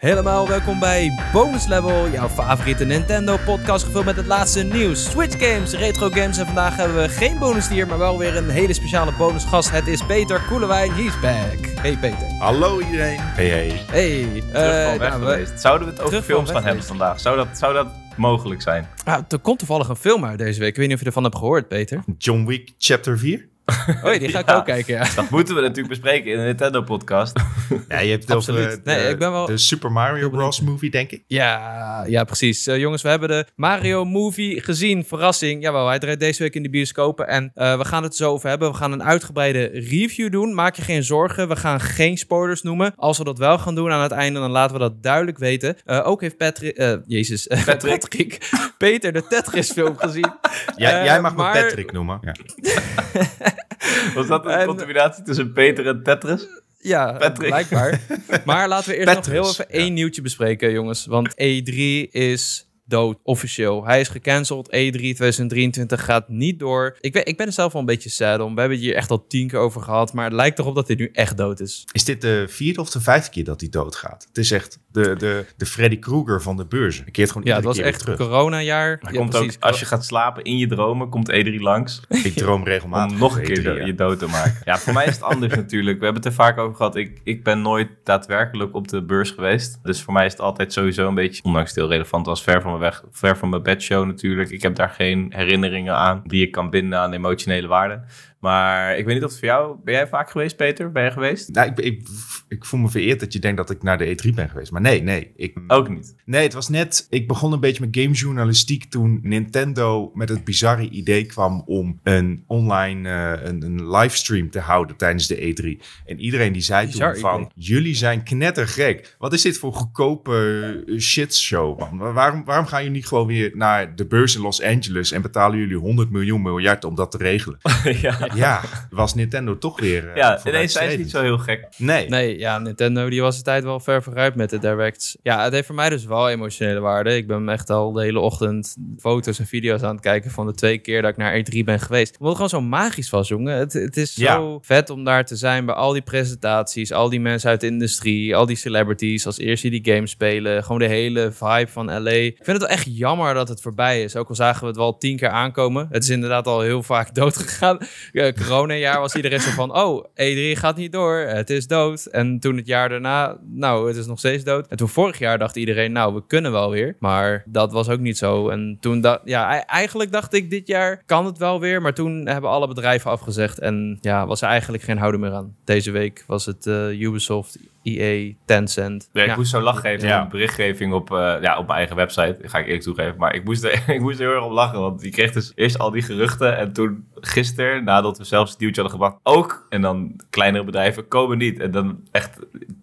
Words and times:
Helemaal 0.00 0.48
welkom 0.48 0.78
bij 0.78 1.12
Bonus 1.32 1.66
Level, 1.66 2.10
jouw 2.10 2.28
favoriete 2.28 2.84
Nintendo 2.84 3.36
podcast 3.44 3.84
gevuld 3.84 4.04
met 4.04 4.16
het 4.16 4.26
laatste 4.26 4.62
nieuws, 4.62 5.10
Switch 5.10 5.38
games, 5.38 5.72
retro 5.72 6.08
games 6.08 6.38
en 6.38 6.46
vandaag 6.46 6.76
hebben 6.76 6.96
we 6.96 7.08
geen 7.08 7.38
bonusdier, 7.38 7.86
maar 7.86 7.98
wel 7.98 8.18
weer 8.18 8.36
een 8.36 8.48
hele 8.48 8.72
speciale 8.72 9.12
bonusgast. 9.12 9.70
Het 9.70 9.86
is 9.86 10.06
Peter 10.06 10.42
Koelewijn, 10.48 10.92
he's 10.92 11.20
back. 11.20 11.66
Hey 11.80 11.96
Peter. 11.96 12.26
Hallo 12.38 12.80
iedereen. 12.80 13.18
Hey 13.20 13.48
hey. 13.48 13.80
Hey. 13.90 14.42
Terug 14.52 14.72
eh, 14.72 14.88
van 14.88 14.98
weg 14.98 15.18
nou, 15.18 15.24
we-. 15.24 15.52
Zouden 15.56 15.86
we 15.86 15.92
het 15.92 16.02
over 16.02 16.12
Terug 16.12 16.24
van 16.24 16.34
films 16.34 16.50
gaan 16.50 16.64
hebben 16.64 16.84
vandaag? 16.84 17.20
Zou 17.20 17.36
dat, 17.36 17.48
zou 17.52 17.74
dat 17.74 17.86
mogelijk 18.16 18.62
zijn? 18.62 18.88
ah, 19.04 19.18
er 19.28 19.38
komt 19.38 19.58
toevallig 19.58 19.88
een 19.88 19.96
film 19.96 20.24
uit 20.24 20.38
deze 20.38 20.60
week, 20.60 20.68
ik 20.68 20.76
weet 20.76 20.86
niet 20.86 20.94
of 20.94 21.00
je 21.00 21.06
ervan 21.06 21.24
hebt 21.24 21.36
gehoord 21.36 21.68
Peter. 21.68 22.02
John 22.18 22.46
Wick 22.46 22.72
Chapter 22.78 23.18
4. 23.18 23.48
Oh, 24.04 24.18
die 24.18 24.28
ga 24.28 24.38
ik 24.38 24.48
Ja. 24.48 24.54
ook 24.56 24.64
kijken, 24.64 24.94
ja. 24.94 25.06
Dat 25.14 25.30
moeten 25.30 25.54
we 25.54 25.60
natuurlijk 25.60 25.88
bespreken 25.88 26.30
in 26.32 26.38
de 26.38 26.44
Nintendo-podcast. 26.44 27.40
Ja, 27.88 27.98
je 27.98 28.10
hebt 28.10 28.22
het 28.22 28.36
Absoluut. 28.36 28.60
over 28.66 28.78
eh, 28.78 28.84
de, 28.84 28.90
Nee, 28.90 29.08
ik 29.10 29.18
ben 29.18 29.30
wel- 29.32 29.46
de 29.46 29.56
Super 29.56 29.92
Mario 29.92 30.30
Bros. 30.30 30.60
movie, 30.60 30.90
denk 30.90 31.10
ik. 31.10 31.22
Ja, 31.26 32.04
ja, 32.06 32.24
precies. 32.24 32.66
Eh, 32.66 32.78
jongens, 32.78 33.02
we 33.02 33.08
hebben 33.08 33.28
de 33.28 33.46
Mario 33.54 34.04
Movie 34.04 34.60
gezien. 34.62 35.04
Verrassing. 35.04 35.62
Jawel, 35.62 35.88
hij 35.88 35.98
draait 35.98 36.20
deze 36.20 36.42
week 36.42 36.54
in 36.54 36.62
de 36.62 36.70
bioscopen. 36.70 37.28
En 37.28 37.50
eh, 37.54 37.78
we 37.78 37.84
gaan 37.84 38.02
het 38.02 38.16
zo 38.16 38.30
over 38.32 38.48
hebben. 38.48 38.70
We 38.70 38.76
gaan 38.76 38.92
een 38.92 39.02
uitgebreide 39.02 39.64
review 39.72 40.32
doen. 40.32 40.54
Maak 40.54 40.76
je 40.76 40.82
geen 40.82 41.04
zorgen. 41.04 41.48
We 41.48 41.56
gaan 41.56 41.80
geen 41.80 42.16
spoilers 42.18 42.62
noemen. 42.62 42.92
Als 42.96 43.18
we 43.18 43.24
dat 43.24 43.38
wel 43.38 43.58
gaan 43.58 43.74
doen 43.74 43.90
aan 43.90 44.02
het 44.02 44.12
einde, 44.12 44.40
dan 44.40 44.50
laten 44.50 44.72
we 44.76 44.80
dat 44.82 45.02
duidelijk 45.02 45.38
weten. 45.38 45.76
Eh, 45.84 46.06
ook 46.06 46.20
heeft 46.20 46.36
Patrick... 46.36 46.76
eh, 46.76 46.92
jezus. 47.06 47.46
Patrick. 47.66 48.00
Patrick. 48.00 48.38
Peter 48.78 49.12
de 49.12 49.26
Tetris 49.26 49.72
film 49.72 49.96
gezien. 49.96 50.32
Jij, 50.76 51.04
jij 51.04 51.20
mag 51.20 51.34
maar- 51.34 51.54
me 51.54 51.60
Patrick 51.62 51.92
noemen. 51.92 52.18
Ja. 52.22 52.34
Was 54.14 54.26
dat 54.26 54.44
een 54.44 54.50
En- 54.50 54.66
combinatie 54.66 55.24
tussen 55.24 55.52
Peter 55.52 55.86
en 55.86 56.02
Tetris? 56.02 56.46
Ja, 56.82 57.12
Patrick. 57.12 57.48
blijkbaar. 57.48 58.00
Maar 58.44 58.68
laten 58.68 58.90
we 58.90 58.96
eerst 58.96 59.14
nog 59.14 59.26
heel 59.26 59.48
even 59.48 59.70
één 59.70 59.92
nieuwtje 59.92 60.22
bespreken, 60.22 60.72
jongens. 60.72 61.06
Want 61.06 61.30
E3 61.32 61.74
is 62.10 62.66
dood, 62.90 63.18
officieel. 63.22 63.84
Hij 63.86 64.00
is 64.00 64.08
gecanceld. 64.08 64.72
E 64.72 64.88
E3 64.90 64.92
2023 64.92 66.04
gaat 66.04 66.28
niet 66.28 66.58
door. 66.58 66.96
Ik 67.00 67.12
ben, 67.12 67.26
ik 67.26 67.36
ben 67.36 67.46
er 67.46 67.52
zelf 67.52 67.72
wel 67.72 67.80
een 67.80 67.86
beetje 67.86 68.08
sad 68.08 68.40
om. 68.40 68.54
We 68.54 68.60
hebben 68.60 68.78
het 68.78 68.86
hier 68.86 68.96
echt 68.96 69.10
al 69.10 69.26
tien 69.26 69.48
keer 69.48 69.58
over 69.58 69.80
gehad. 69.82 70.12
Maar 70.12 70.24
het 70.24 70.32
lijkt 70.34 70.58
erop 70.58 70.74
dat 70.74 70.86
hij 70.86 70.96
nu 70.96 71.10
echt 71.12 71.36
dood 71.36 71.60
is. 71.60 71.84
Is 71.92 72.04
dit 72.04 72.20
de 72.20 72.44
vierde 72.48 72.80
of 72.80 72.90
de 72.90 73.00
vijfde 73.00 73.30
keer 73.30 73.44
dat 73.44 73.60
hij 73.60 73.68
doodgaat? 73.70 74.24
Het 74.28 74.38
is 74.38 74.50
echt 74.50 74.78
de, 74.92 75.14
de, 75.16 75.44
de 75.56 75.66
Freddy 75.66 75.98
Krueger 75.98 76.42
van 76.42 76.56
de 76.56 76.66
beurzen. 76.66 77.02
Hij 77.02 77.12
keert 77.12 77.30
gewoon 77.32 77.46
Ja, 77.46 77.54
het 77.56 77.64
was 77.64 77.76
keer 77.76 77.84
echt 77.84 77.98
terug. 78.00 78.16
coronajaar. 78.16 78.98
Hij 79.00 79.12
Ja, 79.12 79.18
komt 79.18 79.30
precies. 79.30 79.56
ook, 79.56 79.62
als 79.62 79.78
je 79.80 79.86
gaat 79.86 80.04
slapen 80.04 80.44
in 80.44 80.58
je 80.58 80.66
dromen, 80.66 81.08
komt 81.08 81.30
E3 81.32 81.54
langs. 81.60 82.00
Ik 82.08 82.34
droom 82.34 82.64
regelmatig. 82.64 83.12
Om 83.12 83.18
nog 83.18 83.36
een 83.38 83.42
keer 83.44 83.58
E3, 83.60 83.62
ja. 83.78 83.86
je 83.86 83.94
dood 83.94 84.18
te 84.18 84.26
maken. 84.26 84.58
Ja, 84.64 84.78
voor 84.78 84.92
mij 84.92 85.06
is 85.06 85.14
het 85.14 85.22
anders 85.22 85.54
natuurlijk. 85.62 85.98
We 85.98 86.04
hebben 86.04 86.22
het 86.22 86.30
er 86.32 86.38
vaak 86.38 86.58
over 86.58 86.76
gehad. 86.76 86.96
Ik, 86.96 87.20
ik 87.24 87.44
ben 87.44 87.62
nooit 87.62 87.88
daadwerkelijk 88.04 88.74
op 88.74 88.88
de 88.88 89.02
beurs 89.04 89.30
geweest. 89.30 89.78
Dus 89.82 90.02
voor 90.02 90.12
mij 90.12 90.26
is 90.26 90.32
het 90.32 90.40
altijd 90.40 90.72
sowieso 90.72 91.08
een 91.08 91.14
beetje, 91.14 91.42
ondanks 91.42 91.68
het 91.70 91.78
heel 91.78 91.88
relevant 91.88 92.26
was, 92.26 92.42
ver 92.42 92.62
van 92.62 92.72
weg. 92.80 93.04
Ver 93.10 93.36
van 93.36 93.48
mijn 93.48 93.62
bedshow 93.62 94.06
natuurlijk. 94.06 94.50
Ik 94.50 94.62
heb 94.62 94.74
daar 94.74 94.90
geen 94.90 95.32
herinneringen 95.34 95.94
aan 95.94 96.22
die 96.24 96.46
ik 96.46 96.52
kan 96.52 96.70
binden 96.70 96.98
aan 96.98 97.12
emotionele 97.12 97.66
waarde. 97.66 98.02
Maar 98.40 98.98
ik 98.98 99.04
weet 99.04 99.14
niet 99.14 99.24
of 99.24 99.30
het 99.30 99.38
voor 99.38 99.48
jou... 99.48 99.76
Ben 99.84 99.94
jij 99.94 100.08
vaak 100.08 100.30
geweest, 100.30 100.56
Peter? 100.56 100.92
Ben 100.92 101.04
je 101.04 101.10
geweest? 101.10 101.54
Nou, 101.54 101.70
ik, 101.70 101.78
ik, 101.78 102.08
ik 102.48 102.64
voel 102.64 102.80
me 102.80 102.88
vereerd 102.88 103.20
dat 103.20 103.32
je 103.32 103.38
denkt 103.38 103.56
dat 103.56 103.70
ik 103.70 103.82
naar 103.82 103.98
de 103.98 104.16
E3 104.16 104.34
ben 104.34 104.48
geweest. 104.48 104.72
Maar 104.72 104.80
nee, 104.80 105.02
nee. 105.02 105.32
Ik, 105.36 105.58
Ook 105.66 105.88
niet. 105.88 106.14
Nee, 106.24 106.42
het 106.42 106.52
was 106.52 106.68
net. 106.68 107.06
Ik 107.10 107.28
begon 107.28 107.52
een 107.52 107.60
beetje 107.60 107.86
met 107.86 107.96
gamejournalistiek 107.96 108.84
toen 108.84 109.20
Nintendo 109.22 110.10
met 110.14 110.28
het 110.28 110.44
bizarre 110.44 110.88
idee 110.88 111.26
kwam 111.26 111.62
om 111.66 112.00
een 112.02 112.44
online 112.46 113.08
uh, 113.08 113.46
een, 113.48 113.62
een 113.62 113.90
livestream 113.90 114.50
te 114.50 114.58
houden 114.58 114.96
tijdens 114.96 115.26
de 115.26 115.36
E3. 115.36 115.86
En 116.06 116.20
iedereen 116.20 116.52
die 116.52 116.62
zei 116.62 116.86
Bizar 116.86 117.12
toen 117.12 117.20
van: 117.20 117.50
jullie 117.54 117.94
zijn 117.94 118.22
knettergek. 118.22 119.16
Wat 119.18 119.32
is 119.32 119.42
dit 119.42 119.58
voor 119.58 119.72
goedkope 119.72 120.84
uh, 120.86 120.98
shitshow, 121.00 121.78
man? 121.78 122.12
Waarom, 122.12 122.44
waarom 122.44 122.66
gaan 122.66 122.78
jullie 122.82 122.96
niet 122.96 123.06
gewoon 123.06 123.26
weer 123.26 123.50
naar 123.54 123.96
de 123.96 124.06
beurs 124.06 124.34
in 124.34 124.40
Los 124.40 124.62
Angeles 124.62 125.12
en 125.12 125.22
betalen 125.22 125.58
jullie 125.58 125.76
100 125.76 126.10
miljoen 126.10 126.42
miljard 126.42 126.84
om 126.84 126.94
dat 126.94 127.10
te 127.10 127.16
regelen? 127.16 127.58
ja, 128.02 128.29
ja, 128.44 128.60
was 128.90 129.14
Nintendo 129.14 129.58
toch 129.58 129.80
weer. 129.80 130.04
Uh, 130.08 130.16
ja 130.16 130.40
ineens 130.46 130.72
zijn 130.72 130.90
ze 130.90 130.96
niet 130.96 131.10
zo 131.10 131.22
heel 131.22 131.38
gek. 131.38 131.66
Nee. 131.76 132.08
Nee, 132.08 132.38
ja, 132.38 132.58
Nintendo 132.58 133.08
die 133.08 133.20
was 133.20 133.36
de 133.36 133.42
tijd 133.42 133.64
wel 133.64 133.80
ver 133.80 134.02
vooruit 134.02 134.34
met 134.34 134.50
de 134.50 134.58
directs. 134.58 135.16
Ja, 135.22 135.44
het 135.44 135.52
heeft 135.52 135.66
voor 135.66 135.74
mij 135.74 135.88
dus 135.88 136.04
wel 136.04 136.28
emotionele 136.28 136.80
waarde. 136.80 137.16
Ik 137.16 137.26
ben 137.26 137.48
echt 137.48 137.70
al 137.70 137.92
de 137.92 138.02
hele 138.02 138.20
ochtend 138.20 138.76
foto's 138.98 139.38
en 139.38 139.46
video's 139.46 139.82
aan 139.82 139.92
het 139.94 140.00
kijken 140.00 140.30
van 140.30 140.46
de 140.46 140.54
twee 140.54 140.78
keer 140.78 141.02
dat 141.02 141.10
ik 141.10 141.16
naar 141.16 141.38
E3 141.38 141.58
ben 141.64 141.80
geweest. 141.80 142.16
Omdat 142.18 142.38
het 142.38 142.50
gewoon 142.50 142.62
zo 142.62 142.68
magisch 142.68 143.10
was, 143.10 143.28
jongen. 143.28 143.56
Het, 143.56 143.72
het 143.72 143.96
is 143.96 144.14
zo 144.14 144.22
Ja. 144.52 144.58
vet 144.60 144.90
om 144.90 145.04
daar 145.04 145.24
te 145.24 145.36
zijn 145.36 145.64
bij 145.64 145.74
al 145.74 145.92
die 145.92 146.02
presentaties, 146.02 146.92
al 146.92 147.08
die 147.08 147.20
mensen 147.20 147.50
uit 147.50 147.60
de 147.60 147.66
industrie, 147.66 148.36
al 148.36 148.46
die 148.46 148.56
celebrities 148.56 149.26
als 149.26 149.38
eerste 149.38 149.68
die 149.68 149.94
game 149.94 150.06
spelen. 150.06 150.62
Gewoon 150.62 150.78
de 150.78 150.86
hele 150.86 151.32
vibe 151.32 151.70
van 151.70 152.02
LA. 152.02 152.10
Ik 152.10 152.34
vind 152.36 152.46
het 152.46 152.58
wel 152.58 152.68
echt 152.76 152.86
jammer 152.90 153.34
dat 153.34 153.48
het 153.48 153.60
voorbij 153.60 154.02
is. 154.02 154.16
Ook 154.16 154.28
al 154.28 154.34
zagen 154.34 154.60
we 154.60 154.66
het 154.66 154.76
wel 154.76 154.98
tien 154.98 155.16
keer 155.16 155.28
aankomen. 155.28 155.88
Het 155.90 156.02
is 156.02 156.08
inderdaad 156.08 156.46
al 156.46 156.60
heel 156.60 156.82
vaak 156.82 157.14
dood 157.20 157.36
gegaan. 157.36 157.78
Eh, 158.20 158.32
Corona-jaar 158.32 159.00
was 159.00 159.14
iedereen 159.14 159.40
zo 159.40 159.50
van, 159.50 159.76
oh, 159.76 160.04
E3 160.04 160.58
gaat 160.58 160.76
niet 160.76 160.92
door, 160.92 161.16
het 161.16 161.50
is 161.50 161.66
dood. 161.66 162.06
En 162.06 162.38
toen 162.38 162.56
het 162.56 162.66
jaar 162.66 162.88
daarna, 162.88 163.38
nou, 163.42 163.88
het 163.88 163.96
is 163.96 164.06
nog 164.06 164.18
steeds 164.18 164.44
dood. 164.44 164.66
En 164.66 164.76
toen 164.76 164.88
vorig 164.88 165.18
jaar 165.18 165.38
dacht 165.38 165.56
iedereen, 165.56 165.92
nou, 165.92 166.14
we 166.14 166.22
kunnen 166.26 166.52
wel 166.52 166.70
weer. 166.70 166.96
Maar 166.98 167.42
dat 167.46 167.72
was 167.72 167.88
ook 167.88 168.00
niet 168.00 168.18
zo. 168.18 168.48
En 168.48 168.76
toen, 168.80 169.00
dacht, 169.00 169.20
ja, 169.24 169.66
eigenlijk 169.66 170.12
dacht 170.12 170.34
ik, 170.34 170.50
dit 170.50 170.66
jaar 170.66 171.02
kan 171.06 171.26
het 171.26 171.38
wel 171.38 171.60
weer. 171.60 171.82
Maar 171.82 171.94
toen 171.94 172.26
hebben 172.26 172.50
alle 172.50 172.68
bedrijven 172.68 173.10
afgezegd. 173.10 173.58
En 173.58 173.98
ja, 174.00 174.26
was 174.26 174.42
er 174.42 174.48
eigenlijk 174.48 174.82
geen 174.82 174.98
houden 174.98 175.20
meer 175.20 175.32
aan. 175.32 175.56
Deze 175.64 175.90
week 175.90 176.24
was 176.26 176.46
het 176.46 176.66
eh, 176.66 177.00
Ubisoft, 177.00 177.58
EA, 177.82 178.32
Tencent. 178.44 179.08
Ja, 179.12 179.22
ik 179.22 179.28
Ja. 179.28 179.36
moest 179.36 179.50
zo 179.50 179.60
lachen 179.60 179.90
even 179.90 180.08
Ja. 180.08 180.26
berichtgeving 180.26 180.92
op, 180.92 181.12
eh, 181.12 181.34
ja, 181.40 181.58
op 181.58 181.66
mijn 181.66 181.78
eigen 181.78 181.96
website. 181.96 182.36
Ga 182.42 182.58
ik 182.58 182.64
eerlijk 182.64 182.82
toegeven. 182.82 183.14
Maar 183.18 183.34
ik 183.34 183.44
moest, 183.44 183.64
er, 183.64 183.82
ik 183.96 184.00
moest 184.00 184.18
er 184.20 184.26
heel 184.26 184.34
erg 184.34 184.44
om 184.44 184.52
lachen. 184.52 184.80
Want 184.80 185.02
je 185.02 185.10
kreeg 185.10 185.32
dus 185.32 185.52
eerst 185.54 185.78
al 185.78 185.90
die 185.90 186.02
geruchten. 186.02 186.56
En 186.58 186.72
toen 186.72 187.06
gisteren, 187.14 187.84
nadat 187.84 188.18
we 188.18 188.24
zelfs 188.24 188.50
het 188.50 188.60
nieuwtje 188.60 188.80
hadden 188.82 189.00
gebracht, 189.00 189.20
ook. 189.22 189.66
En 189.68 189.80
dan 189.80 190.20
kleinere 190.30 190.64
bedrijven 190.64 191.08
komen 191.08 191.38
niet. 191.38 191.60
En 191.60 191.70
dan 191.70 192.00
echt 192.12 192.38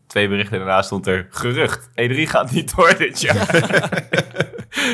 twee 0.08 0.28
berichten 0.28 0.58
daarna 0.58 0.81
stond 0.81 1.08
er 1.08 1.28
gerucht. 1.29 1.90
E3 1.90 2.28
gaat 2.28 2.52
niet 2.52 2.75
door 2.75 2.96
dit 2.97 3.22
jaar. 3.22 3.46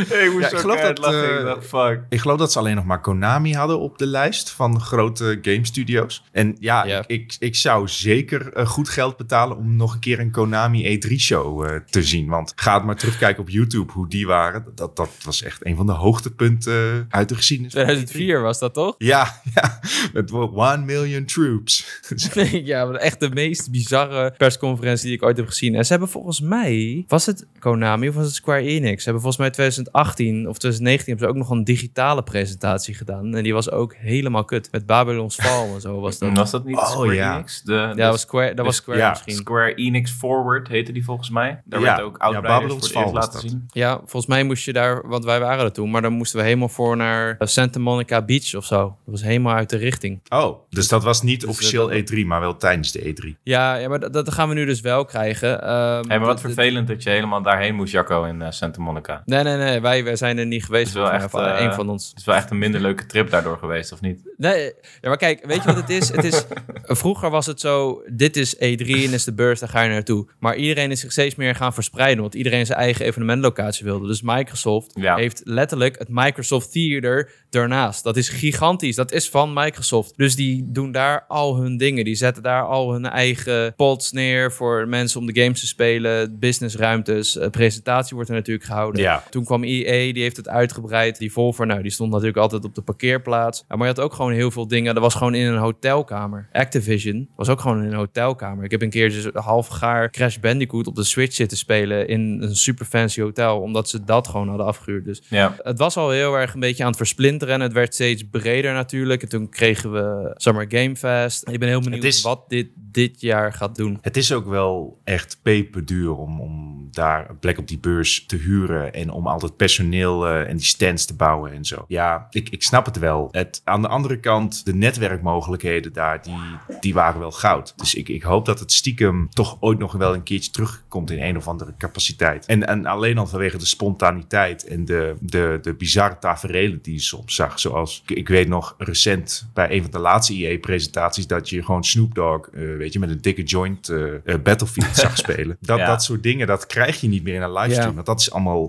ik 0.26 0.30
moest 0.32 0.50
Ja, 0.52 0.58
ik 0.58 0.62
geloof 0.62 0.80
dat, 0.82 0.98
lachen. 0.98 1.30
eh, 1.34 1.40
ik 1.40 1.46
dacht, 1.46 1.66
fuck. 1.66 2.02
Ik 2.10 2.20
geloof 2.20 2.38
dat 2.38 2.52
ze 2.52 2.60
alleen 2.60 2.76
nog 2.76 2.86
maar 2.86 3.02
Konami 3.02 3.54
hadden 3.54 3.80
op 3.80 3.98
de 3.98 4.06
lijst 4.08 4.50
van 4.50 4.82
grote 4.82 5.40
game 5.42 5.66
studios. 5.66 6.24
En 6.32 6.56
ja, 6.60 6.86
Ja. 6.86 7.04
Ik, 7.08 7.36
ik, 7.40 7.56
zou 7.56 7.88
zeker 7.88 8.54
eh, 8.54 8.66
goed 8.68 8.90
geld 8.90 9.18
betalen 9.18 9.58
om 9.58 9.76
nog 9.76 9.94
een 9.94 10.00
keer 10.00 10.20
een 10.20 10.32
Konami 10.32 11.00
E3-show 11.02 11.66
eh, 11.66 11.76
te 11.90 12.04
zien. 12.04 12.28
Want 12.28 12.54
ga 12.56 12.74
het 12.74 12.84
maar 12.84 12.96
terugkijken 12.96 13.42
op 13.42 13.50
YouTube 13.50 13.92
hoe 13.92 14.08
die 14.10 14.28
waren. 14.28 14.66
Dat, 14.76 14.96
dat 14.96 15.10
was 15.24 15.42
echt 15.44 15.66
een 15.66 15.76
van 15.76 15.86
de 15.86 15.92
hoogtepunten 15.92 17.06
uit 17.10 17.30
de 17.30 17.36
geschiedenis. 17.36 17.74
van 17.74 17.82
E3. 17.82 17.86
2004 17.86 18.42
was 18.42 18.60
dat 18.60 18.74
toch? 18.74 18.96
Ja, 18.98 19.42
ja, 19.56 19.80
met 20.14 20.32
one 20.32 20.78
million 20.86 21.26
troops. 21.26 22.02
ja, 22.52 22.86
maar 22.86 22.96
echt 22.96 23.20
de 23.20 23.30
meest 23.30 23.72
bizarre 23.72 24.34
persconferentie 24.38 25.06
die 25.06 25.16
ik 25.16 25.24
ooit 25.24 25.38
heb 25.38 25.48
gezien. 25.48 25.76
En 25.76 25.86
ze 25.86 25.92
hebben 25.92 26.10
volgens 26.10 26.42
mij, 26.42 27.04
was 27.08 27.26
het 27.26 27.46
Konami 27.60 28.08
of 28.10 28.16
was 28.16 28.26
het 28.26 28.36
Square 28.36 28.62
Enix? 28.62 28.98
Ze 29.04 29.10
hebben 29.10 29.22
volgens 29.22 29.38
mij 29.38 29.52
2018 29.84 30.48
of 30.48 30.58
2019 30.58 31.06
hebben 31.08 31.26
ze 31.28 31.32
ook 31.34 31.48
nog 31.48 31.50
een 31.58 31.64
digitale 31.64 32.24
presentatie 32.24 32.94
gedaan. 32.96 33.36
En 33.36 33.44
die 33.44 33.54
was 33.54 33.72
ook 33.72 33.96
helemaal 33.96 34.44
kut. 34.46 34.68
Met 34.72 34.86
Babylon's 34.86 35.36
Fall 35.36 35.74
en 35.74 35.82
zo 35.82 36.00
was 36.00 36.18
dat. 36.18 36.32
Was 36.44 36.52
dat 36.52 36.66
niet 36.66 36.78
Oh, 36.78 36.90
Square 36.90 37.14
ja. 37.14 37.34
Enix? 37.36 37.62
De, 37.62 37.74
Ja, 37.74 37.88
de- 37.90 37.96
dat 37.96 38.12
was 38.12 38.22
Square, 38.22 38.54
dat 38.54 38.66
was 38.66 38.76
Square 38.76 38.98
ja, 39.00 39.10
misschien. 39.10 39.34
Square 39.36 39.74
Enix 39.76 40.12
Forward 40.12 40.68
heette 40.68 40.92
die 40.92 41.04
volgens 41.04 41.30
mij. 41.30 41.62
Daar 41.66 41.80
Ja, 41.80 41.86
werd 41.86 42.02
ook 42.02 42.16
ja, 42.20 42.26
Outriders 42.26 42.54
Babylon's 42.60 42.92
voor 42.92 43.02
Fall 43.02 43.12
laten 43.14 43.40
zien. 43.50 43.66
Ja, 43.72 43.98
volgens 43.98 44.26
mij 44.26 44.44
moest 44.44 44.66
je 44.66 44.74
daar, 44.74 45.08
want 45.08 45.26
wij 45.26 45.40
waren 45.40 45.64
er 45.66 45.72
toen, 45.72 45.92
maar 45.92 46.02
dan 46.02 46.14
moesten 46.14 46.40
we 46.40 46.46
helemaal 46.46 46.70
voor 46.70 46.98
naar 46.98 47.36
eh, 47.40 47.48
Santa 47.48 47.80
Monica 47.80 48.22
Beach 48.22 48.56
of 48.56 48.66
zo. 48.66 48.78
Dat 48.82 48.96
was 49.06 49.22
helemaal 49.24 49.56
uit 49.56 49.70
de 49.70 49.78
richting. 49.78 50.22
Oh, 50.30 50.58
dus 50.70 50.88
dat 50.88 51.04
was 51.04 51.22
niet 51.22 51.42
Dus, 51.42 51.50
officieel 51.50 51.92
eh, 51.92 52.04
E3, 52.04 52.26
maar 52.26 52.40
wel 52.40 52.58
tijdens 52.58 52.92
de 52.92 53.08
E 53.08 53.14
E3. 53.14 53.30
Ja, 53.44 53.76
ja 53.76 53.88
maar 53.90 54.00
dat, 54.00 54.14
dat 54.14 54.32
gaan 54.34 54.48
we 54.50 54.54
nu 54.56 54.66
dus 54.66 54.82
wel 54.82 55.06
krijgen. 55.06 55.62
Ehm, 55.62 55.72
Hey, 55.74 56.02
maar 56.08 56.20
wat 56.20 56.28
dat- 56.28 56.40
vervelend 56.42 56.88
dat 56.88 57.04
je 57.04 57.10
helemaal 57.10 57.42
daarheen 57.42 57.76
moest, 57.76 57.92
Jacco, 57.92 58.24
in 58.24 58.42
eh, 58.42 58.52
Santa 58.52 58.82
Monica. 58.82 59.22
Nee, 59.26 59.44
nee, 59.44 59.58
nee. 59.58 59.73
Wij, 59.82 60.04
wij 60.04 60.16
zijn 60.16 60.38
er 60.38 60.46
niet 60.46 60.66
geweest. 60.66 60.94
Dat 60.94 61.04
is 61.04 61.10
wel 61.10 61.20
echt, 61.20 61.34
of 61.34 61.42
eh, 61.42 61.48
één 61.66 61.74
van 61.74 61.90
ons. 61.90 62.10
Het 62.10 62.20
is 62.20 62.26
wel 62.26 62.36
echt 62.36 62.52
een 62.52 62.58
minder 62.58 62.82
leuke 62.82 63.06
trip 63.06 63.30
daardoor 63.30 63.58
geweest, 63.58 63.92
of 63.92 64.02
niet? 64.02 64.22
Nee, 64.38 64.64
ja, 65.02 65.08
maar 65.10 65.18
kijk, 65.18 65.46
weet 65.46 65.58
je 65.58 65.66
wat 65.66 65.76
het 65.76 65.90
is? 65.90 66.10
Het 66.10 66.24
is 66.24 66.46
vroeger 67.02 67.30
was 67.30 67.46
het 67.46 67.60
zo, 67.60 68.04
dit 68.12 68.38
is 68.38 68.56
E3 68.56 68.60
en 68.60 69.14
is 69.14 69.24
de 69.24 69.34
beurs, 69.34 69.60
daar 69.60 69.70
ga 69.70 69.82
je 69.82 69.90
naartoe. 69.90 70.28
Maar 70.40 70.56
iedereen 70.56 70.92
is 70.92 71.00
zich 71.00 71.12
steeds 71.12 71.36
meer 71.36 71.56
gaan 71.56 71.74
verspreiden, 71.74 72.22
want 72.22 72.36
iedereen 72.36 72.66
zijn 72.66 72.80
eigen 72.80 73.06
evenementlocatie 73.06 73.86
wilde. 73.86 74.08
Dus 74.08 74.22
Microsoft 74.22 74.92
Ja. 74.96 75.16
heeft 75.16 75.42
letterlijk 75.44 76.00
het 76.00 76.08
Microsoft 76.12 76.72
Theater 76.72 77.32
ernaast. 77.50 78.04
Dat 78.04 78.18
is 78.18 78.30
gigantisch, 78.30 78.96
dat 78.96 79.12
is 79.12 79.30
van 79.30 79.54
Microsoft. 79.54 80.14
Dus 80.18 80.36
die 80.36 80.72
doen 80.72 80.92
daar 80.92 81.26
al 81.28 81.58
hun 81.58 81.78
dingen. 81.78 82.04
Die 82.06 82.16
zetten 82.16 82.44
daar 82.44 82.64
al 82.64 82.92
hun 82.94 83.06
eigen 83.06 83.76
pods 83.76 84.12
neer 84.12 84.52
voor 84.52 84.88
mensen 84.88 85.20
om 85.20 85.26
de 85.34 85.42
games 85.42 85.60
te 85.60 85.68
spelen, 85.68 86.40
businessruimtes. 86.40 87.38
Eh, 87.38 87.50
presentatie 87.50 88.16
wordt 88.16 88.30
er 88.30 88.36
natuurlijk 88.36 88.66
gehouden. 88.66 89.02
Ja. 89.02 89.24
Toen 89.30 89.46
kwam 89.46 89.53
EA, 89.62 90.14
die 90.14 90.22
heeft 90.22 90.38
het 90.38 90.48
uitgebreid. 90.48 91.18
Die 91.18 91.32
Volver, 91.32 91.66
nou, 91.66 91.82
die 91.82 91.92
stond 91.92 92.12
natuurlijk 92.12 92.38
altijd 92.38 92.66
op 92.66 92.76
de 92.76 92.82
parkeerplaats. 92.82 93.64
maar 93.68 93.78
je 93.78 93.86
had 93.86 94.00
ook 94.00 94.14
gewoon 94.14 94.32
heel 94.32 94.52
veel 94.52 94.68
dingen. 94.68 94.94
Dat 94.94 95.04
was 95.04 95.16
gewoon 95.16 95.36
in 95.36 95.48
een 95.48 95.58
hotelkamer. 95.58 96.50
Activision 96.52 97.30
was 97.36 97.50
ook 97.50 97.60
gewoon 97.60 97.84
in 97.84 97.92
een 97.92 97.98
hotelkamer. 97.98 98.64
Ik 98.64 98.72
heb 98.72 98.82
een 98.82 98.90
keer 98.90 99.32
half 99.34 99.68
gaar 99.68 100.10
Crash 100.12 100.38
Bandicoot 100.38 100.88
op 100.88 100.96
de 100.96 101.04
Switch 101.04 101.36
zitten 101.36 101.58
spelen 101.58 102.08
in 102.08 102.38
een 102.42 102.56
super 102.56 102.86
fancy 102.86 103.22
hotel, 103.22 103.62
omdat 103.62 103.90
ze 103.90 104.04
dat 104.04 104.28
gewoon 104.28 104.48
hadden 104.48 104.66
afgehuurd. 104.66 105.06
Dus 105.06 105.22
ja. 105.30 105.56
het 105.58 105.78
was 105.78 105.98
al 105.98 106.10
heel 106.10 106.36
erg 106.36 106.54
een 106.54 106.60
beetje 106.60 106.84
aan 106.84 106.90
het 106.90 106.98
versplinteren 106.98 107.54
en 107.54 107.62
het 107.62 107.74
werd 107.74 107.94
steeds 107.94 108.24
breder 108.32 108.74
natuurlijk. 108.74 109.22
En 109.22 109.30
toen 109.30 109.50
kregen 109.50 109.92
we 109.92 110.32
Summer 110.36 110.66
Game 110.70 110.96
Fest. 110.96 111.50
Ik 111.50 111.60
ben 111.60 111.70
heel 111.70 111.82
benieuwd 111.82 112.22
wat 112.22 112.50
dit 112.50 112.68
dit 112.76 113.22
jaar 113.22 113.54
gaat 113.54 113.76
doen. 113.76 113.98
Het 114.02 114.18
is 114.18 114.32
ook 114.32 114.46
wel 114.46 115.00
echt 115.04 115.40
peperduur 115.42 116.16
om, 116.16 116.42
om 116.42 116.88
daar 116.92 117.30
een 117.30 117.40
plek 117.40 117.58
op 117.58 117.68
die 117.68 117.80
beurs 117.80 118.26
te 118.26 118.36
huren 118.36 118.94
en 118.94 119.10
om 119.10 119.28
altijd 119.44 119.58
personeel 119.58 120.28
uh, 120.28 120.50
en 120.50 120.58
die 120.58 120.66
stands 120.66 121.06
te 121.06 121.16
bouwen 121.16 121.52
en 121.52 121.66
zo. 121.66 121.86
Ja, 121.88 122.28
ik, 122.30 122.50
ik 122.50 122.64
snap 122.64 122.86
het 122.86 123.00
wel. 123.00 123.28
Het, 123.32 123.62
aan 123.64 123.82
de 123.82 123.88
andere 123.88 124.20
kant, 124.20 124.66
de 124.66 124.76
netwerkmogelijkheden 124.76 125.94
daar, 125.94 126.22
die, 126.22 126.38
die 126.80 126.94
waren 126.94 127.20
wel 127.20 127.32
goud. 127.32 127.74
Dus 127.78 127.96
ik, 127.96 128.10
ik 128.10 128.24
hoop 128.24 128.46
dat 128.46 128.60
het 128.60 128.72
stiekem 128.72 129.30
toch 129.30 129.58
ooit 129.60 129.80
nog 129.80 129.92
wel 129.92 130.14
een 130.14 130.24
keertje 130.24 130.52
terugkomt 130.52 131.12
in 131.12 131.22
een 131.22 131.38
of 131.38 131.48
andere 131.48 131.74
capaciteit. 131.78 132.46
En, 132.46 132.68
en 132.68 132.86
alleen 132.86 133.18
al 133.18 133.28
vanwege 133.28 133.58
de 133.58 133.66
spontaniteit 133.66 134.68
en 134.68 134.86
de, 134.86 135.16
de, 135.20 135.60
de 135.62 135.74
bizarre 135.74 136.18
taferelen 136.20 136.80
die 136.82 136.94
je 136.94 137.00
soms 137.00 137.36
zag. 137.36 137.60
Zoals, 137.60 138.04
ik, 138.06 138.18
ik 138.18 138.28
weet 138.28 138.48
nog 138.48 138.76
recent 138.78 139.50
bij 139.54 139.72
een 139.72 139.82
van 139.82 139.92
de 139.92 140.00
laatste 140.00 140.34
IE-presentaties 140.34 141.28
dat 141.28 141.50
je 141.50 141.64
gewoon 141.64 141.84
Snoop 141.84 142.16
Dogg, 142.16 142.50
uh, 142.52 142.78
weet 142.78 142.94
je, 142.94 143.00
met 143.00 143.10
een 143.10 143.22
dikke 143.22 143.44
joint 143.44 143.90
uh, 143.90 144.14
Battlefield 144.44 144.96
zag 144.98 145.18
spelen. 145.28 145.58
Dat, 145.60 145.80
dat 145.80 146.04
soort 146.04 146.24
dingen, 146.24 146.48
dat 146.48 146.66
krijg 146.66 147.02
je 147.02 147.08
niet 147.08 147.24
meer 147.24 147.36
in 147.36 147.42
een 147.42 147.54
livestream. 147.54 147.90
Ja. 147.90 147.94
Want 147.94 148.06
dat 148.06 148.20
is 148.20 148.32
allemaal 148.32 148.68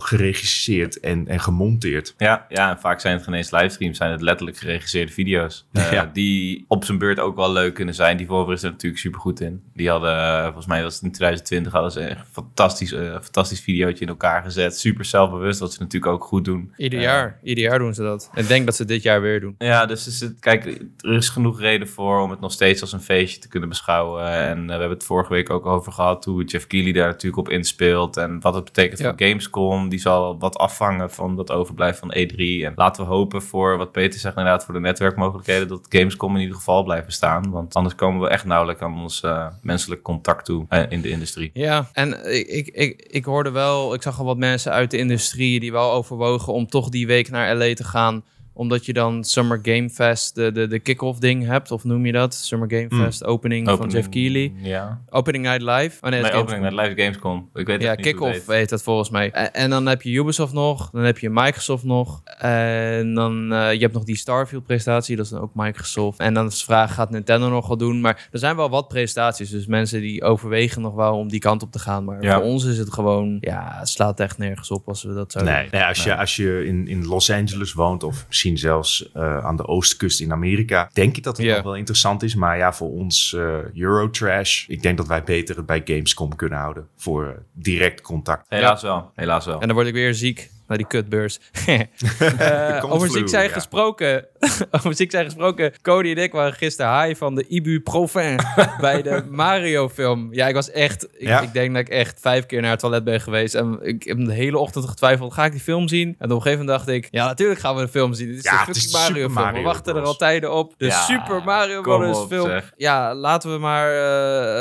geregisseerd 0.65 1.01
en, 1.01 1.29
en 1.29 1.41
gemonteerd. 1.41 2.15
Ja, 2.19 2.47
ja, 2.49 2.71
en 2.71 2.81
vaak 2.81 3.01
zijn 3.01 3.15
het 3.15 3.25
geen 3.25 3.35
eens 3.35 3.51
livestreams, 3.51 3.97
zijn 3.97 4.11
het 4.11 4.21
letterlijk 4.21 4.57
geregisseerde 4.59 5.13
video's. 5.13 5.67
Uh, 5.73 5.93
ja. 5.93 6.11
Die 6.13 6.65
op 6.69 6.85
zijn 6.85 6.99
beurt 6.99 7.21
ook 7.21 7.37
wel 7.37 7.53
leuk 7.53 7.75
kunnen 7.75 7.95
zijn. 7.95 8.17
Die 8.17 8.27
Volver 8.27 8.53
is 8.53 8.63
er 8.63 8.71
natuurlijk 8.71 9.01
super 9.01 9.21
goed 9.21 9.41
in. 9.41 9.63
Die 9.75 9.89
hadden, 9.89 10.45
volgens 10.45 10.67
mij 10.67 10.83
was 10.83 10.95
het 10.95 11.03
in 11.03 11.13
2020, 11.13 11.73
hadden 11.73 11.93
ze 11.93 12.11
een 12.11 12.17
fantastisch, 12.33 12.93
uh, 12.93 13.13
fantastisch 13.13 13.61
videootje 13.61 14.05
in 14.05 14.11
elkaar 14.11 14.43
gezet. 14.43 14.79
Super 14.79 15.05
zelfbewust, 15.05 15.61
wat 15.61 15.73
ze 15.73 15.83
natuurlijk 15.83 16.13
ook 16.13 16.25
goed 16.25 16.45
doen. 16.45 16.73
Ieder 16.77 17.01
jaar, 17.01 17.39
ieder 17.43 17.65
jaar 17.65 17.79
doen 17.79 17.95
ze 17.95 18.03
dat. 18.03 18.31
En 18.35 18.43
ik 18.43 18.49
denk 18.49 18.67
dat 18.67 18.77
ze 18.77 18.85
dit 18.85 19.03
jaar 19.03 19.21
weer 19.21 19.41
doen. 19.41 19.55
Ja, 19.59 19.87
dus 19.87 20.07
is 20.07 20.21
het, 20.21 20.41
kijk, 20.41 20.65
er 20.99 21.13
is 21.13 21.29
genoeg 21.29 21.61
reden 21.61 21.89
voor 21.89 22.21
om 22.21 22.31
het 22.31 22.41
nog 22.41 22.53
steeds 22.53 22.81
als 22.81 22.93
een 22.93 23.01
feestje 23.01 23.41
te 23.41 23.49
kunnen 23.49 23.69
beschouwen. 23.69 24.27
En 24.27 24.59
uh, 24.59 24.65
we 24.65 24.71
hebben 24.71 24.91
het 24.91 25.05
vorige 25.05 25.33
week 25.33 25.51
ook 25.51 25.67
over 25.67 25.93
gehad 25.93 26.25
hoe 26.25 26.45
Jeff 26.45 26.67
Keighley 26.67 26.93
daar 26.93 27.09
natuurlijk 27.09 27.37
op 27.37 27.49
inspeelt. 27.49 28.17
En 28.17 28.41
wat 28.41 28.55
het 28.55 28.65
betekent 28.65 28.99
ja. 28.99 29.09
voor 29.09 29.27
Gamescom. 29.27 29.89
Die 29.89 29.99
zal 29.99 30.39
wat 30.39 30.54
afvangen 30.57 31.11
van 31.11 31.37
dat 31.37 31.51
overblijf 31.51 31.99
van 31.99 32.15
E3. 32.19 32.37
En 32.37 32.73
laten 32.77 33.05
we 33.05 33.11
hopen 33.11 33.43
voor 33.43 33.77
wat 33.77 33.93
Peter 33.93 34.21
zegt 34.21 34.37
inderdaad 34.37 34.65
voor 34.65 34.75
de 34.75 34.81
netwerkmogelijkheden. 34.81 35.69
Dat 35.69 35.87
Gamescom 35.89 36.35
in 36.35 36.41
ieder 36.41 36.57
geval 36.57 36.83
blijven 36.83 37.13
staan. 37.13 37.51
Want 37.51 37.75
anders 37.75 37.95
komen 37.95 38.21
we 38.21 38.29
echt 38.29 38.45
nauwelijks 38.45 38.83
aan 38.83 39.03
ons 39.03 39.23
uh, 39.23 39.47
menselijk 39.63 40.03
contact 40.03 40.45
toe 40.45 40.67
uh, 40.71 40.83
in 40.89 41.01
de 41.01 41.09
industrie. 41.09 41.51
Ja, 41.53 41.89
en 41.93 42.33
ik, 42.35 42.47
ik, 42.47 42.67
ik, 42.67 43.07
ik 43.11 43.25
hoorde 43.25 43.51
wel, 43.51 43.95
ik 43.95 44.03
zag 44.03 44.19
al 44.19 44.25
wat 44.25 44.37
mensen 44.37 44.73
uit 44.73 44.91
de 44.91 44.99
industrie 44.99 45.61
die 45.61 45.73
wel 45.73 45.93
overwogen 45.93 46.53
om 46.53 46.67
toch 46.67 46.89
die 46.89 47.07
week 47.07 47.31
naar 47.31 47.57
LA 47.57 47.75
te 47.75 47.85
gaan 47.85 48.25
omdat 48.55 48.87
je 48.87 48.93
dan 48.93 49.25
Summer 49.25 49.59
Game 49.63 49.91
Fest, 49.91 50.35
de, 50.35 50.53
de, 50.53 50.67
de 50.67 50.79
kick-off 50.79 51.19
ding 51.19 51.47
hebt, 51.47 51.71
of 51.71 51.85
noem 51.85 52.07
je 52.07 52.13
dat? 52.13 52.35
Summer 52.35 52.71
Game 52.71 53.05
Fest, 53.05 53.21
mm. 53.23 53.29
opening, 53.29 53.69
opening, 53.69 53.93
van 53.93 54.01
Jeff 54.01 54.09
Keighley. 54.09 54.53
Ja. 54.57 55.01
Opening 55.11 55.45
Night 55.45 55.63
Live. 55.63 55.99
Oh, 56.01 56.11
nee, 56.11 56.23
nee 56.23 56.33
Opening 56.33 56.63
Night 56.63 56.89
Live 56.89 57.03
Gamescom. 57.03 57.49
Ik 57.55 57.67
weet 57.67 57.83
ja, 57.83 57.95
kick-off 57.95 58.47
heet 58.47 58.69
dat 58.69 58.83
volgens 58.83 59.11
mij. 59.11 59.31
En, 59.31 59.53
en, 59.53 59.71
dan 59.71 59.87
heb 59.87 60.03
je 60.03 60.11
Ubisoft 60.11 60.53
nog, 60.53 60.91
dan 60.91 61.03
heb 61.03 61.19
je 61.19 61.31
Microsoft 61.31 61.85
nog. 61.85 62.23
En 62.39 63.15
dan, 63.15 63.53
uh, 63.53 63.73
je 63.73 63.79
hebt 63.79 63.93
nog 63.93 64.05
die 64.05 64.17
Starfield 64.17 64.65
presentatie, 64.65 65.17
dat 65.17 65.25
is 65.25 65.31
dan 65.31 65.41
ook 65.41 65.55
Microsoft. 65.55 66.19
En 66.19 66.35
dan 66.35 66.47
is 66.47 66.59
de 66.59 66.65
vraag, 66.65 66.95
gaat 66.95 67.11
Nintendo 67.11 67.49
nog 67.49 67.69
wat 67.69 67.79
doen? 67.79 68.01
Maar 68.01 68.29
er 68.33 68.39
zijn 68.39 68.57
wel 68.57 68.71
wat 68.71 68.89
presentaties, 68.89 69.51
dus 69.51 69.67
mensen 69.67 70.01
die 70.01 70.23
overwegen 70.23 70.83
nog 70.83 70.95
wel 70.95 71.17
om 71.17 71.29
die 71.29 71.41
kant 71.41 71.63
op 71.63 71.73
te 71.73 71.79
gaan. 71.79 72.05
Maar 72.05 72.23
ja. 72.23 72.35
voor 72.35 72.45
ons 72.45 72.65
is 72.65 72.79
het 72.79 72.93
gewoon, 72.93 73.37
ja, 73.41 73.75
het 73.79 73.89
slaat 73.89 74.21
echt 74.21 74.39
nergens 74.39 74.71
op 74.71 74.89
als 74.89 75.03
we 75.03 75.15
dat 75.15 75.33
zouden 75.33 75.55
nee, 75.55 75.69
nee, 75.71 75.83
als, 75.83 76.05
Je, 76.05 76.17
als 76.17 76.37
je 76.37 76.65
in, 76.67 76.89
in 76.89 77.07
Los 77.07 77.31
Angeles 77.31 77.73
woont 77.73 78.03
of 78.03 78.27
misschien 78.45 78.71
zelfs 78.71 79.11
uh, 79.17 79.45
aan 79.45 79.57
de 79.57 79.67
oostkust 79.67 80.21
in 80.21 80.33
Amerika. 80.33 80.91
Denk 80.93 81.17
ik 81.17 81.23
dat 81.23 81.37
het 81.37 81.47
yeah. 81.47 81.57
nog 81.57 81.65
wel 81.65 81.77
interessant 81.77 82.23
is. 82.23 82.35
Maar 82.35 82.57
ja, 82.59 82.73
voor 82.73 82.91
ons 82.91 83.33
uh, 83.37 83.57
Eurotrash, 83.75 84.69
ik 84.69 84.83
denk 84.83 84.97
dat 84.97 85.07
wij 85.07 85.23
beter 85.23 85.57
het 85.57 85.67
bij 85.67 85.83
Gamescom 85.85 86.37
kunnen 86.37 86.59
houden. 86.59 86.89
Voor 86.97 87.25
uh, 87.25 87.31
direct 87.53 88.01
contact. 88.01 88.47
Helaas 88.49 88.83
wel, 88.83 89.11
helaas 89.15 89.47
wel. 89.47 89.61
En 89.61 89.67
dan 89.67 89.77
word 89.77 89.89
ik 89.89 89.95
weer 89.95 90.15
ziek 90.15 90.51
naar 90.75 90.89
die 90.89 91.01
kutbeurs. 91.01 91.39
uh, 91.67 92.93
over 92.93 93.11
ziek 93.11 93.29
zijn 93.29 93.49
ja. 93.49 93.53
gesproken. 93.53 94.27
over 94.77 94.95
ziek 94.95 95.11
zijn 95.11 95.25
gesproken. 95.25 95.73
Cody 95.83 96.11
en 96.11 96.17
ik 96.17 96.33
waren 96.33 96.53
gisteren 96.53 97.03
high 97.03 97.19
van 97.19 97.35
de 97.35 97.47
Ibuprofen 97.49 98.37
bij 98.81 99.03
de 99.03 99.25
Mario 99.31 99.89
film. 99.89 100.29
Ja, 100.31 100.49
ik 100.49 100.55
was 100.55 100.71
echt... 100.71 101.05
Ik, 101.05 101.29
ja. 101.29 101.41
ik, 101.41 101.53
denk 101.53 101.75
dat 101.75 101.81
ik 101.81 101.89
echt 101.89 102.21
vijf 102.21 102.47
keer 102.47 102.61
naar 102.61 102.71
het 102.71 102.81
toilet 102.81 103.05
ben 103.05 103.21
geweest. 103.21 103.55
En 103.55 103.79
ik 103.83 104.03
heb 104.03 104.25
de 104.25 104.33
hele 104.33 104.59
ochtend 104.59 104.89
getwijfeld. 104.89 105.33
Ga 105.35 105.45
ik 105.45 105.53
die 105.53 105.61
film 105.61 105.89
zien? 105.89 106.09
En 106.19 106.31
op 106.31 106.37
een 106.37 106.43
gegeven 106.43 106.65
moment 106.65 106.69
dacht 106.79 106.89
ik... 106.89 107.09
Ja, 107.11 107.27
natuurlijk 107.27 107.61
gaan 107.61 107.75
we 107.75 107.81
de 107.81 107.89
film 107.89 108.15
zien. 108.15 108.27
Dit 108.27 108.37
is 108.37 108.43
ja, 108.43 108.65
de 108.65 108.75
fucking 108.75 108.93
Mario 108.93 109.29
film. 109.29 109.33
Mario 109.33 109.59
we 109.59 109.65
wachten 109.65 109.93
Bros. 109.93 109.97
er 109.97 110.09
al 110.09 110.17
tijden 110.17 110.53
op. 110.53 110.75
De 110.77 110.91
Super 110.91 111.43
Mario 111.45 111.81
Bros. 111.81 112.27
film. 112.29 112.49
Zeg. 112.49 112.73
Ja, 112.77 113.15
laten 113.15 113.53
we 113.53 113.59
maar 113.59 113.93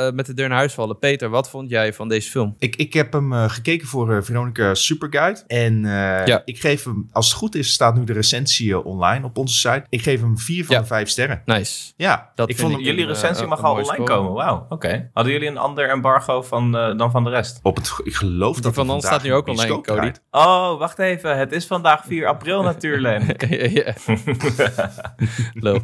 uh, 0.08 0.14
met 0.14 0.26
de 0.26 0.34
deur 0.34 0.48
naar 0.48 0.58
huis 0.58 0.74
vallen. 0.74 1.00
Peter, 1.00 1.30
wat 1.30 1.50
vond 1.50 1.70
jij 1.70 1.94
van 1.94 2.08
deze 2.08 2.30
film? 2.30 2.56
Ik, 2.60 2.76
ik 2.76 2.94
heb 2.94 3.14
hem 3.14 3.34
uh, 3.34 3.50
gekeken 3.50 3.88
voor 3.88 4.24
Veronica 4.24 4.74
Superguide. 4.74 5.44
En 5.48 5.86
uh, 6.04 6.26
ja. 6.26 6.42
ik 6.46 6.60
geef 6.60 6.84
hem, 6.84 7.10
als 7.12 7.28
het 7.28 7.38
goed 7.38 7.56
is, 7.56 7.74
staat 7.74 7.96
nu 7.96 8.04
de 8.04 8.14
recensie 8.14 8.84
online 8.84 9.26
op 9.26 9.38
onze 9.38 9.56
site. 9.56 9.86
Ik 9.90 10.02
geef 10.02 10.22
hem 10.22 10.38
vier 10.38 10.66
van 10.66 10.76
ja. 10.76 10.82
de 10.82 10.88
vijf 10.88 11.10
sterren. 11.10 11.42
Nice. 11.46 11.94
Ja, 11.96 12.32
dat 12.36 12.50
ik 12.50 12.58
vond 12.58 12.74
hem, 12.74 12.82
jullie 12.82 13.06
recensie 13.06 13.44
uh, 13.44 13.50
mag 13.50 13.64
al 13.64 13.76
online 13.76 14.04
komen. 14.04 14.34
Wauw, 14.34 14.56
oké. 14.56 14.74
Okay. 14.74 15.10
Hadden 15.14 15.34
jullie 15.34 15.48
een 15.48 15.58
ander 15.58 15.90
embargo 15.90 16.42
van, 16.42 16.76
uh, 16.76 16.98
dan 16.98 17.12
van 17.12 17.24
de 17.24 17.30
rest? 17.30 17.60
Op 17.62 17.76
het, 17.76 17.94
ik 18.04 18.14
geloof 18.14 18.54
Die 18.54 18.64
dat 18.64 18.74
van 18.74 18.90
ons 18.90 19.06
staat 19.06 19.24
nu 19.24 19.34
ook 19.34 19.48
online, 19.48 19.82
Cody. 19.82 20.12
Oh, 20.32 20.78
wacht 20.78 21.00
even. 21.00 21.38
Het 21.38 21.52
is 21.52 21.66
vandaag 21.66 22.04
4 22.06 22.28
april 22.28 22.64
natuurlijk. 22.72 23.12
ja. 25.62 25.82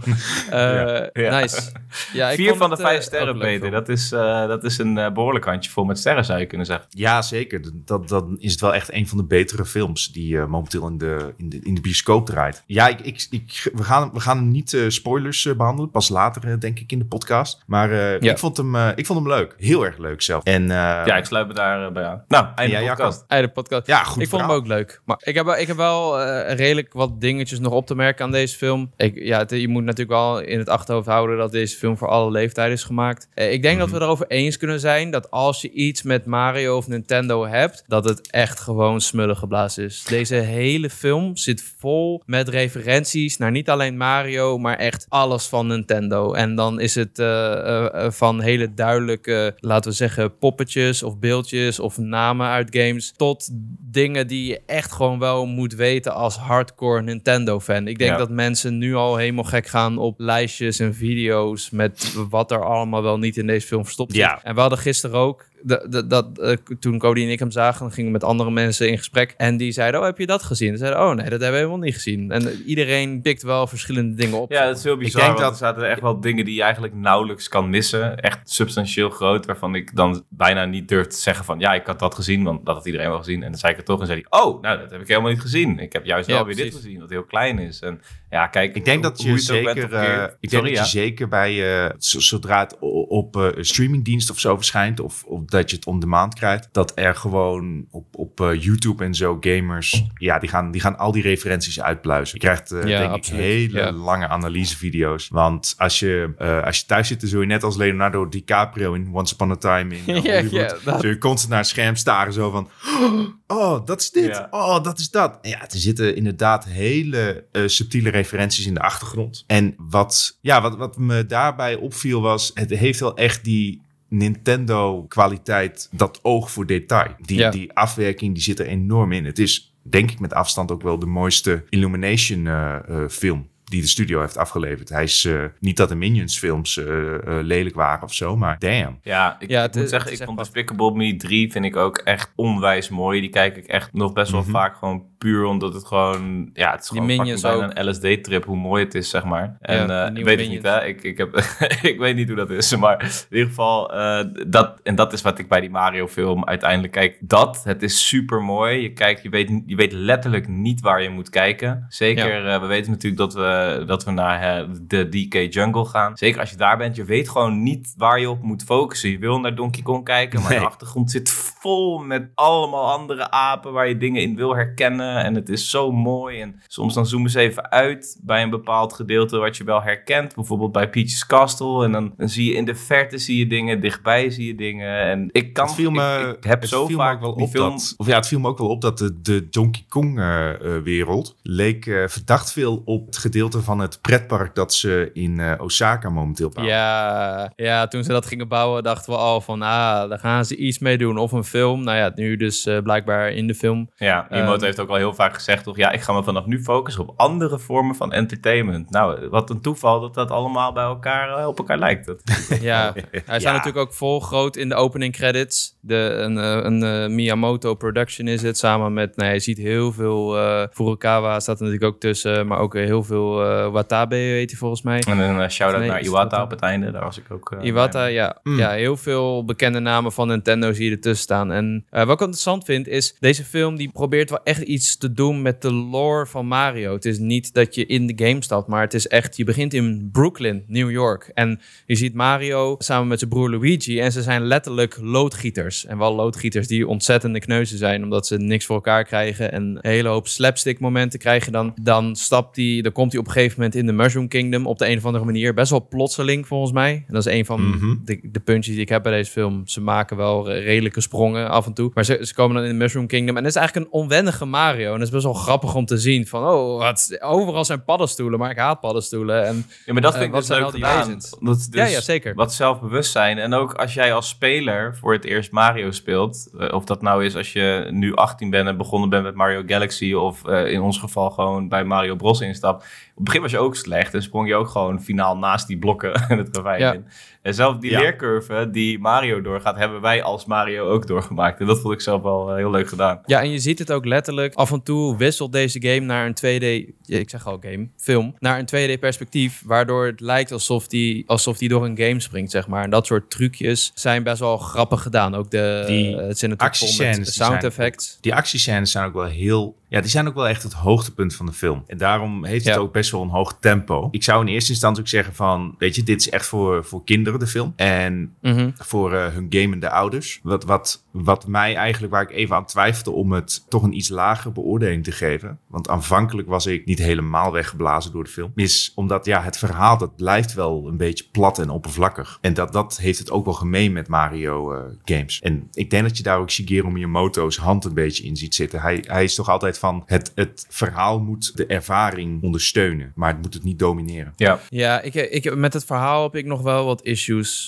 ja. 1.13 1.39
Nice. 1.39 1.71
Ja, 2.13 2.29
ik 2.29 2.35
Vier 2.35 2.55
van 2.55 2.69
de 2.69 2.77
vijf 2.77 3.03
sterren, 3.03 3.37
Peter. 3.37 3.71
Dat 3.71 3.89
is, 3.89 4.11
uh, 4.11 4.47
dat 4.47 4.63
is 4.63 4.77
een 4.77 4.97
uh, 4.97 5.11
behoorlijk 5.11 5.45
handje 5.45 5.71
vol 5.71 5.83
met 5.83 5.99
sterren, 5.99 6.25
zou 6.25 6.39
je 6.39 6.45
kunnen 6.45 6.65
zeggen. 6.65 6.87
Ja, 6.89 7.21
zeker. 7.21 7.71
Dat, 7.85 8.07
dan 8.07 8.35
is 8.39 8.51
het 8.51 8.61
wel 8.61 8.73
echt 8.73 8.93
een 8.93 9.07
van 9.07 9.17
de 9.17 9.25
betere 9.25 9.65
films 9.65 9.98
die 10.07 10.33
uh, 10.33 10.45
momenteel 10.45 10.87
in 10.87 10.97
de, 10.97 11.33
in, 11.37 11.49
de, 11.49 11.59
in 11.63 11.75
de 11.75 11.81
bioscoop 11.81 12.25
draait. 12.25 12.63
Ja, 12.65 12.87
ik, 12.87 12.99
ik, 12.99 13.27
ik, 13.29 13.71
we, 13.73 13.83
gaan, 13.83 14.09
we 14.13 14.19
gaan 14.19 14.51
niet 14.51 14.77
spoilers 14.87 15.55
behandelen. 15.57 15.91
Pas 15.91 16.09
later, 16.09 16.59
denk 16.59 16.79
ik, 16.79 16.91
in 16.91 16.99
de 16.99 17.05
podcast. 17.05 17.63
Maar 17.65 17.93
ja. 17.93 18.31
ik, 18.31 18.37
vond 18.37 18.57
hem, 18.57 18.75
ik 18.75 19.05
vond 19.05 19.19
hem 19.19 19.27
leuk. 19.27 19.55
Heel 19.57 19.85
erg 19.85 19.97
leuk 19.97 20.21
zelf. 20.21 20.43
En, 20.43 20.67
ja, 20.67 21.15
ik 21.15 21.25
sluit 21.25 21.47
me 21.47 21.53
daarbij 21.53 22.03
aan. 22.03 22.23
Nou, 22.27 22.47
einde 22.55 22.77
ja, 22.77 22.89
podcast. 22.89 23.23
Einde 23.27 23.49
podcast. 23.49 23.87
Ja, 23.87 24.03
goed 24.03 24.21
Ik 24.21 24.29
vond 24.29 24.41
hem 24.41 24.51
ook 24.51 24.67
leuk. 24.67 25.01
Maar 25.05 25.17
ik 25.23 25.35
heb, 25.35 25.47
ik 25.47 25.67
heb 25.67 25.77
wel 25.77 26.23
redelijk 26.51 26.93
wat 26.93 27.21
dingetjes 27.21 27.59
nog 27.59 27.73
op 27.73 27.87
te 27.87 27.95
merken 27.95 28.25
aan 28.25 28.31
deze 28.31 28.57
film. 28.57 28.91
Ik, 28.97 29.23
ja, 29.23 29.37
het, 29.37 29.51
je 29.51 29.67
moet 29.67 29.83
natuurlijk 29.83 30.09
wel 30.09 30.39
in 30.39 30.59
het 30.59 30.69
achterhoofd 30.69 31.07
houden 31.07 31.37
dat 31.37 31.51
deze 31.51 31.77
film 31.77 31.97
voor 31.97 32.07
alle 32.07 32.31
leeftijden 32.31 32.73
is 32.73 32.83
gemaakt. 32.83 33.27
Uh, 33.35 33.51
ik 33.51 33.61
denk 33.61 33.79
dat 33.79 33.89
we 33.89 34.01
erover 34.01 34.27
eens 34.27 34.57
kunnen 34.57 34.79
zijn 34.79 35.11
dat 35.11 35.31
als 35.31 35.61
je 35.61 35.71
iets 35.71 36.03
met 36.03 36.25
Mario 36.25 36.77
of 36.77 36.87
Nintendo 36.87 37.45
hebt, 37.45 37.83
dat 37.87 38.05
het 38.05 38.31
echt 38.31 38.59
gewoon 38.59 39.01
smullig 39.01 39.39
geblazen 39.39 39.83
is. 39.83 39.88
Deze 40.07 40.35
hele 40.35 40.89
film 40.89 41.37
zit 41.37 41.73
vol 41.77 42.23
met 42.25 42.49
referenties 42.49 43.37
naar 43.37 43.51
niet 43.51 43.69
alleen 43.69 43.97
Mario, 43.97 44.57
maar 44.57 44.77
echt 44.77 45.05
alles 45.09 45.45
van 45.45 45.67
Nintendo. 45.67 46.33
En 46.33 46.55
dan 46.55 46.79
is 46.79 46.95
het 46.95 47.19
uh, 47.19 47.25
uh, 47.25 48.11
van 48.11 48.41
hele 48.41 48.73
duidelijke, 48.73 49.55
laten 49.59 49.91
we 49.91 49.97
zeggen, 49.97 50.37
poppetjes 50.37 51.03
of 51.03 51.19
beeldjes 51.19 51.79
of 51.79 51.97
namen 51.97 52.47
uit 52.47 52.77
games, 52.77 53.13
tot 53.15 53.49
dingen 53.91 54.27
die 54.27 54.45
je 54.45 54.61
echt 54.65 54.91
gewoon 54.91 55.19
wel 55.19 55.45
moet 55.45 55.73
weten 55.73 56.13
als 56.13 56.37
hardcore 56.37 57.01
Nintendo-fan. 57.01 57.87
Ik 57.87 57.97
denk 57.97 58.11
ja. 58.11 58.17
dat 58.17 58.29
mensen 58.29 58.77
nu 58.77 58.95
al 58.95 59.17
helemaal 59.17 59.43
gek 59.43 59.67
gaan 59.67 59.97
op 59.97 60.19
lijstjes 60.19 60.79
en 60.79 60.95
video's 60.95 61.69
met 61.69 62.13
wat 62.29 62.51
er 62.51 62.65
allemaal 62.65 63.03
wel 63.03 63.17
niet 63.17 63.37
in 63.37 63.47
deze 63.47 63.67
film 63.67 63.83
verstopt 63.83 64.11
zit. 64.11 64.21
Ja. 64.21 64.39
En 64.43 64.55
we 64.55 64.61
hadden 64.61 64.79
gisteren 64.79 65.17
ook 65.17 65.48
dat, 65.63 66.09
dat, 66.09 66.27
uh, 66.39 66.53
toen 66.79 66.99
Cody 66.99 67.21
en 67.21 67.29
ik 67.29 67.39
hem 67.39 67.51
zagen, 67.51 67.79
dan 67.79 67.91
gingen 67.91 68.05
we 68.05 68.11
met 68.11 68.23
andere 68.23 68.51
mensen 68.51 68.89
in 68.89 68.97
gesprek. 68.97 69.33
En 69.37 69.57
die 69.57 69.71
zeiden, 69.71 69.99
oh, 69.99 70.05
heb 70.05 70.17
je 70.17 70.25
dat 70.25 70.43
gezien? 70.43 70.71
Ze 70.71 70.77
zeiden, 70.77 71.01
oh 71.01 71.07
nee, 71.07 71.29
dat 71.29 71.29
hebben 71.29 71.51
we 71.51 71.57
helemaal 71.57 71.77
niet 71.77 71.93
gezien. 71.93 72.31
En 72.31 72.63
iedereen 72.65 73.21
pikt 73.21 73.43
wel 73.43 73.67
verschillende 73.67 74.15
dingen 74.15 74.39
op. 74.39 74.51
Ja, 74.51 74.65
dat 74.65 74.77
is 74.77 74.83
heel 74.83 74.97
bizar. 74.97 75.21
Ik 75.21 75.27
denk 75.27 75.39
dat 75.39 75.51
er 75.51 75.57
zaten 75.57 75.89
echt 75.89 76.01
wel 76.01 76.19
dingen 76.19 76.45
die 76.45 76.55
je 76.55 76.61
eigenlijk 76.61 76.93
nauwelijks 76.93 77.47
kan 77.47 77.69
missen. 77.69 78.19
Echt 78.19 78.49
substantieel 78.49 79.09
groot, 79.09 79.45
waarvan 79.45 79.75
ik 79.75 79.95
dan 79.95 80.23
bijna 80.29 80.65
niet 80.65 80.87
durf 80.87 81.07
te 81.07 81.17
zeggen 81.17 81.45
van, 81.45 81.59
ja, 81.59 81.73
ik 81.73 81.85
had 81.85 81.99
dat 81.99 82.15
gezien, 82.15 82.43
want 82.43 82.65
dat 82.65 82.75
had 82.75 82.85
iedereen 82.85 83.09
wel 83.09 83.17
gezien. 83.17 83.43
En 83.43 83.49
dan 83.49 83.59
zei 83.59 83.71
ik 83.71 83.77
het 83.77 83.85
toch 83.85 83.99
en 83.99 84.05
zei 84.05 84.23
hij, 84.29 84.41
oh, 84.41 84.61
nou, 84.61 84.79
dat 84.79 84.91
heb 84.91 85.01
ik 85.01 85.07
helemaal 85.07 85.31
niet 85.31 85.41
gezien. 85.41 85.79
Ik 85.79 85.93
heb 85.93 86.05
juist 86.05 86.27
wel 86.27 86.45
weer 86.45 86.55
dit 86.55 86.75
gezien, 86.75 86.99
wat 86.99 87.09
heel 87.09 87.23
klein 87.23 87.59
is. 87.59 87.79
En 87.79 88.01
ja, 88.29 88.47
kijk, 88.47 88.75
ik 88.75 88.85
denk 88.85 89.03
dat 89.03 89.21
je, 89.21 89.37
zeker, 89.37 89.93
uh, 89.93 90.23
ik 90.39 90.49
denk 90.49 90.63
dat 90.63 90.77
je 90.77 90.85
zeker 90.85 91.27
bij, 91.27 91.83
uh, 91.85 91.91
zodra 91.97 92.59
het 92.59 92.77
op 93.07 93.35
uh, 93.35 93.47
streamingdienst 93.59 94.29
of 94.29 94.39
zo 94.39 94.55
verschijnt, 94.55 94.99
of, 94.99 95.23
of 95.23 95.45
dat 95.49 95.69
je 95.69 95.75
het 95.75 95.85
on 95.85 95.99
demand 95.99 96.33
krijgt, 96.33 96.69
dat 96.71 96.91
er 96.95 97.15
gewoon 97.15 97.85
op, 97.91 98.05
op 98.15 98.41
eh, 98.41 98.61
YouTube 98.61 99.03
en 99.03 99.13
zo 99.13 99.37
gamers, 99.41 100.03
ja, 100.13 100.39
die 100.39 100.49
gaan, 100.49 100.71
die 100.71 100.81
gaan 100.81 100.97
al 100.97 101.11
die 101.11 101.21
referenties 101.23 101.81
uitpluizen. 101.81 102.33
Je 102.39 102.45
krijgt, 102.45 102.71
eh, 102.71 102.87
Ja, 102.87 102.99
denk 102.99 103.11
absoluut. 103.11 103.41
ik, 103.41 103.47
hele 103.47 103.79
Ja. 103.79 103.91
lange 103.91 104.27
analysevideo's. 104.27 105.27
Want 105.27 105.73
als 105.77 105.99
je, 105.99 106.33
eh, 106.37 106.63
als 106.63 106.79
je 106.79 106.85
thuis 106.85 107.07
zit, 107.07 107.19
dan 107.19 107.29
zul 107.29 107.41
je 107.41 107.47
net 107.47 107.63
als 107.63 107.77
Leonardo 107.77 108.29
DiCaprio 108.29 108.93
in 108.93 109.09
Once 109.13 109.33
Upon 109.33 109.51
a 109.51 109.55
Time 109.55 109.95
in 109.95 110.03
Hollywood, 110.15 110.79
dat- 110.83 111.01
zul 111.01 111.09
je 111.09 111.17
constant 111.17 111.49
naar 111.49 111.59
het 111.59 111.67
scherm 111.67 111.95
staren 111.95 112.33
zo 112.33 112.51
van, 112.51 112.69
oh, 113.57 113.85
dat 113.85 114.01
is 114.01 114.11
dit. 114.11 114.47
Oh, 114.49 114.83
dat 114.83 114.99
is 114.99 115.09
dat. 115.09 115.37
En 115.41 115.49
ja, 115.49 115.61
er 115.61 115.67
zitten 115.77 116.15
inderdaad 116.15 116.65
hele 116.65 117.45
subtiele 117.65 118.09
referenties 118.09 118.65
in 118.65 118.73
de 118.73 118.79
achtergrond. 118.79 119.43
En 119.47 119.73
wat, 119.77 120.37
ja, 120.41 120.61
wat, 120.61 120.77
wat 120.77 120.97
me 120.97 121.25
daarbij 121.25 121.75
opviel 121.75 122.21
was, 122.21 122.51
het 122.53 122.69
heeft 122.69 122.99
wel 122.99 123.15
echt 123.17 123.43
die 123.43 123.81
Nintendo-kwaliteit, 124.09 125.89
dat 125.91 126.19
oog 126.21 126.51
voor 126.51 126.65
detail. 126.65 127.11
Die, 127.21 127.37
Ja. 127.37 127.49
die 127.49 127.73
afwerking, 127.73 128.33
die 128.33 128.43
zit 128.43 128.59
er 128.59 128.65
enorm 128.65 129.11
in. 129.11 129.25
Het 129.25 129.39
is, 129.39 129.73
denk 129.81 130.11
ik, 130.11 130.19
met 130.19 130.33
afstand 130.33 130.71
ook 130.71 130.81
wel 130.81 130.99
de 130.99 131.05
mooiste 131.05 131.63
Illumination-film. 131.69 133.48
Die 133.69 133.81
de 133.81 133.87
studio 133.87 134.19
heeft 134.19 134.37
afgeleverd. 134.37 134.89
Hij 134.89 135.03
is 135.03 135.25
eh, 135.25 135.43
niet 135.59 135.77
dat 135.77 135.89
de 135.89 135.95
Minions 135.95 136.37
films 136.39 136.77
eh, 136.77 137.15
eh, 137.15 137.21
lelijk 137.43 137.75
waren 137.75 138.03
of 138.03 138.13
zo, 138.13 138.35
maar 138.37 138.55
damn. 138.59 138.99
Ja, 139.01 139.35
ik, 139.39 139.49
Ja, 139.49 139.57
ik 139.57 139.65
het 139.65 139.75
moet 139.75 139.83
is- 139.83 139.89
zeggen, 139.89 140.11
het 140.11 140.19
ik 140.19 140.25
vond 140.25 140.37
Despicable 140.37 140.91
Me 140.95 141.15
3 141.15 141.51
vind 141.51 141.65
ik 141.65 141.75
ook 141.75 141.97
echt 141.97 142.31
onwijs 142.35 142.89
mooi. 142.89 143.21
Die 143.21 143.29
kijk 143.29 143.55
ik 143.57 143.65
echt 143.65 143.93
nog 143.93 144.13
best 144.13 144.31
wel 144.31 144.41
Mhm. 144.41 144.49
vaak 144.51 144.75
gewoon 144.75 145.07
puur 145.17 145.43
omdat 145.45 145.73
het 145.73 145.85
gewoon... 145.85 146.49
Ja, 146.53 146.71
het 146.71 146.81
is 146.81 146.87
gewoon 146.89 147.05
Minions 147.05 147.41
fucking 147.41 147.73
bijna 147.73 147.81
een 147.81 147.89
LSD-trip 147.89 148.45
hoe 148.45 148.57
mooi 148.57 148.83
het 148.83 148.95
is, 148.95 149.09
zeg 149.09 149.23
maar. 149.23 149.57
En 149.59 149.89
eh 149.89 150.09
nieuwe 150.09 150.29
weet 150.29 150.39
ik 150.39 150.47
Minions. 150.47 150.63
niet, 150.63 150.73
hè. 150.73 150.85
Ik, 150.85 151.03
ik, 151.03 151.17
heb, 151.17 151.35
ik 151.91 151.99
weet 151.99 152.15
niet 152.15 152.27
hoe 152.27 152.37
dat 152.37 152.49
is, 152.49 152.75
maar 152.75 153.01
in 153.29 153.37
ieder 153.37 153.47
geval... 153.47 153.93
eh, 153.93 154.19
dat, 154.47 154.79
en 154.83 154.95
dat 154.95 155.13
is 155.13 155.21
wat 155.21 155.39
ik 155.39 155.47
bij 155.47 155.59
die 155.61 155.69
Mario-film 155.69 156.45
uiteindelijk 156.45 156.93
kijk. 156.93 157.17
Dat, 157.19 157.61
het 157.63 157.83
is 157.83 158.07
super 158.07 158.41
mooi. 158.43 158.81
Je, 158.81 158.93
kijkt, 158.93 159.23
je, 159.23 159.29
weet, 159.29 159.61
je 159.65 159.75
weet 159.75 159.91
letterlijk 159.91 160.47
niet 160.47 160.81
waar 160.81 161.01
je 161.01 161.09
moet 161.09 161.29
kijken. 161.29 161.85
Zeker, 161.89 162.47
eh, 162.47 162.59
we 162.61 162.65
weten 162.67 162.91
natuurlijk 162.91 163.21
dat 163.21 163.33
we, 163.33 163.58
dat 163.87 164.03
we 164.03 164.11
naar 164.11 164.59
eh, 164.59 164.69
de 164.81 165.09
DK 165.09 165.53
Jungle 165.53 165.85
gaan. 165.85 166.17
Zeker 166.17 166.39
als 166.39 166.49
je 166.49 166.55
daar 166.55 166.77
bent, 166.77 166.95
je 166.95 167.03
weet 167.03 167.29
gewoon 167.29 167.63
niet 167.63 167.93
waar 167.97 168.19
je 168.19 168.29
op 168.29 168.41
moet 168.41 168.63
focussen. 168.63 169.09
Je 169.09 169.17
wil 169.17 169.39
naar 169.39 169.55
Donkey 169.55 169.83
Kong 169.83 170.03
kijken, 170.03 170.41
maar 170.41 170.49
Nee. 170.49 170.59
de 170.59 170.65
achtergrond 170.65 171.11
zit 171.11 171.29
vol 171.29 171.99
met 171.99 172.29
allemaal 172.35 172.91
andere 172.91 173.31
apen 173.31 173.73
waar 173.73 173.87
je 173.87 173.97
dingen 173.97 174.21
in 174.21 174.35
wil 174.35 174.55
herkennen. 174.55 175.23
En 175.23 175.35
het 175.35 175.49
is 175.49 175.69
zo 175.69 175.91
mooi. 175.91 176.41
En 176.41 176.61
soms 176.67 176.93
dan 176.93 177.05
zoomen 177.05 177.29
ze 177.29 177.39
even 177.39 177.71
uit 177.71 178.19
bij 178.21 178.41
een 178.41 178.49
bepaald 178.49 178.93
gedeelte 178.93 179.37
wat 179.37 179.57
je 179.57 179.63
wel 179.63 179.81
herkent. 179.81 180.35
Bijvoorbeeld 180.35 180.71
bij 180.71 180.89
Peach's 180.89 181.25
Castle. 181.25 181.83
En 181.83 181.91
dan, 181.91 182.13
dan 182.17 182.29
zie 182.29 182.45
je 182.45 182.53
in 182.53 182.65
de 182.65 182.75
verte 182.75 183.17
zie 183.17 183.37
je 183.37 183.47
dingen, 183.47 183.81
dichtbij 183.81 184.29
zie 184.29 184.47
je 184.47 184.55
dingen. 184.55 184.99
En 184.99 185.29
ik 185.31 185.53
kan, 185.53 185.65
Het 185.65 185.75
viel 185.75 185.91
me, 185.91 186.27
ik, 186.29 186.37
ik 186.37 186.43
heb 186.43 186.61
het 186.61 186.69
zo 186.69 186.85
viel 186.85 186.97
me 186.97 187.03
vaak 187.03 187.15
ook 187.15 187.21
wel 187.21 187.31
op 187.31 187.49
film... 187.49 187.69
dat, 187.69 187.93
of 187.97 188.07
ja, 188.07 188.15
het 188.15 188.27
viel 188.27 188.39
me 188.39 188.47
ook 188.47 188.57
wel 188.57 188.67
op 188.69 188.81
dat 188.81 188.97
de, 188.97 189.21
de 189.21 189.47
Donkey 189.49 189.83
Kong 189.89 190.19
eh, 190.19 190.49
eh, 190.49 190.83
wereld 190.83 191.35
leek 191.41 191.85
eh, 191.85 192.07
verdacht 192.07 192.51
veel 192.51 192.81
op 192.85 193.05
het 193.05 193.17
gedeelte 193.17 193.48
van 193.57 193.79
het 193.79 194.01
pretpark 194.01 194.55
dat 194.55 194.73
ze 194.73 195.09
in 195.13 195.39
eh, 195.39 195.53
Osaka 195.61 196.09
momenteel 196.09 196.49
bouwen. 196.49 196.75
Ja, 196.75 197.51
ja, 197.55 197.87
toen 197.87 198.03
ze 198.03 198.11
dat 198.11 198.25
gingen 198.25 198.47
bouwen, 198.47 198.83
dachten 198.83 199.13
we 199.13 199.19
al 199.19 199.41
van, 199.41 199.61
ah, 199.61 200.09
daar 200.09 200.19
gaan 200.19 200.45
ze 200.45 200.55
iets 200.55 200.79
mee 200.79 200.97
doen. 200.97 201.17
Of 201.17 201.31
een 201.31 201.43
film. 201.43 201.83
Nou 201.83 201.97
ja, 201.97 202.11
nu 202.15 202.35
dus 202.37 202.65
eh, 202.65 202.77
blijkbaar 202.77 203.31
in 203.31 203.47
de 203.47 203.55
film. 203.55 203.89
Ja, 203.95 204.27
Miyamoto 204.29 204.55
Ehm, 204.55 204.63
heeft 204.63 204.79
ook 204.79 204.89
al 204.89 204.95
heel 204.95 205.13
vaak 205.13 205.33
gezegd, 205.33 205.63
toch? 205.63 205.77
Ja, 205.77 205.91
ik 205.91 206.01
ga 206.01 206.13
me 206.13 206.23
vanaf 206.23 206.45
nu 206.45 206.63
focussen 206.63 207.07
op 207.07 207.13
andere 207.19 207.59
vormen 207.59 207.95
van 207.95 208.11
entertainment. 208.11 208.89
Nou, 208.89 209.27
wat 209.29 209.49
een 209.49 209.61
toeval 209.61 209.99
dat 209.99 210.13
dat 210.13 210.31
allemaal 210.31 210.73
bij 210.73 210.83
elkaar 210.83 211.37
eh, 211.37 211.47
op 211.47 211.57
elkaar 211.57 211.77
lijkt. 211.79 212.05
Dat, 212.05 212.21
Ja, 212.61 212.93
hij 213.11 213.21
staat 213.23 213.41
Ja. 213.41 213.51
natuurlijk 213.51 213.77
ook 213.87 213.93
vol 213.93 214.19
groot 214.19 214.55
in 214.55 214.69
de 214.69 214.75
opening 214.75 215.13
credits. 215.13 215.77
De, 215.81 215.95
een 215.95 216.37
eh, 216.37 216.57
een 216.63 216.83
eh, 216.83 217.09
Miyamoto 217.09 217.75
production 217.75 218.27
is 218.27 218.41
het, 218.41 218.57
samen 218.57 218.93
met, 218.93 219.15
nou, 219.15 219.33
je 219.33 219.39
ziet 219.39 219.57
heel 219.57 219.91
veel, 219.91 220.37
eh 220.37 220.63
Furukawa 220.71 221.39
staat 221.39 221.59
er 221.59 221.65
natuurlijk 221.65 221.93
ook 221.93 221.99
tussen, 221.99 222.47
maar 222.47 222.59
ook 222.59 222.73
heel 222.73 223.03
veel 223.03 223.38
eh, 223.43 223.71
Watabe 223.71 224.15
heet 224.15 224.49
hij 224.49 224.59
volgens 224.59 224.81
mij. 224.81 224.99
en 225.07 225.17
een 225.17 225.41
eh, 225.41 225.49
shout-out 225.49 225.79
Nee, 225.81 225.89
naar 225.89 226.01
Iwata 226.01 226.43
op 226.43 226.49
het 226.49 226.59
einde, 226.59 226.91
daar 226.91 227.03
was 227.03 227.17
ik 227.17 227.31
ook... 227.31 227.51
eh, 227.51 227.65
Iwata, 227.65 228.05
ja. 228.05 228.37
Mm. 228.43 228.57
ja, 228.57 228.71
heel 228.71 228.97
veel 228.97 229.45
bekende 229.45 229.79
namen 229.79 230.11
van 230.11 230.27
Nintendo 230.27 230.73
zie 230.73 230.85
je 230.85 230.91
ertussen 230.91 231.23
staan. 231.23 231.51
En 231.51 231.85
wat 231.89 232.09
ik 232.09 232.19
interessant 232.19 232.65
vind, 232.65 232.87
is 232.87 233.15
deze 233.19 233.43
film 233.43 233.75
die 233.75 233.91
probeert 233.91 234.29
wel 234.29 234.43
echt 234.43 234.61
iets 234.61 234.97
te 234.97 235.13
doen 235.13 235.41
met 235.41 235.61
de 235.61 235.73
lore 235.73 236.25
van 236.25 236.45
Mario. 236.47 236.93
Het 236.93 237.05
is 237.05 237.17
niet 237.17 237.53
dat 237.53 237.75
je 237.75 237.85
in 237.85 238.07
de 238.07 238.25
game 238.25 238.43
stapt, 238.43 238.67
maar 238.67 238.81
het 238.81 238.93
is 238.93 239.07
echt, 239.07 239.37
je 239.37 239.43
begint 239.43 239.73
in 239.73 240.09
Brooklyn, 240.11 240.63
New 240.67 240.91
York. 240.91 241.31
En 241.33 241.59
je 241.85 241.95
ziet 241.95 242.13
Mario 242.13 242.75
samen 242.79 243.07
met 243.07 243.19
zijn 243.19 243.31
broer 243.31 243.49
Luigi 243.49 243.99
en 243.99 244.11
ze 244.11 244.21
zijn 244.21 244.41
letterlijk 244.45 244.97
loodgieters. 245.01 245.85
En 245.85 245.97
wel 245.97 246.15
loodgieters 246.15 246.67
die 246.67 246.87
ontzettende 246.87 247.39
kneuzen 247.39 247.77
zijn, 247.77 248.03
omdat 248.03 248.27
ze 248.27 248.37
niks 248.37 248.65
voor 248.65 248.75
elkaar 248.75 249.03
krijgen 249.03 249.51
en 249.51 249.63
een 249.63 249.79
hele 249.81 250.09
hoop 250.09 250.27
slapstick 250.27 250.79
momenten 250.79 251.19
krijgen. 251.19 251.51
Dan, 251.51 251.73
dan 251.81 252.15
stapt 252.15 252.55
hij, 252.55 252.79
dan 252.81 252.91
komt 252.91 253.11
hij 253.11 253.21
op 253.21 253.27
een 253.29 253.35
gegeven 253.35 253.55
moment 253.57 253.75
in 253.75 253.85
de 253.85 253.91
Mushroom 253.91 254.27
Kingdom 254.27 254.67
op 254.67 254.77
de 254.77 254.87
een 254.89 254.97
of 254.97 255.05
andere 255.05 255.25
manier. 255.25 255.53
Best 255.53 255.69
wel 255.71 255.87
plotseling 255.89 256.47
volgens 256.47 256.71
mij. 256.71 256.91
En 257.07 257.13
dat 257.13 257.25
is 257.25 257.33
een 257.33 257.45
van 257.45 257.69
Mhm. 257.69 257.95
de, 258.05 258.19
de 258.23 258.39
puntjes 258.39 258.73
die 258.73 258.83
ik 258.83 258.89
heb 258.89 259.03
bij 259.03 259.11
deze 259.11 259.31
film. 259.31 259.67
Ze 259.67 259.81
maken 259.81 260.17
wel 260.17 260.47
re- 260.47 260.59
redelijke 260.59 261.01
sprongen 261.01 261.49
af 261.49 261.65
en 261.65 261.73
toe. 261.73 261.91
Maar 261.93 262.05
ze, 262.05 262.19
ze 262.21 262.33
komen 262.33 262.55
dan 262.55 262.63
in 262.65 262.69
de 262.69 262.75
Mushroom 262.77 263.07
Kingdom. 263.07 263.37
En 263.37 263.43
het 263.43 263.51
is 263.55 263.57
eigenlijk 263.59 263.87
een 263.87 263.99
onwennige 264.01 264.45
Mario. 264.45 264.87
En 264.87 264.93
het 264.93 265.01
is 265.07 265.09
best 265.09 265.23
wel 265.23 265.33
grappig 265.33 265.75
om 265.75 265.85
te 265.85 265.97
zien 265.97 266.27
van... 266.27 266.43
Oh, 266.47 266.77
wat, 266.79 267.17
overal 267.21 267.65
zijn 267.65 267.83
paddenstoelen. 267.83 268.39
Maar 268.39 268.51
ik 268.51 268.57
haat 268.57 268.79
paddenstoelen. 268.79 269.45
En 269.45 269.65
Ja, 269.85 269.93
maar 269.93 270.01
dat 270.01 270.13
Eh, 270.13 270.19
vind 270.19 270.33
ik 270.33 270.39
dus 270.39 270.47
leuk 270.49 270.69
gedaan. 270.69 271.09
Dat 271.39 271.39
dus 271.39 271.67
ja, 271.71 271.85
ja, 271.85 272.01
zeker. 272.01 272.33
Wat 272.35 272.53
zelfbewustzijn. 272.53 273.37
En 273.37 273.53
ook 273.53 273.73
als 273.73 273.93
jij 273.93 274.13
als 274.13 274.27
speler 274.27 274.95
voor 274.97 275.13
het 275.13 275.25
eerst 275.25 275.51
Mario 275.51 275.91
speelt. 275.91 276.49
eh, 276.59 276.73
Of 276.73 276.83
dat 276.85 277.01
nou 277.01 277.25
is 277.25 277.35
als 277.35 277.53
je 277.53 277.87
nu 277.91 278.15
18 278.15 278.49
bent 278.49 278.67
en 278.67 278.77
begonnen 278.77 279.09
bent 279.09 279.23
met 279.23 279.35
Mario 279.35 279.63
Galaxy. 279.65 280.13
Of 280.13 280.45
eh, 280.45 280.71
in 280.71 280.81
ons 280.81 280.97
geval 280.97 281.29
gewoon 281.29 281.67
bij 281.69 281.83
Mario 281.83 282.15
Bros 282.15 282.41
instapt. 282.41 282.85
Op 283.19 283.25
het 283.25 283.33
begin 283.33 283.41
was 283.41 283.51
je 283.51 283.57
ook 283.67 283.75
slecht. 283.75 284.13
En 284.13 284.21
sprong 284.21 284.47
je 284.47 284.55
ook 284.55 284.67
gewoon 284.67 285.01
finaal 285.01 285.37
naast 285.37 285.67
die 285.67 285.77
blokken 285.79 286.13
en 286.13 286.37
het 286.43 286.55
ravijn 286.55 286.79
Ja. 286.79 286.93
in. 286.93 287.05
En 287.41 287.53
zelf 287.53 287.77
die 287.77 287.91
Ja. 287.91 287.99
leercurve 287.99 288.69
die 288.71 288.99
Mario 288.99 289.41
doorgaat, 289.41 289.75
hebben 289.77 290.01
wij 290.01 290.23
als 290.23 290.45
Mario 290.45 290.89
ook 290.89 291.07
doorgemaakt. 291.07 291.59
En 291.59 291.65
dat 291.65 291.79
vond 291.79 291.93
ik 291.93 292.01
zelf 292.01 292.21
wel 292.21 292.49
eh, 292.49 292.55
heel 292.55 292.69
leuk 292.71 292.87
gedaan. 292.89 293.21
Ja, 293.25 293.41
en 293.41 293.51
je 293.51 293.59
ziet 293.59 293.79
het 293.79 293.91
ook 293.91 294.05
letterlijk. 294.05 294.53
Af 294.53 294.71
en 294.71 294.83
toe 294.83 295.17
wisselt 295.17 295.51
deze 295.51 295.81
game 295.81 295.99
naar 295.99 296.25
een 296.25 296.33
2D... 296.35 296.93
ja, 297.01 297.17
Ik 297.17 297.29
zeg 297.29 297.47
al 297.47 297.57
game, 297.61 297.87
film. 297.97 298.35
Naar 298.39 298.59
een 298.59 298.95
2D 298.95 298.99
perspectief. 298.99 299.61
Waardoor 299.65 300.05
het 300.05 300.19
lijkt 300.19 300.51
alsof 300.51 300.87
die, 300.87 301.23
alsof 301.27 301.57
die 301.57 301.69
door 301.69 301.85
een 301.85 301.97
game 301.97 302.19
springt, 302.19 302.51
zeg 302.51 302.67
maar. 302.67 302.83
En 302.83 302.89
dat 302.89 303.05
soort 303.05 303.29
trucjes 303.29 303.91
zijn 303.95 304.23
best 304.23 304.39
wel 304.39 304.57
grappig 304.57 305.01
gedaan. 305.01 305.35
Ook 305.35 305.51
de... 305.51 305.83
Die 305.87 306.05
het 306.15 306.37
zit 306.37 306.49
natuurlijk 306.49 306.59
vol 306.59 306.67
actiescènes, 306.67 307.15
met 307.17 307.25
die 307.25 307.33
sound 307.33 307.51
zijn- 307.61 307.63
effects. 307.71 308.17
Die 308.21 308.35
actiescènes 308.35 308.91
zijn 308.91 309.05
ook 309.05 309.13
wel 309.13 309.25
heel... 309.25 309.77
Ja, 309.87 310.01
die 310.01 310.09
zijn 310.09 310.27
ook 310.27 310.33
wel 310.35 310.47
echt 310.47 310.63
het 310.63 310.73
hoogtepunt 310.73 311.35
van 311.35 311.45
de 311.45 311.51
film. 311.53 311.83
En 311.87 311.97
daarom 311.97 312.45
heeft 312.45 312.65
het 312.65 312.73
Ja. 312.73 312.79
ook 312.79 312.93
best 312.93 313.11
wel 313.11 313.21
een 313.21 313.29
hoog 313.29 313.57
tempo. 313.59 314.07
Ik 314.11 314.23
zou 314.23 314.41
in 314.41 314.47
eerste 314.53 314.71
instantie 314.71 315.01
ook 315.03 315.07
zeggen 315.09 315.33
van... 315.33 315.75
Weet 315.77 315.95
je, 315.95 316.03
dit 316.03 316.19
is 316.19 316.29
echt 316.29 316.45
voor, 316.45 316.85
voor 316.85 317.03
kinderen, 317.03 317.27
de 317.37 317.47
film. 317.47 317.73
En 317.75 318.33
Mhm. 318.41 318.69
voor 318.77 319.13
eh, 319.13 319.27
hun 319.27 319.45
gamende 319.49 319.89
ouders. 319.89 320.39
Wat, 320.43 320.63
wat, 320.63 321.03
wat 321.11 321.47
mij 321.47 321.75
eigenlijk, 321.75 322.13
waar 322.13 322.21
ik 322.21 322.31
even 322.31 322.55
aan 322.55 322.65
twijfelde 322.65 323.11
om 323.11 323.31
het 323.31 323.65
toch 323.69 323.83
een 323.83 323.97
iets 323.97 324.09
lagere 324.09 324.51
beoordeling 324.51 325.03
te 325.03 325.11
geven. 325.11 325.59
Want 325.67 325.89
aanvankelijk 325.89 326.47
was 326.47 326.65
ik 326.65 326.85
niet 326.85 326.99
helemaal 326.99 327.51
weggeblazen 327.51 328.11
door 328.11 328.23
de 328.23 328.29
film. 328.29 328.51
Is 328.55 328.91
omdat 328.95 329.25
ja, 329.25 329.41
het 329.41 329.57
verhaal 329.57 329.97
dat 329.97 330.15
blijft 330.15 330.53
wel 330.53 330.87
een 330.87 330.97
beetje 330.97 331.25
plat 331.31 331.59
en 331.59 331.69
oppervlakkig. 331.69 332.37
En 332.41 332.53
dat, 332.53 332.73
dat 332.73 332.97
heeft 332.97 333.19
het 333.19 333.31
ook 333.31 333.45
wel 333.45 333.53
gemeen 333.53 333.93
met 333.93 334.07
Mario 334.07 334.73
eh, 334.73 334.81
games. 335.05 335.39
En 335.39 335.67
ik 335.73 335.89
denk 335.89 336.03
dat 336.03 336.17
je 336.17 336.23
daar 336.23 336.39
ook 336.39 336.51
Shigeru 336.51 336.91
Miyamoto's 336.91 337.57
hand 337.57 337.85
een 337.85 337.93
beetje 337.93 338.23
in 338.23 338.35
ziet 338.35 338.55
zitten. 338.55 338.81
Hij, 338.81 339.03
hij 339.07 339.23
is 339.23 339.35
toch 339.35 339.49
altijd 339.49 339.77
van 339.77 340.03
het, 340.05 340.31
het 340.35 340.65
verhaal 340.69 341.19
moet 341.19 341.57
de 341.57 341.65
ervaring 341.65 342.43
ondersteunen. 342.43 343.11
Maar 343.15 343.29
het 343.33 343.41
moet 343.41 343.53
het 343.53 343.63
niet 343.63 343.79
domineren. 343.79 344.33
Ja, 344.35 344.59
Ja, 344.69 345.01
ik, 345.01 345.13
ik, 345.13 345.55
met 345.55 345.73
het 345.73 345.85
verhaal 345.85 346.23
heb 346.23 346.35
ik 346.35 346.45
nog 346.45 346.61
wel 346.61 346.85
wat 346.85 347.01
issues. 347.01 347.17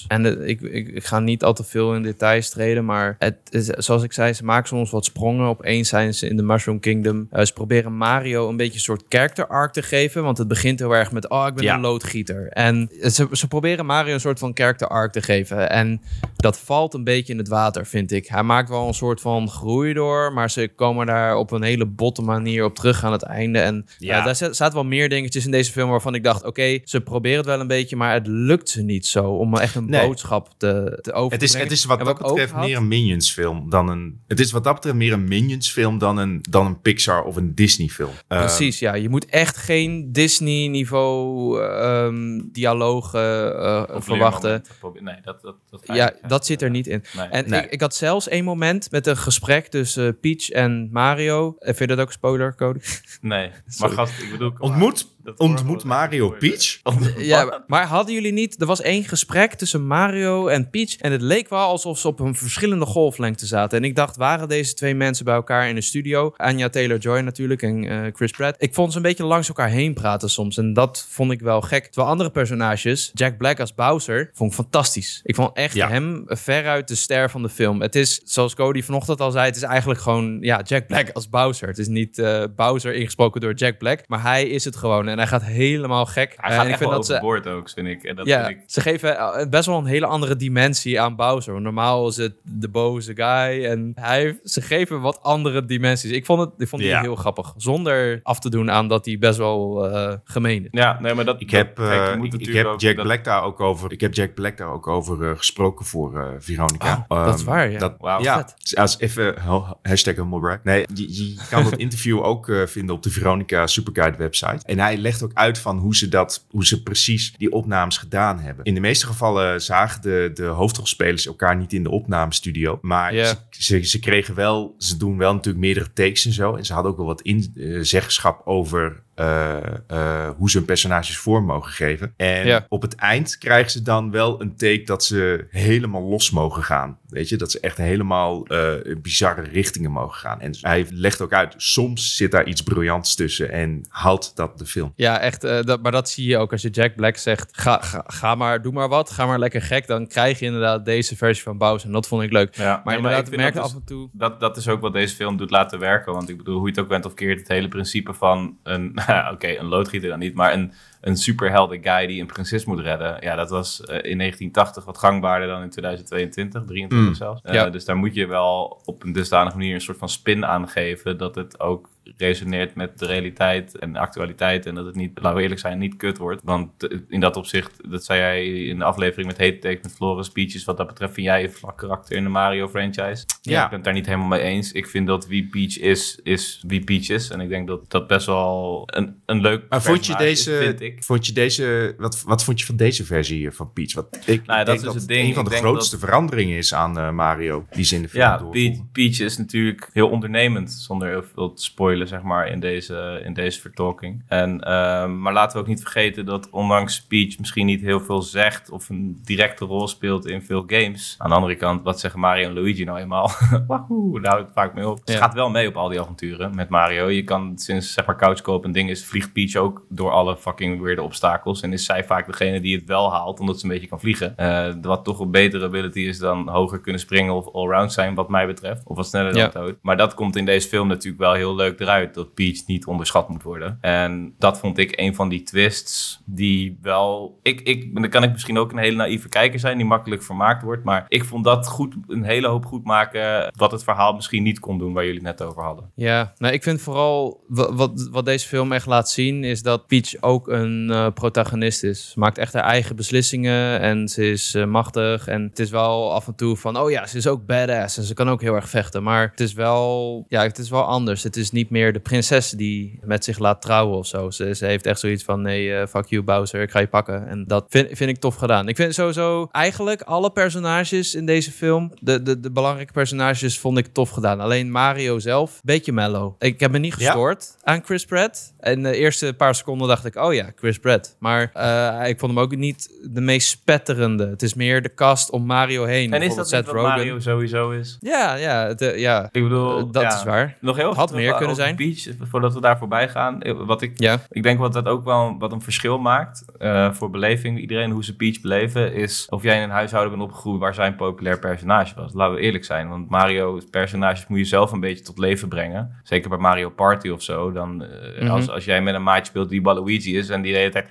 En 0.08 0.24
de- 0.24 0.46
ik, 0.46 0.62
ik, 0.62 0.88
ik 0.88 1.04
ga 1.06 1.20
niet 1.20 1.44
al 1.44 1.54
te 1.54 1.64
veel 1.64 1.96
in 1.96 2.04
details 2.04 2.50
treden. 2.50 2.86
Maar 2.86 3.16
het 3.20 3.36
is, 3.50 3.66
zoals 3.66 4.04
ik 4.04 4.14
zei, 4.14 4.34
ze 4.34 4.44
maken 4.46 4.68
soms 4.68 4.92
wat 4.92 5.06
sprongen. 5.06 5.48
Opeens 5.48 5.90
zijn 5.90 6.14
ze 6.14 6.28
in 6.28 6.36
de 6.38 6.44
Mushroom 6.44 6.80
Kingdom. 6.80 7.28
Eh, 7.32 7.46
ze 7.46 7.54
proberen 7.54 7.98
Mario 7.98 8.50
een 8.50 8.58
beetje 8.58 8.74
een 8.74 8.80
soort 8.80 9.04
character 9.10 9.48
arc 9.48 9.74
te 9.74 9.82
geven. 9.82 10.24
Want 10.24 10.38
het 10.38 10.48
begint 10.48 10.80
heel 10.80 10.96
erg 10.96 11.12
met, 11.12 11.30
oh, 11.30 11.46
ik 11.48 11.54
ben 11.54 11.64
Ja. 11.64 11.76
een 11.76 11.82
loodgieter. 11.82 12.48
En 12.50 12.90
ze, 13.02 13.28
ze 13.32 13.48
proberen 13.48 13.86
Mario 13.86 14.14
een 14.14 14.20
soort 14.20 14.40
van 14.40 14.52
character 14.54 14.88
arc 14.88 15.12
te 15.12 15.22
geven. 15.22 15.70
En 15.70 16.02
dat 16.36 16.60
valt 16.60 16.94
een 16.94 17.04
beetje 17.04 17.34
in 17.34 17.40
het 17.40 17.48
water, 17.48 17.86
vind 17.86 18.12
ik. 18.12 18.28
Hij 18.28 18.44
maakt 18.44 18.70
wel 18.70 18.88
een 18.88 18.94
soort 18.94 19.22
van 19.22 19.50
groei 19.50 19.94
door. 19.94 20.34
Maar 20.34 20.50
ze 20.52 20.72
komen 20.76 21.06
daar 21.06 21.36
op 21.36 21.52
een 21.52 21.64
hele 21.64 21.86
botte 21.86 22.22
manier 22.22 22.64
op 22.64 22.76
terug 22.76 23.04
aan 23.04 23.12
het 23.12 23.24
einde. 23.24 23.60
En 23.60 23.86
Ja. 23.98 24.18
ja. 24.18 24.24
daar 24.24 24.36
zat- 24.36 24.56
zaten 24.56 24.74
wel 24.76 24.84
meer 24.84 25.10
dingetjes 25.10 25.46
in 25.46 25.52
deze 25.52 25.72
film 25.72 25.90
waarvan 25.90 26.16
ik 26.16 26.24
dacht, 26.24 26.46
oké, 26.46 26.80
ze 26.84 27.02
proberen 27.02 27.38
het 27.38 27.46
wel 27.46 27.60
een 27.60 27.68
beetje, 27.68 27.96
maar 27.96 28.14
het 28.14 28.28
lukt 28.28 28.70
ze 28.70 28.82
niet 28.84 29.06
zo. 29.06 29.32
Om 29.42 29.56
echt 29.58 29.76
een 29.76 29.90
Nee. 29.90 30.08
boodschap 30.08 30.50
te, 30.58 31.00
te 31.02 31.12
over 31.14 31.32
Het 31.32 31.40
te 31.40 31.46
is, 31.46 31.52
brengen. 31.52 31.68
het 31.70 31.78
is 31.78 31.86
wat 31.86 32.00
En 32.00 32.06
dat 32.06 32.18
betreft 32.18 32.56
meer 32.56 32.78
een 32.78 32.88
Minions 32.88 33.32
film 33.32 33.70
dan 33.70 33.90
een... 33.90 34.20
Het 34.28 34.40
is 34.40 34.52
wat 34.52 34.64
dat 34.64 34.74
betreft 34.74 34.96
meer 34.96 35.14
een 35.14 35.28
Minions 35.28 35.72
film 35.72 35.98
dan 35.98 36.18
een, 36.18 36.40
dan 36.50 36.66
een 36.66 36.82
Pixar 36.82 37.24
of 37.24 37.36
een 37.36 37.56
Disney 37.56 37.88
film. 37.88 38.12
Eh, 38.28 38.40
Precies, 38.40 38.80
ja. 38.80 38.94
Je 38.94 39.10
moet 39.10 39.26
echt 39.26 39.58
geen 39.58 40.12
Disney-niveau 40.12 41.62
ehm 41.64 42.42
dialogen 42.52 43.56
eh, 43.60 43.96
Of 43.96 44.04
verwachten. 44.06 44.64
Nee, 45.00 45.16
dat, 45.24 45.42
dat, 45.42 45.56
dat 45.70 45.82
Ja, 45.96 46.14
dat 46.28 46.46
zit 46.46 46.62
er 46.62 46.70
niet 46.70 46.88
in. 46.88 47.04
Nee. 47.16 47.28
En 47.28 47.50
Nee. 47.50 47.62
ik, 47.64 47.72
ik 47.72 47.82
had 47.82 47.96
zelfs 47.96 48.32
een 48.32 48.44
moment 48.44 48.92
met 48.92 49.08
een 49.08 49.18
gesprek 49.18 49.68
tussen 49.68 50.20
Peach 50.20 50.50
en 50.50 50.90
Mario. 50.92 51.56
Eh, 51.60 51.66
Vind 51.68 51.80
je 51.80 51.88
dat 51.88 52.00
ook 52.00 52.08
een 52.08 52.14
spoiler, 52.14 52.56
Cody? 52.56 52.80
nee. 53.22 53.52
maar 53.80 53.90
gast, 53.90 54.22
ik 54.22 54.32
bedoel... 54.32 54.52
Ontmoet, 54.60 55.08
Dat 55.24 55.40
ontmoet. 55.40 55.84
Mario 55.84 56.30
Peach? 56.30 56.80
Ja, 57.18 57.64
maar 57.68 57.86
hadden 57.88 58.14
jullie 58.14 58.32
niet... 58.32 58.62
Er 58.62 58.68
was 58.68 58.82
één 58.82 59.04
gesprek 59.04 59.54
tussen 59.54 59.88
Mario 59.88 60.48
en 60.48 60.70
Peach. 60.70 60.96
En 60.96 61.12
het 61.12 61.22
leek 61.22 61.50
wel 61.50 61.60
alsof 61.60 62.00
ze 62.00 62.08
op 62.08 62.20
een 62.20 62.36
verschillende 62.36 62.86
golflengte 62.86 63.46
zaten. 63.46 63.78
En 63.78 63.84
ik 63.84 63.96
dacht, 63.96 64.16
waren 64.16 64.48
deze 64.50 64.74
twee 64.74 64.96
mensen 64.96 65.26
bij 65.26 65.34
elkaar 65.34 65.70
in 65.70 65.76
de 65.76 65.82
studio? 65.82 66.34
Anya 66.38 66.70
Taylor-Joy 66.70 67.20
natuurlijk 67.20 67.62
en 67.62 67.84
eh, 67.86 68.14
Chris 68.14 68.32
Pratt. 68.32 68.56
Ik 68.64 68.74
vond 68.74 68.92
ze 68.92 68.98
een 68.98 69.04
beetje 69.04 69.26
langs 69.26 69.48
elkaar 69.48 69.70
heen 69.70 69.94
praten 69.94 70.30
soms. 70.30 70.58
En 70.58 70.74
dat 70.74 71.06
vond 71.10 71.32
ik 71.32 71.40
wel 71.42 71.62
gek. 71.62 71.86
Terwijl 71.86 72.08
andere 72.12 72.30
personages, 72.32 73.12
Jack 73.14 73.38
Black 73.38 73.60
als 73.60 73.76
Bowser, 73.76 74.30
vond 74.34 74.50
ik 74.50 74.56
fantastisch. 74.56 75.20
Ik 75.24 75.36
vond 75.36 75.56
echt 75.58 75.76
Ja. 75.76 75.88
hem 75.88 76.24
veruit 76.26 76.88
de 76.88 76.96
ster 76.96 77.30
van 77.30 77.42
de 77.42 77.50
film. 77.50 77.82
Het 77.82 77.96
is, 77.96 78.22
zoals 78.24 78.56
Cody 78.56 78.82
vanochtend 78.82 79.22
al 79.22 79.32
zei, 79.32 79.46
het 79.46 79.56
is 79.56 79.62
eigenlijk 79.62 80.00
gewoon 80.00 80.38
ja, 80.42 80.62
Jack 80.64 80.88
Black 80.88 81.10
als 81.14 81.30
Bowser. 81.30 81.68
Het 81.68 81.78
is 81.78 81.88
niet 81.88 82.18
eh, 82.20 82.44
Bowser 82.56 82.94
ingesproken 82.94 83.42
door 83.42 83.54
Jack 83.54 83.78
Black, 83.78 84.04
maar 84.08 84.22
hij 84.22 84.48
is 84.48 84.66
het 84.66 84.76
gewoon. 84.76 85.10
En 85.12 85.18
hij 85.18 85.28
gaat 85.28 85.44
helemaal 85.44 86.06
gek. 86.06 86.34
Hij 86.36 86.50
Eh, 86.50 86.56
gaat 86.56 86.66
en 86.66 86.72
echt 86.72 86.82
ik 86.82 86.88
vind 86.88 86.92
dat 86.92 87.06
ze 87.06 87.12
overboord 87.14 87.48
ook, 87.48 87.70
vind 87.70 87.88
ik. 87.88 88.04
En 88.04 88.16
dat 88.16 88.26
ja, 88.26 88.46
vind 88.46 88.58
ik 88.58 88.64
ze 88.68 88.82
geven 88.82 89.18
eh, 89.18 89.50
best 89.50 89.66
wel 89.66 89.78
een 89.78 89.86
hele 89.86 90.06
andere 90.06 90.36
dimensie 90.36 91.02
aan 91.02 91.16
Bowser. 91.16 91.52
Want 91.52 91.64
Normaal 91.66 92.08
is 92.08 92.18
het 92.18 92.34
de 92.44 92.70
boze 92.70 93.16
guy. 93.16 93.66
En 93.66 93.92
hij, 93.96 94.40
ze 94.44 94.62
geven 94.62 95.02
wat 95.02 95.20
andere 95.24 95.66
dimensies. 95.66 96.12
Ik 96.12 96.26
vond 96.26 96.40
het 96.40 96.50
ik 96.58 96.68
vond 96.68 96.82
die 96.82 96.92
Ja. 96.92 97.02
heel 97.02 97.16
grappig. 97.16 97.54
Zonder 97.58 98.20
af 98.24 98.40
te 98.40 98.50
doen 98.50 98.72
aan 98.72 98.88
dat 98.88 99.06
hij 99.06 99.18
best 99.18 99.38
wel 99.38 99.90
eh, 99.90 100.14
gemeen 100.24 100.64
is. 100.64 100.68
Ja, 100.72 100.98
nee, 101.02 101.14
maar 101.14 101.26
dat... 101.26 101.42
Ik 101.42 101.52
heb, 101.52 101.76
dat- 101.76 101.88
kijk, 101.88 102.18
eh, 102.34 102.40
ik, 102.40 102.54
heb 102.54 102.74
Jack 102.78 102.96
dat- 102.96 103.06
Black 103.06 103.24
daar 103.24 103.44
ook 103.44 103.60
over. 103.60 103.92
Ik 103.92 104.02
heb 104.02 104.14
Jack 104.14 104.34
Black 104.34 104.58
daar 104.58 104.72
ook 104.72 104.88
over 104.88 105.30
eh, 105.30 105.38
gesproken 105.38 105.86
voor 105.86 106.20
eh, 106.20 106.28
Veronica. 106.40 107.06
Oh, 107.08 107.26
dat 107.26 107.34
is 107.36 107.42
Ehm, 107.42 107.50
waar, 107.50 107.70
ja. 107.72 107.78
Dat, 107.80 107.96
ja, 108.22 108.38
vet. 108.38 108.78
als 108.78 109.00
even 109.00 109.40
ha- 109.40 109.78
hashtag 109.82 110.16
humble 110.16 110.40
brag. 110.40 110.60
Nee, 110.64 110.86
je, 110.94 111.16
je 111.26 111.40
kan 111.50 111.64
dat 111.64 111.78
interview 111.88 112.24
ook 112.24 112.50
eh, 112.50 112.66
vinden 112.66 112.96
op 112.96 113.04
de 113.04 113.10
Veronica 113.10 113.68
Superguide 113.68 114.18
website. 114.18 114.60
En 114.66 114.80
hij 114.80 114.98
legt 115.02 115.24
ook 115.24 115.34
uit 115.34 115.58
van 115.58 115.78
hoe 115.78 115.96
ze 115.96 116.10
dat, 116.10 116.46
hoe 116.50 116.66
ze 116.66 116.84
precies 116.84 117.34
die 117.38 117.52
opnames 117.52 117.98
gedaan 117.98 118.40
hebben. 118.40 118.66
In 118.66 118.74
de 118.74 118.80
meeste 118.80 119.06
gevallen 119.06 119.62
zagen 119.62 120.02
de, 120.02 120.32
de 120.34 120.44
hoofdrolspelers 120.44 121.26
elkaar 121.26 121.58
niet 121.58 121.74
in 121.74 121.84
de 121.84 121.90
opnamestudio. 121.90 122.80
Maar 122.82 123.14
ze, 123.14 123.36
ze, 123.50 123.82
ze 123.82 124.00
kregen 124.00 124.36
wel, 124.36 124.76
ze 124.78 124.98
doen 124.98 125.18
wel 125.18 125.34
natuurlijk 125.34 125.66
meerdere 125.66 125.94
takes 125.94 126.26
en 126.26 126.34
zo. 126.34 126.56
En 126.56 126.66
ze 126.66 126.74
hadden 126.74 126.92
ook 126.92 126.98
wel 126.98 127.06
wat 127.06 127.22
inzeggenschap 127.22 128.42
over 128.46 129.04
eh, 129.16 129.58
eh, 129.88 130.30
hoe 130.38 130.50
ze 130.50 130.58
hun 130.58 130.66
personages 130.66 131.18
vorm 131.18 131.46
mogen 131.46 131.72
geven. 131.72 132.14
En 132.18 132.46
Ja. 132.48 132.66
op 132.70 132.82
het 132.82 132.96
eind 132.96 133.38
krijgen 133.38 133.72
ze 133.72 133.82
dan 133.82 134.12
wel 134.12 134.42
een 134.42 134.56
take 134.56 134.84
dat 134.84 135.04
ze 135.04 135.48
helemaal 135.50 136.02
los 136.04 136.32
mogen 136.32 136.64
gaan. 136.64 136.98
Weet 137.10 137.30
je, 137.30 137.36
dat 137.38 137.52
ze 137.52 137.60
echt 137.60 137.78
helemaal 137.78 138.46
eh, 138.46 138.74
bizarre 139.02 139.42
richtingen 139.42 139.92
mogen 139.92 140.20
gaan. 140.20 140.42
En 140.42 140.54
hij 140.62 140.86
legt 140.90 141.22
ook 141.22 141.34
uit, 141.34 141.54
soms 141.58 142.16
zit 142.16 142.32
daar 142.32 142.46
iets 142.48 142.62
briljants 142.62 143.16
tussen 143.16 143.52
en 143.52 143.86
haalt 143.90 144.36
dat 144.36 144.58
de 144.58 144.66
film. 144.66 144.94
Ja, 144.96 145.20
echt. 145.20 145.44
eh, 145.44 145.62
dat, 145.62 145.82
maar 145.82 145.92
dat 145.92 146.10
zie 146.10 146.28
je 146.28 146.38
ook 146.38 146.52
als 146.52 146.62
je 146.62 146.70
Jack 146.70 146.96
Black 146.96 147.18
zegt: 147.18 147.50
ga, 147.52 147.78
ga, 147.82 148.04
ga 148.08 148.36
maar, 148.36 148.62
doe 148.62 148.74
maar 148.74 148.90
wat. 148.90 149.12
Ga 149.12 149.26
maar 149.26 149.40
lekker 149.40 149.62
gek. 149.62 149.88
Dan 149.88 150.08
krijg 150.08 150.40
je 150.40 150.46
inderdaad 150.46 150.86
deze 150.86 151.16
versie 151.18 151.44
van 151.44 151.58
Bowser. 151.58 151.88
En 151.88 151.94
dat 151.94 152.08
vond 152.08 152.24
ik 152.24 152.32
leuk. 152.32 152.56
Ja, 152.56 152.82
Maar 152.84 152.84
nee, 152.86 152.96
inderdaad, 152.96 153.32
ik 153.32 153.54
dat 153.54 153.64
af 153.64 153.70
dus- 153.72 153.80
en 153.80 153.86
toe. 153.86 154.10
Dat, 154.14 154.40
dat 154.40 154.58
is 154.58 154.68
ook 154.68 154.82
wat 154.82 154.94
deze 154.94 155.16
film 155.16 155.38
doet 155.38 155.50
laten 155.52 155.80
werken. 155.80 156.14
Want 156.14 156.30
ik 156.30 156.38
bedoel, 156.38 156.56
hoe 156.58 156.66
je 156.66 156.72
het 156.72 156.80
ook 156.80 156.88
bent 156.90 157.06
of 157.06 157.14
keert, 157.14 157.40
het 157.40 157.48
hele 157.48 157.68
principe 157.68 158.14
van 158.14 158.58
een, 158.64 158.92
oké, 159.34 159.48
een 159.60 159.66
loodgieter 159.66 160.10
dan 160.10 160.20
niet, 160.20 160.34
maar 160.34 160.54
een, 160.54 160.72
een 161.02 161.18
superhelden 161.18 161.84
guy 161.84 162.08
die 162.08 162.22
een 162.22 162.28
prinses 162.28 162.66
moet 162.66 162.80
redden. 162.80 163.18
Ja, 163.22 163.36
dat 163.36 163.50
was 163.50 163.80
eh, 163.82 163.88
in 163.88 164.18
1980 164.18 164.86
wat 164.86 164.98
gangbaarder 164.98 165.48
dan 165.48 165.62
in 165.62 165.70
2022, 165.70 166.64
23 166.66 167.08
Mm. 167.10 167.16
zelfs. 167.16 167.42
Eh, 167.44 167.54
Ja. 167.54 167.70
Dus 167.70 167.86
daar 167.86 167.96
moet 167.96 168.14
je 168.16 168.26
wel 168.28 168.82
op 168.86 169.04
een 169.04 169.12
dusdanige 169.12 169.58
manier 169.58 169.74
een 169.74 169.82
soort 169.82 169.98
van 169.98 170.10
spin 170.10 170.46
aan 170.46 170.68
geven 170.70 171.18
dat 171.18 171.36
het 171.36 171.60
ook 171.60 171.90
resoneert 172.18 172.76
met 172.76 173.00
de 173.00 173.06
realiteit 173.06 173.78
en 173.78 173.94
de 173.94 174.00
actualiteit 174.00 174.66
en 174.66 174.76
dat 174.76 174.86
het 174.86 174.96
niet, 174.96 175.12
laten 175.14 175.38
we 175.38 175.42
eerlijk 175.44 175.62
zijn, 175.62 175.80
niet 175.80 175.96
kut 175.98 176.18
wordt. 176.18 176.42
Want 176.44 176.88
eh, 176.88 176.98
in 177.08 177.20
dat 177.20 177.36
opzicht, 177.36 177.92
dat 177.92 178.04
zei 178.04 178.20
jij 178.20 178.46
in 178.46 178.78
de 178.78 178.84
aflevering 178.84 179.28
met 179.28 179.38
Hate 179.38 179.60
Take 179.60 179.80
met 179.82 179.94
Flores 179.96 180.26
Speeches, 180.26 180.64
wat 180.64 180.78
dat 180.78 180.88
betreft 180.88 181.14
vind 181.14 181.26
jij 181.26 181.44
een 181.44 181.52
vlak 181.52 181.78
karakter 181.78 182.18
in 182.18 182.24
de 182.24 182.30
Mario 182.30 182.68
franchise. 182.68 183.26
Ja. 183.42 183.64
Ik 183.64 183.70
ben 183.70 183.76
het 183.76 183.84
daar 183.84 183.94
niet 183.94 184.06
helemaal 184.06 184.28
mee 184.28 184.42
eens. 184.42 184.72
Ik 184.72 184.88
vind 184.88 185.08
dat 185.08 185.28
wie 185.28 185.48
Peach 185.48 185.78
is, 185.80 186.20
is 186.24 186.64
wie 186.68 186.84
Peach 186.84 187.10
is. 187.10 187.30
En 187.30 187.40
ik 187.40 187.50
denk 187.50 187.68
dat 187.68 187.92
dat 187.92 188.08
best 188.08 188.26
wel 188.26 188.84
een, 188.86 189.16
een 189.26 189.42
leuk 189.42 189.64
Maar 189.70 189.82
vond 189.82 190.06
je 190.06 190.12
is, 190.12 190.18
deze, 190.18 190.58
vind 190.58 190.82
ik. 190.82 191.04
vond 191.04 191.26
je 191.26 191.34
deze 191.34 191.96
wat, 191.98 192.24
wat 192.24 192.44
vond 192.44 192.60
je 192.60 192.66
van 192.66 192.76
deze 192.76 193.06
versie 193.06 193.52
van 193.52 193.74
Peach? 193.74 193.94
Wat 193.94 194.20
ik 194.26 194.46
Nou 194.46 194.60
ja, 194.60 194.66
dat 194.66 194.66
denk 194.66 194.78
is 194.78 194.84
dat 194.84 194.94
het 194.94 195.08
ding. 195.08 195.28
een 195.28 195.34
van 195.34 195.46
de 195.46 195.52
grootste 195.52 196.00
veranderingen 196.00 196.58
is 196.58 196.74
aan 196.74 196.98
eh, 196.98 197.12
Mario 197.12 197.66
die 197.72 197.86
ze 197.86 197.96
in 197.96 198.02
de 198.02 198.10
film 198.10 198.24
Ja. 198.24 198.38
Peach, 198.38 198.78
Peach 198.92 199.20
is 199.20 199.38
natuurlijk 199.38 199.90
heel 199.94 200.10
ondernemend, 200.10 200.72
zonder 200.72 201.08
heel 201.08 201.24
veel 201.34 201.54
te 201.54 201.64
spoilen, 201.64 202.01
zeg 202.08 202.22
maar, 202.22 202.48
in 202.48 202.60
deze, 202.60 203.22
in 203.24 203.34
deze 203.34 203.62
vertolking. 203.62 204.24
En, 204.28 204.60
ehm, 204.62 205.22
maar 205.22 205.34
laten 205.34 205.56
we 205.58 205.64
ook 205.64 205.70
niet 205.70 205.82
vergeten 205.82 206.26
dat 206.26 206.50
ondanks 206.50 207.02
Peach 207.06 207.40
misschien 207.40 207.66
niet 207.66 207.82
heel 207.82 208.00
veel 208.00 208.22
zegt 208.22 208.70
of 208.70 208.90
een 208.90 209.20
directe 209.26 209.66
rol 209.66 209.88
speelt 209.88 210.26
in 210.26 210.42
veel 210.42 210.64
games. 210.68 211.16
Aan 211.18 211.30
de 211.30 211.36
andere 211.36 211.56
kant, 211.56 211.84
wat 211.84 212.00
zeggen 212.00 212.20
Mario 212.20 212.48
en 212.48 212.54
Luigi 212.54 212.84
nou 212.84 213.00
eenmaal? 213.00 213.32
Daar 214.22 214.32
houdt 214.32 214.46
het 214.46 214.54
vaak 214.54 214.74
mee 214.74 214.88
op. 214.90 215.00
Ze 215.06 215.14
Ja. 215.14 215.18
gaat 215.20 215.34
wel 215.34 215.50
mee 215.50 215.68
op 215.68 215.76
al 215.76 215.90
die 215.90 216.00
avonturen 216.02 216.56
met 216.56 216.70
Mario. 216.70 217.10
Je 217.10 217.24
kan 217.24 217.52
sinds, 217.58 217.94
zeg 217.94 218.06
maar, 218.06 218.18
couchkoop 218.18 218.66
een 218.66 218.72
ding 218.72 218.90
is, 218.90 219.06
vliegt 219.06 219.34
Peach 219.34 219.56
ook 219.56 219.86
door 219.90 220.12
alle 220.12 220.38
fucking 220.38 220.82
weirde 220.82 221.02
obstakels. 221.02 221.62
En 221.62 221.74
is 221.74 221.86
zij 221.86 222.04
vaak 222.04 222.26
degene 222.28 222.60
die 222.62 222.76
het 222.76 222.86
wel 222.86 223.12
haalt, 223.12 223.40
omdat 223.40 223.60
ze 223.60 223.66
een 223.66 223.72
beetje 223.72 223.88
kan 223.88 224.00
vliegen. 224.00 224.38
Eh, 224.38 224.74
wat 224.82 225.04
toch 225.04 225.20
een 225.20 225.32
betere 225.32 225.66
ability 225.66 226.00
is 226.00 226.20
dan 226.20 226.48
hoger 226.50 226.80
kunnen 226.80 227.02
springen 227.02 227.34
of 227.34 227.54
allround 227.54 227.94
zijn, 227.94 228.16
wat 228.16 228.30
mij 228.30 228.46
betreft. 228.48 228.82
Of 228.86 228.96
wat 228.96 229.06
sneller 229.08 229.32
dan 229.32 229.42
Ja. 229.42 229.50
Toad. 229.50 229.76
Maar 229.82 229.98
dat 229.98 230.14
komt 230.14 230.36
in 230.36 230.46
deze 230.46 230.68
film 230.68 230.88
natuurlijk 230.88 231.22
wel 231.22 231.34
heel 231.34 231.56
leuk 231.56 231.78
eruit, 231.82 232.14
dat 232.14 232.34
Peach 232.34 232.66
niet 232.66 232.86
onderschat 232.86 233.30
moet 233.30 233.44
worden. 233.44 233.78
En 233.82 234.34
dat 234.38 234.60
vond 234.60 234.78
ik 234.78 234.94
een 235.00 235.16
van 235.16 235.30
die 235.30 235.44
twists 235.44 236.22
die 236.26 236.78
wel... 236.82 237.40
Ik, 237.42 237.62
ik, 237.62 237.96
dan 237.96 238.10
kan 238.10 238.24
ik 238.24 238.32
misschien 238.32 238.58
ook 238.58 238.72
een 238.72 238.78
hele 238.78 238.96
naïeve 238.96 239.30
kijker 239.30 239.60
zijn, 239.60 239.78
die 239.78 239.86
makkelijk 239.86 240.24
vermaakt 240.24 240.64
wordt. 240.64 240.84
Maar 240.84 241.06
ik 241.08 241.26
vond 241.26 241.44
dat 241.44 241.68
goed, 241.68 241.96
een 242.08 242.24
hele 242.24 242.48
hoop 242.48 242.66
goed 242.66 242.84
maken, 242.84 243.52
wat 243.58 243.72
het 243.72 243.84
verhaal 243.84 244.14
misschien 244.14 244.44
niet 244.44 244.60
kon 244.60 244.78
doen, 244.78 244.94
waar 244.94 245.06
jullie 245.06 245.22
net 245.22 245.42
over 245.44 245.64
hadden. 245.64 245.92
Ja, 245.96 246.34
nou, 246.38 246.54
ik 246.54 246.64
vind 246.64 246.82
vooral 246.82 247.44
wa- 247.48 247.74
wat, 247.74 248.08
wat 248.12 248.26
deze 248.26 248.48
film 248.48 248.72
echt 248.72 248.86
laat 248.86 249.10
zien, 249.10 249.44
is 249.44 249.62
dat 249.62 249.88
Peach 249.88 250.22
ook 250.22 250.48
een 250.48 250.90
eh, 250.92 251.08
protagonist 251.14 251.84
is. 251.84 252.12
Ze 252.12 252.20
maakt 252.20 252.38
echt 252.38 252.54
haar 252.54 252.64
eigen 252.64 252.96
beslissingen 252.96 253.80
en 253.80 254.08
ze 254.08 254.30
is 254.32 254.54
eh, 254.56 254.66
machtig. 254.66 255.28
En 255.28 255.44
het 255.44 255.60
is 255.60 255.70
wel 255.70 256.14
af 256.14 256.28
en 256.28 256.36
toe 256.36 256.58
van, 256.58 256.78
oh 256.78 256.90
ja, 256.92 257.08
ze 257.08 257.18
is 257.18 257.28
ook 257.28 257.46
badass 257.46 257.98
en 257.98 258.04
ze 258.04 258.14
kan 258.14 258.30
ook 258.30 258.42
heel 258.42 258.56
erg 258.56 258.70
vechten. 258.70 259.04
Maar 259.04 259.30
het 259.30 259.40
is 259.40 259.54
wel, 259.54 260.26
ja, 260.28 260.42
het 260.44 260.58
is 260.58 260.70
wel 260.70 260.84
anders. 260.84 261.24
Het 261.24 261.36
is 261.36 261.52
niet 261.52 261.70
meer 261.72 261.94
de 261.94 262.00
prinses 262.00 262.50
die 262.50 263.00
met 263.04 263.24
zich 263.24 263.40
laat 263.40 263.62
trouwen 263.62 263.98
of 263.98 264.08
zo. 264.08 264.30
Ze, 264.30 264.56
ze 264.56 264.66
heeft 264.66 264.86
echt 264.86 265.00
zoiets 265.00 265.24
van, 265.24 265.42
nee, 265.42 265.76
eh, 265.76 265.88
fuck 265.88 266.06
you 266.06 266.24
Bowser, 266.24 266.62
ik 266.62 266.72
ga 266.72 266.80
je 266.80 266.88
pakken. 266.88 267.28
En 267.28 267.44
dat 267.48 267.66
vind, 267.70 267.88
vind 267.92 268.10
ik 268.10 268.18
tof 268.18 268.36
gedaan. 268.36 268.68
Ik 268.68 268.76
vind 268.76 268.94
sowieso 268.94 269.48
eigenlijk 269.52 270.02
alle 270.02 270.32
personages 270.32 271.16
in 271.16 271.26
deze 271.26 271.52
film, 271.52 271.92
de, 272.00 272.22
de, 272.22 272.40
de 272.40 272.52
belangrijke 272.52 272.94
personages, 272.94 273.60
vond 273.60 273.78
ik 273.78 273.88
tof 273.94 274.10
gedaan. 274.10 274.40
Alleen 274.40 274.72
Mario 274.72 275.20
zelf, 275.20 275.60
beetje 275.64 275.92
mellow. 275.92 276.34
Ik 276.40 276.60
heb 276.60 276.72
me 276.72 276.78
niet 276.78 276.96
Ja. 276.98 277.06
gestoord 277.06 277.56
aan 277.64 277.82
Chris 277.86 278.06
Pratt. 278.06 278.54
En 278.60 278.84
de 278.84 278.96
eerste 278.96 279.34
paar 279.38 279.56
seconden 279.56 279.88
dacht 279.88 280.06
ik, 280.06 280.16
oh 280.16 280.34
ja, 280.34 280.52
Chris 280.56 280.80
Pratt. 280.80 281.16
Maar 281.20 281.50
eh, 281.54 282.10
ik 282.10 282.20
vond 282.20 282.32
hem 282.32 282.42
ook 282.42 282.56
niet 282.56 283.00
de 283.12 283.22
meest 283.22 283.48
spetterende. 283.48 284.28
Het 284.28 284.42
is 284.42 284.54
meer 284.54 284.82
de 284.82 284.94
cast 284.94 285.30
om 285.30 285.46
Mario 285.46 285.84
heen. 285.84 286.14
En 286.14 286.22
is 286.22 286.36
dat 286.36 286.52
wat 286.52 286.66
Rogen. 286.68 286.82
Mario 286.82 287.20
sowieso 287.20 287.70
is? 287.70 287.98
Ja, 288.02 288.36
ja, 288.36 288.70
eh, 288.70 288.98
ja. 289.00 289.30
Ik 289.32 289.44
bedoel, 289.44 289.92
dat 289.92 290.02
ja. 290.02 290.18
is 290.18 290.24
waar. 290.24 290.58
Nog 290.62 290.78
heel 290.78 290.94
Had 290.96 291.14
meer 291.14 291.36
kunnen 291.36 291.56
zijn. 291.62 291.76
Peach, 291.76 292.16
voordat 292.30 292.54
we 292.54 292.62
daar 292.62 292.78
voorbij 292.78 293.10
gaan. 293.10 293.42
Eh, 293.42 293.54
Wat 293.66 293.82
ik 293.82 293.92
Ja, 294.00 294.18
Ik 294.30 294.44
denk 294.44 294.60
wat 294.60 294.74
dat 294.74 294.86
ook 294.86 295.04
wel 295.04 295.36
wat 295.40 295.52
een 295.52 295.62
verschil 295.62 295.98
maakt 296.00 296.46
eh, 296.58 296.92
voor 296.94 297.10
beleving. 297.10 297.60
Iedereen 297.60 297.92
hoe 297.92 298.04
ze 298.04 298.16
Peach 298.16 298.42
beleven 298.42 298.94
is 298.94 299.28
of 299.30 299.44
jij 299.44 299.56
in 299.58 299.64
een 299.64 299.70
huishouden 299.70 300.12
bent 300.18 300.24
opgegroeid 300.30 300.60
waar 300.60 300.74
zij 300.74 300.88
een 300.88 300.96
populair 300.96 301.40
personage 301.40 301.96
was. 301.96 302.14
Laten 302.14 302.36
we 302.36 302.42
eerlijk 302.42 302.66
zijn, 302.66 302.90
want 302.90 303.10
Mario's 303.10 303.66
personages 303.72 304.28
moet 304.28 304.38
je 304.40 304.46
zelf 304.46 304.72
een 304.72 304.80
beetje 304.80 305.04
tot 305.04 305.18
leven 305.18 305.48
brengen. 305.48 305.92
Zeker 306.04 306.30
bij 306.30 306.38
Mario 306.38 306.70
Party 306.70 307.10
of 307.10 307.22
zo. 307.22 307.52
Dan, 307.52 307.84
eh, 307.84 308.22
Mhm. 308.22 308.32
als, 308.32 308.50
als 308.50 308.66
jij 308.66 308.82
met 308.82 308.96
een 308.96 309.04
maatje 309.04 309.26
speelt 309.26 309.50
die 309.50 309.62
Waluigi 309.62 310.18
is 310.18 310.30
en 310.30 310.42
die 310.42 310.52
de 310.52 310.58
hele 310.58 310.72
tijd 310.72 310.88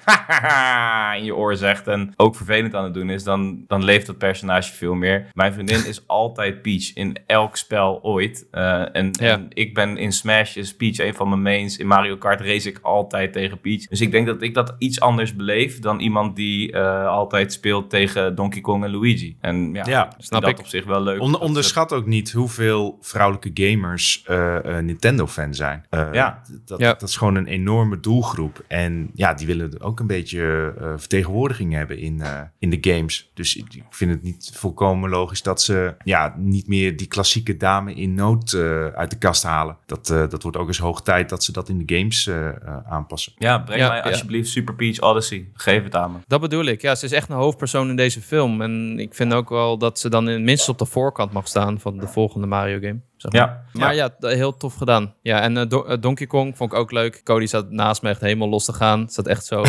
in 1.16 1.24
je 1.24 1.35
oor 1.37 1.56
zegt 1.56 1.87
en 1.88 2.12
ook 2.16 2.37
vervelend 2.37 2.74
aan 2.74 2.85
het 2.85 2.94
doen 2.94 3.11
is, 3.11 3.24
dan, 3.24 3.64
dan 3.66 3.85
leeft 3.85 4.06
dat 4.06 4.18
personage 4.18 4.72
veel 4.72 4.94
meer. 4.94 5.26
Mijn 5.33 5.52
vriendin 5.52 5.87
is 5.87 6.02
altijd 6.22 6.62
Peach 6.62 6.92
in 6.94 7.16
elk 7.26 7.56
spel 7.56 7.98
ooit. 8.02 8.46
En, 8.50 8.90
Ja. 8.92 9.30
en 9.33 9.46
ik 9.48 9.74
ben 9.74 9.96
in 9.96 10.12
Smash 10.12 10.56
is 10.60 10.76
Peach 10.76 10.98
een 10.98 11.14
van 11.14 11.28
mijn 11.28 11.42
mains. 11.42 11.76
In 11.76 11.86
Mario 11.86 12.16
Kart 12.16 12.40
race 12.40 12.68
ik 12.68 12.78
altijd 12.82 13.32
tegen 13.32 13.60
Peach. 13.60 13.86
Dus 13.86 14.00
ik 14.00 14.10
denk 14.10 14.26
dat 14.26 14.42
ik 14.42 14.54
dat 14.54 14.74
iets 14.78 15.00
anders 15.00 15.36
beleef 15.36 15.78
dan 15.78 16.00
iemand 16.00 16.36
die 16.36 16.72
eh, 16.72 17.06
altijd 17.06 17.52
speelt 17.52 17.90
tegen 17.90 18.34
Donkey 18.34 18.60
Kong 18.60 18.84
en 18.84 18.90
Luigi. 18.90 19.36
En 19.40 19.72
ja, 19.72 19.82
Ja, 19.86 20.12
snap 20.18 20.40
dat 20.42 20.50
ik. 20.50 20.58
op 20.58 20.66
zich 20.66 20.84
wel 20.84 21.02
leuk. 21.02 21.20
On- 21.20 21.30
ze- 21.30 21.40
onderschat 21.40 21.92
ook 21.92 22.06
niet 22.06 22.32
hoeveel 22.32 22.98
vrouwelijke 23.00 23.50
gamers 23.54 24.22
eh, 24.26 24.78
eh, 24.78 24.84
Nintendo-fan 24.84 25.54
zijn. 25.54 25.84
Eh, 25.90 26.08
Ja. 26.12 26.42
Dat, 26.64 26.78
Ja. 26.80 26.92
dat 26.92 27.08
is 27.08 27.16
gewoon 27.16 27.34
een 27.34 27.46
enorme 27.46 28.00
doelgroep. 28.00 28.64
En 28.68 29.10
ja, 29.14 29.34
die 29.34 29.46
willen 29.46 29.80
ook 29.80 30.00
een 30.00 30.06
beetje 30.06 30.74
eh, 30.80 30.92
vertegenwoordiging 30.96 31.72
hebben 31.72 31.98
in, 31.98 32.20
eh, 32.20 32.40
in 32.58 32.70
de 32.70 32.78
games. 32.80 33.30
Dus 33.34 33.56
ik 33.56 33.74
ik 33.74 33.82
vind 33.96 34.10
het 34.10 34.22
niet 34.22 34.50
volkomen 34.54 35.10
logisch 35.10 35.42
dat 35.42 35.62
ze 35.62 35.94
ja, 36.04 36.34
niet 36.38 36.66
meer 36.68 36.96
die 36.96 37.06
klassieke 37.06 37.56
dame 37.56 37.94
in 37.94 38.14
nood 38.14 38.52
eh, 38.52 38.86
uit 38.86 39.10
de 39.10 39.18
kast 39.18 39.42
halen. 39.42 39.76
Dat, 39.86 40.10
eh, 40.10 40.28
dat 40.28 40.42
wordt 40.42 40.49
ook 40.56 40.66
eens 40.66 40.78
hoog 40.78 41.02
tijd 41.02 41.28
dat 41.28 41.44
ze 41.44 41.52
dat 41.52 41.68
in 41.68 41.84
de 41.86 41.96
games 41.96 42.26
eh, 42.26 42.48
eh, 42.48 42.76
aanpassen. 42.88 43.32
Ja, 43.38 43.58
breng 43.58 43.80
Ja, 43.80 43.88
mij 43.88 43.96
ja. 43.96 44.02
alsjeblieft 44.02 44.48
Super 44.48 44.74
Peach 44.74 45.00
Odyssey. 45.00 45.48
Geef 45.54 45.82
het 45.82 45.94
aan 45.94 46.12
me. 46.12 46.18
Dat 46.26 46.40
bedoel 46.40 46.64
ik. 46.64 46.82
Ja, 46.82 46.94
ze 46.94 47.04
is 47.04 47.12
echt 47.12 47.28
een 47.28 47.36
hoofdpersoon 47.36 47.88
in 47.88 47.96
deze 47.96 48.20
film. 48.20 48.62
En 48.62 48.98
ik 48.98 49.14
vind 49.14 49.32
ook 49.34 49.48
wel 49.48 49.78
dat 49.78 49.98
ze 49.98 50.08
dan 50.08 50.28
in, 50.28 50.44
minstens 50.44 50.68
op 50.68 50.78
de 50.78 50.92
voorkant 50.92 51.32
mag 51.32 51.48
staan 51.48 51.80
van 51.80 51.98
de 51.98 52.06
volgende 52.06 52.46
Mario 52.46 52.78
game. 52.80 53.00
Zeg 53.20 53.33
maar. 53.33 53.40
Ja, 53.40 53.64
Maar 53.72 53.94
ja, 53.94 54.11
heel 54.18 54.56
tof 54.56 54.74
gedaan. 54.74 55.14
Ja, 55.22 55.40
en 55.40 55.56
eh, 55.56 55.62
eh, 55.62 56.00
Donkey 56.00 56.26
Kong 56.26 56.56
vond 56.56 56.72
ik 56.72 56.78
ook 56.78 56.92
leuk. 56.92 57.20
Cody 57.24 57.46
zat 57.46 57.70
naast 57.70 58.02
me 58.02 58.09
echt 58.09 58.20
helemaal 58.20 58.48
los 58.48 58.64
te 58.64 58.72
gaan. 58.72 59.09
Zat 59.09 59.26
echt 59.26 59.44
zo... 59.44 59.64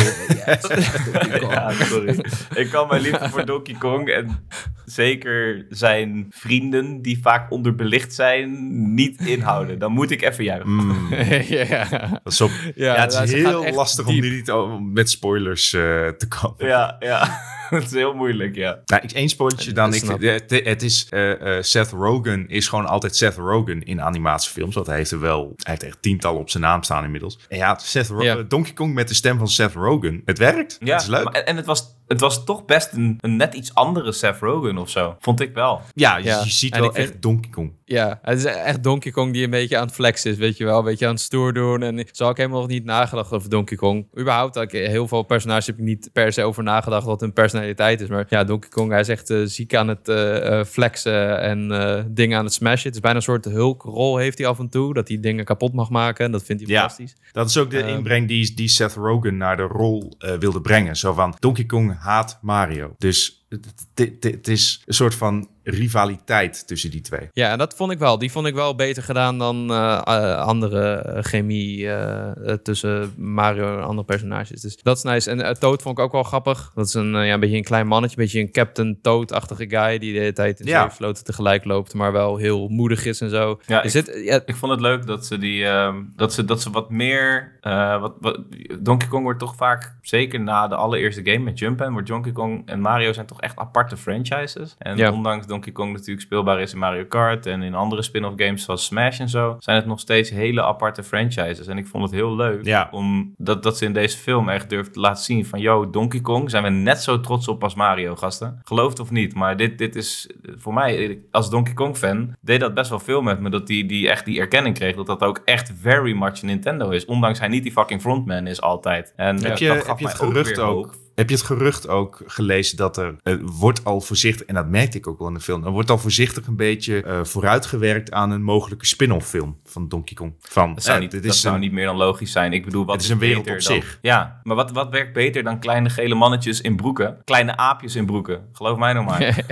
Ja, 1.40 1.70
sorry. 1.70 2.24
ik 2.54 2.70
kan 2.70 2.88
mijn 2.88 3.02
liefde 3.02 3.28
voor 3.28 3.44
Donkey 3.46 3.74
Kong 3.74 4.08
en 4.08 4.46
zeker 4.84 5.66
zijn 5.68 6.26
vrienden 6.30 7.02
die 7.02 7.18
vaak 7.22 7.50
onderbelicht 7.50 8.14
zijn, 8.14 8.68
niet 8.94 9.20
inhouden. 9.20 9.78
Dan 9.78 9.92
moet 9.92 10.10
ik 10.10 10.22
even 10.22 10.44
juichen. 10.44 10.70
Mm, 10.70 11.14
ja. 11.68 11.88
dat 12.22 12.32
is 12.32 12.40
op, 12.40 12.50
ja, 12.74 12.94
het 12.94 13.12
is 13.12 13.32
heel 13.32 13.72
lastig 13.72 14.06
om 14.06 14.20
diep. 14.20 14.32
niet 14.32 14.52
met 14.92 15.10
spoilers 15.10 15.72
eh, 15.72 15.80
te 16.08 16.28
komen. 16.28 16.66
Ja, 16.66 16.96
ja. 17.00 17.40
Het 17.80 17.84
is 17.84 17.92
heel 17.92 18.14
moeilijk, 18.14 18.54
ja. 18.54 18.82
Nou, 18.86 19.02
ik 19.02 19.10
één 19.12 19.28
spoilertje 19.28 19.72
dan. 19.72 19.94
Ik, 19.94 20.02
het, 20.20 20.50
het 20.64 20.82
is, 20.82 21.06
eh, 21.10 21.56
eh, 21.56 21.62
Seth 21.62 21.90
Rogen 21.90 22.48
is 22.48 22.68
gewoon 22.68 22.86
altijd 22.86 23.16
Seth 23.16 23.36
Rogen 23.36 23.82
in 23.82 24.02
animatiefilms. 24.02 24.74
Want 24.74 24.86
hij 24.86 24.96
heeft 24.96 25.10
er 25.10 25.20
wel, 25.20 25.52
hij 25.56 25.70
heeft 25.72 25.82
echt 25.82 26.02
tientallen 26.02 26.40
op 26.40 26.50
zijn 26.50 26.62
naam 26.62 26.82
staan 26.82 27.04
inmiddels. 27.04 27.38
En 27.48 27.56
ja, 27.56 27.78
Seth 27.78 28.08
Ro- 28.08 28.22
Ja. 28.22 28.36
eh, 28.36 28.44
Donkey 28.48 28.72
Kong 28.72 28.94
met 28.94 29.08
de 29.08 29.14
stem 29.14 29.38
van 29.38 29.48
Seth 29.48 29.72
Rogen. 29.72 30.22
Het 30.24 30.38
werkt. 30.38 30.76
Ja, 30.80 30.92
het 30.92 31.02
is 31.02 31.08
leuk. 31.08 31.24
maar- 31.24 31.32
en 31.42 31.56
het 31.56 31.66
was, 31.66 31.96
het 32.06 32.20
was 32.20 32.44
toch 32.44 32.64
best 32.64 32.92
een, 32.92 33.18
een 33.20 33.36
net 33.36 33.54
iets 33.54 33.74
andere 33.74 34.12
Seth 34.12 34.38
Rogen 34.40 34.78
of 34.78 34.90
zo. 34.90 35.16
Vond 35.18 35.40
ik 35.40 35.54
wel. 35.54 35.80
ja, 35.94 36.16
je, 36.16 36.24
Ja. 36.24 36.40
je 36.44 36.50
ziet 36.50 36.74
En 36.74 36.80
wel 36.80 36.92
vind- 36.92 37.08
echt 37.08 37.22
Donkey 37.22 37.50
Kong. 37.50 37.72
Ja, 37.84 38.18
het 38.22 38.38
is 38.38 38.44
echt 38.44 38.82
Donkey 38.82 39.10
Kong 39.12 39.32
die 39.32 39.44
een 39.44 39.50
beetje 39.50 39.76
aan 39.78 39.86
het 39.86 39.94
flexen 39.94 40.30
is, 40.30 40.36
weet 40.36 40.56
je 40.56 40.64
wel. 40.64 40.78
Een 40.78 40.84
beetje 40.84 41.06
aan 41.06 41.12
het 41.12 41.20
stoer 41.22 41.52
doen. 41.52 41.82
En 41.82 42.06
zo 42.12 42.22
had 42.22 42.32
ik 42.32 42.36
helemaal 42.38 42.60
nog 42.60 42.68
niet 42.68 42.84
nagedacht 42.84 43.32
over 43.32 43.48
Donkey 43.50 43.76
Kong. 43.76 44.06
Überhaupt, 44.18 44.54
had 44.54 44.64
ik, 44.64 44.86
heel 44.86 45.08
veel 45.08 45.22
personages 45.22 45.66
heb 45.66 45.78
ik 45.78 45.84
niet 45.84 46.10
per 46.12 46.32
se 46.32 46.42
over 46.42 46.62
nagedacht 46.62 47.06
wat 47.06 47.20
hun 47.20 47.32
personaliteit 47.32 48.00
is. 48.00 48.08
Maar 48.08 48.26
ja, 48.28 48.44
Donkey 48.44 48.68
Kong, 48.70 48.90
hij 48.90 49.00
is 49.00 49.08
echt 49.08 49.30
eh, 49.30 49.38
ziek 49.44 49.74
aan 49.74 49.88
het 49.88 50.08
eh, 50.08 50.58
eh, 50.60 50.66
flexen 50.66 51.40
en 51.40 51.70
eh, 51.72 52.02
dingen 52.08 52.38
aan 52.38 52.44
het 52.44 52.52
smashen. 52.54 52.86
Het 52.86 52.94
is 52.94 53.00
bijna 53.00 53.16
een 53.16 53.22
soort 53.22 53.44
hulkrol 53.44 54.16
heeft 54.16 54.38
hij 54.38 54.46
af 54.46 54.58
en 54.58 54.68
toe, 54.68 54.94
dat 54.94 55.08
hij 55.08 55.20
dingen 55.20 55.44
kapot 55.44 55.72
mag 55.72 55.90
maken. 55.90 56.24
En 56.24 56.32
dat 56.32 56.42
vindt 56.44 56.62
hij 56.62 56.70
Ja. 56.70 56.78
fantastisch. 56.80 57.16
Dat 57.32 57.48
is 57.48 57.56
ook 57.58 57.70
de 57.70 57.78
Ehm. 57.82 57.88
inbreng 57.96 58.28
die, 58.28 58.54
die 58.54 58.68
Seth 58.68 58.94
Rogen 58.94 59.36
naar 59.36 59.56
de 59.56 59.62
rol 59.62 60.12
wilde 60.38 60.60
brengen. 60.60 60.96
Zo 60.96 61.12
van, 61.12 61.34
Donkey 61.38 61.64
Kong 61.64 61.96
haat 62.02 62.38
Mario. 62.42 62.94
Dus 62.98 63.41
het- 63.52 63.64
het 63.94 64.08
het- 64.22 64.32
het 64.34 64.48
is 64.48 64.82
een 64.86 64.94
soort 64.94 65.14
van 65.14 65.48
rivaliteit 65.64 66.66
tussen 66.66 66.90
die 66.90 67.00
twee. 67.00 67.28
Ja, 67.32 67.50
en 67.50 67.58
dat 67.58 67.74
vond 67.76 67.92
ik 67.92 67.98
wel. 67.98 68.18
Die 68.18 68.30
vond 68.30 68.46
ik 68.46 68.54
wel 68.54 68.74
beter 68.74 69.02
gedaan 69.02 69.38
dan 69.38 69.70
eh, 69.70 70.00
eh, 70.04 70.36
andere 70.38 71.16
chemie 71.22 71.90
eh, 71.90 72.52
tussen 72.62 73.12
Mario 73.16 73.76
en 73.78 73.84
andere 73.84 74.06
personages. 74.06 74.60
Dus 74.60 74.76
dat 74.82 74.96
is 74.96 75.02
nice. 75.02 75.30
En 75.30 75.38
uh, 75.38 75.50
Toad 75.50 75.82
vond 75.82 75.98
ik 75.98 76.04
ook 76.04 76.12
wel 76.12 76.22
grappig. 76.22 76.70
Dat 76.74 76.86
is 76.86 76.94
een, 76.94 77.10
ja, 77.12 77.32
een 77.32 77.40
beetje 77.40 77.56
een 77.56 77.62
klein 77.64 77.86
mannetje, 77.86 78.16
een 78.18 78.22
beetje 78.24 78.40
een 78.40 78.50
Captain 78.52 78.98
Toad-achtige 79.02 79.68
guy 79.68 79.98
die 79.98 80.12
de 80.12 80.18
hele 80.18 80.32
tijd 80.32 80.60
in 80.60 80.66
Ja. 80.66 80.88
sloten 80.88 81.24
tegelijk 81.24 81.64
loopt, 81.64 81.94
maar 81.94 82.12
wel 82.12 82.36
heel 82.36 82.68
moedig 82.68 83.04
is 83.04 83.20
en 83.20 83.30
zo. 83.30 83.60
Ja, 83.66 83.82
is 83.82 83.94
ik- 83.94 84.04
dit, 84.04 84.24
ja, 84.24 84.40
Ik 84.46 84.56
vond 84.56 84.72
het 84.72 84.80
leuk 84.80 85.06
dat 85.06 85.26
ze 85.26 85.38
die 85.38 85.64
ehm, 85.66 85.96
dat 86.16 86.32
ze 86.32 86.44
dat 86.44 86.62
ze 86.62 86.70
wat 86.70 86.90
meer 86.90 87.52
eh, 87.60 88.00
wat, 88.00 88.14
wat 88.20 88.40
Donkey 88.80 89.08
Kong 89.08 89.22
wordt 89.24 89.38
toch 89.40 89.56
vaak 89.56 89.94
zeker 90.00 90.40
na 90.40 90.68
de 90.68 90.74
allereerste 90.74 91.20
game 91.24 91.38
met 91.44 91.58
Jumpman 91.58 91.92
wordt 91.92 92.08
Donkey 92.08 92.32
Kong 92.32 92.62
en 92.66 92.80
Mario 92.80 93.12
zijn 93.12 93.26
toch 93.26 93.40
echt 93.42 93.56
aparte 93.58 93.96
franchises. 93.96 94.74
En 94.78 94.96
Ja. 94.96 95.12
ondanks 95.12 95.46
Donkey 95.46 95.72
Kong 95.72 95.92
natuurlijk 95.92 96.20
speelbaar 96.20 96.60
is 96.60 96.72
in 96.72 96.78
Mario 96.78 97.04
Kart 97.04 97.46
en 97.46 97.62
in 97.62 97.74
andere 97.74 98.02
spin-off 98.02 98.34
games 98.36 98.64
zoals 98.64 98.84
Smash 98.84 99.20
en 99.20 99.28
zo, 99.28 99.56
zijn 99.58 99.76
het 99.76 99.86
nog 99.86 100.00
steeds 100.00 100.30
hele 100.30 100.62
aparte 100.62 101.02
franchises. 101.02 101.66
En 101.66 101.78
ik 101.78 101.86
vond 101.86 102.02
het 102.04 102.12
heel 102.12 102.36
leuk 102.36 102.64
Ja. 102.64 102.88
om 102.90 103.34
dat, 103.36 103.62
dat 103.62 103.78
ze 103.78 103.84
in 103.84 103.92
deze 103.92 104.18
film 104.18 104.48
echt 104.48 104.70
durft 104.70 104.92
te 104.92 105.00
laten 105.00 105.24
zien 105.24 105.46
van 105.46 105.60
yo, 105.60 105.90
Donkey 105.90 106.20
Kong 106.20 106.50
zijn 106.50 106.62
we 106.62 106.68
net 106.68 107.02
zo 107.02 107.20
trots 107.20 107.48
op 107.48 107.62
als 107.62 107.74
Mario 107.74 108.16
gasten. 108.16 108.60
Geloof 108.64 108.90
het 108.90 109.00
of 109.00 109.10
niet, 109.10 109.34
maar 109.34 109.56
dit, 109.56 109.78
dit 109.78 109.96
is 109.96 110.30
voor 110.56 110.74
mij 110.74 111.18
als 111.30 111.50
Donkey 111.50 111.74
Kong 111.74 111.96
fan 111.96 112.36
deed 112.40 112.60
dat 112.60 112.74
best 112.74 112.90
wel 112.90 112.98
veel 113.00 113.22
met 113.22 113.40
me 113.40 113.50
dat 113.50 113.66
die, 113.66 113.86
die 113.86 114.10
echt 114.10 114.24
die 114.24 114.40
erkenning 114.40 114.74
kreeg 114.74 114.96
dat 114.96 115.06
dat 115.06 115.22
ook 115.22 115.40
echt 115.44 115.72
very 115.80 116.12
much 116.12 116.42
Nintendo 116.42 116.90
is. 116.90 117.04
Ondanks 117.04 117.38
hij 117.38 117.48
niet 117.48 117.62
die 117.62 117.72
fucking 117.72 118.00
frontman 118.00 118.46
is 118.46 118.60
altijd. 118.60 119.12
En 119.16 119.42
Heb 119.44 119.58
je, 119.58 119.66
dat 119.66 119.76
heb 119.76 119.84
gaf 119.86 119.98
je 119.98 120.06
het 120.06 120.14
gerucht 120.14 120.56
weer 120.56 120.64
ook? 120.66 120.94
Heb 121.14 121.28
je 121.28 121.34
het 121.34 121.44
gerucht 121.44 121.88
ook 121.88 122.22
gelezen 122.26 122.76
dat 122.76 122.96
er 122.96 123.14
eh, 123.22 123.34
wordt 123.42 123.84
al 123.84 124.00
voorzichtig, 124.00 124.46
en 124.46 124.54
dat 124.54 124.66
merkte 124.68 124.96
ik 124.98 125.06
ook 125.06 125.18
wel 125.18 125.28
in 125.28 125.34
de 125.34 125.40
film, 125.40 125.64
er 125.64 125.70
wordt 125.70 125.90
al 125.90 125.98
voorzichtig 125.98 126.46
een 126.46 126.56
beetje 126.56 127.02
eh, 127.02 127.24
vooruitgewerkt 127.24 128.10
aan 128.12 128.30
een 128.30 128.42
mogelijke 128.42 128.86
spin-off 128.86 129.28
film 129.28 129.56
van 129.64 129.88
Donkey 129.88 130.16
Kong. 130.16 130.34
Van, 130.40 130.74
Dat 130.74 130.82
zou, 130.84 130.96
eh, 130.96 131.02
niet, 131.02 131.10
dit 131.10 131.22
dat 131.22 131.32
is 131.34 131.40
zou 131.40 131.54
een- 131.54 131.60
niet 131.60 131.72
meer 131.72 131.84
dan 131.86 131.96
logisch 131.96 132.32
zijn. 132.32 132.52
Ik 132.52 132.64
bedoel, 132.64 132.84
wat 132.84 132.94
Het 132.94 133.04
is 133.04 133.10
een 133.10 133.18
wereld 133.18 133.40
op 133.46 133.52
dan- 133.52 133.60
zich. 133.60 133.98
Ja, 134.02 134.40
maar 134.42 134.56
wat, 134.56 134.70
wat 134.70 134.90
werkt 134.90 135.12
beter 135.12 135.42
dan 135.42 135.58
kleine 135.60 135.90
gele 135.90 136.14
mannetjes 136.14 136.60
in 136.60 136.76
broeken? 136.76 137.16
Kleine 137.24 137.56
aapjes 137.56 137.94
in 137.94 138.06
broeken. 138.06 138.48
Geloof 138.52 138.78
mij 138.78 138.92
nou 138.92 139.04
maar. 139.04 139.18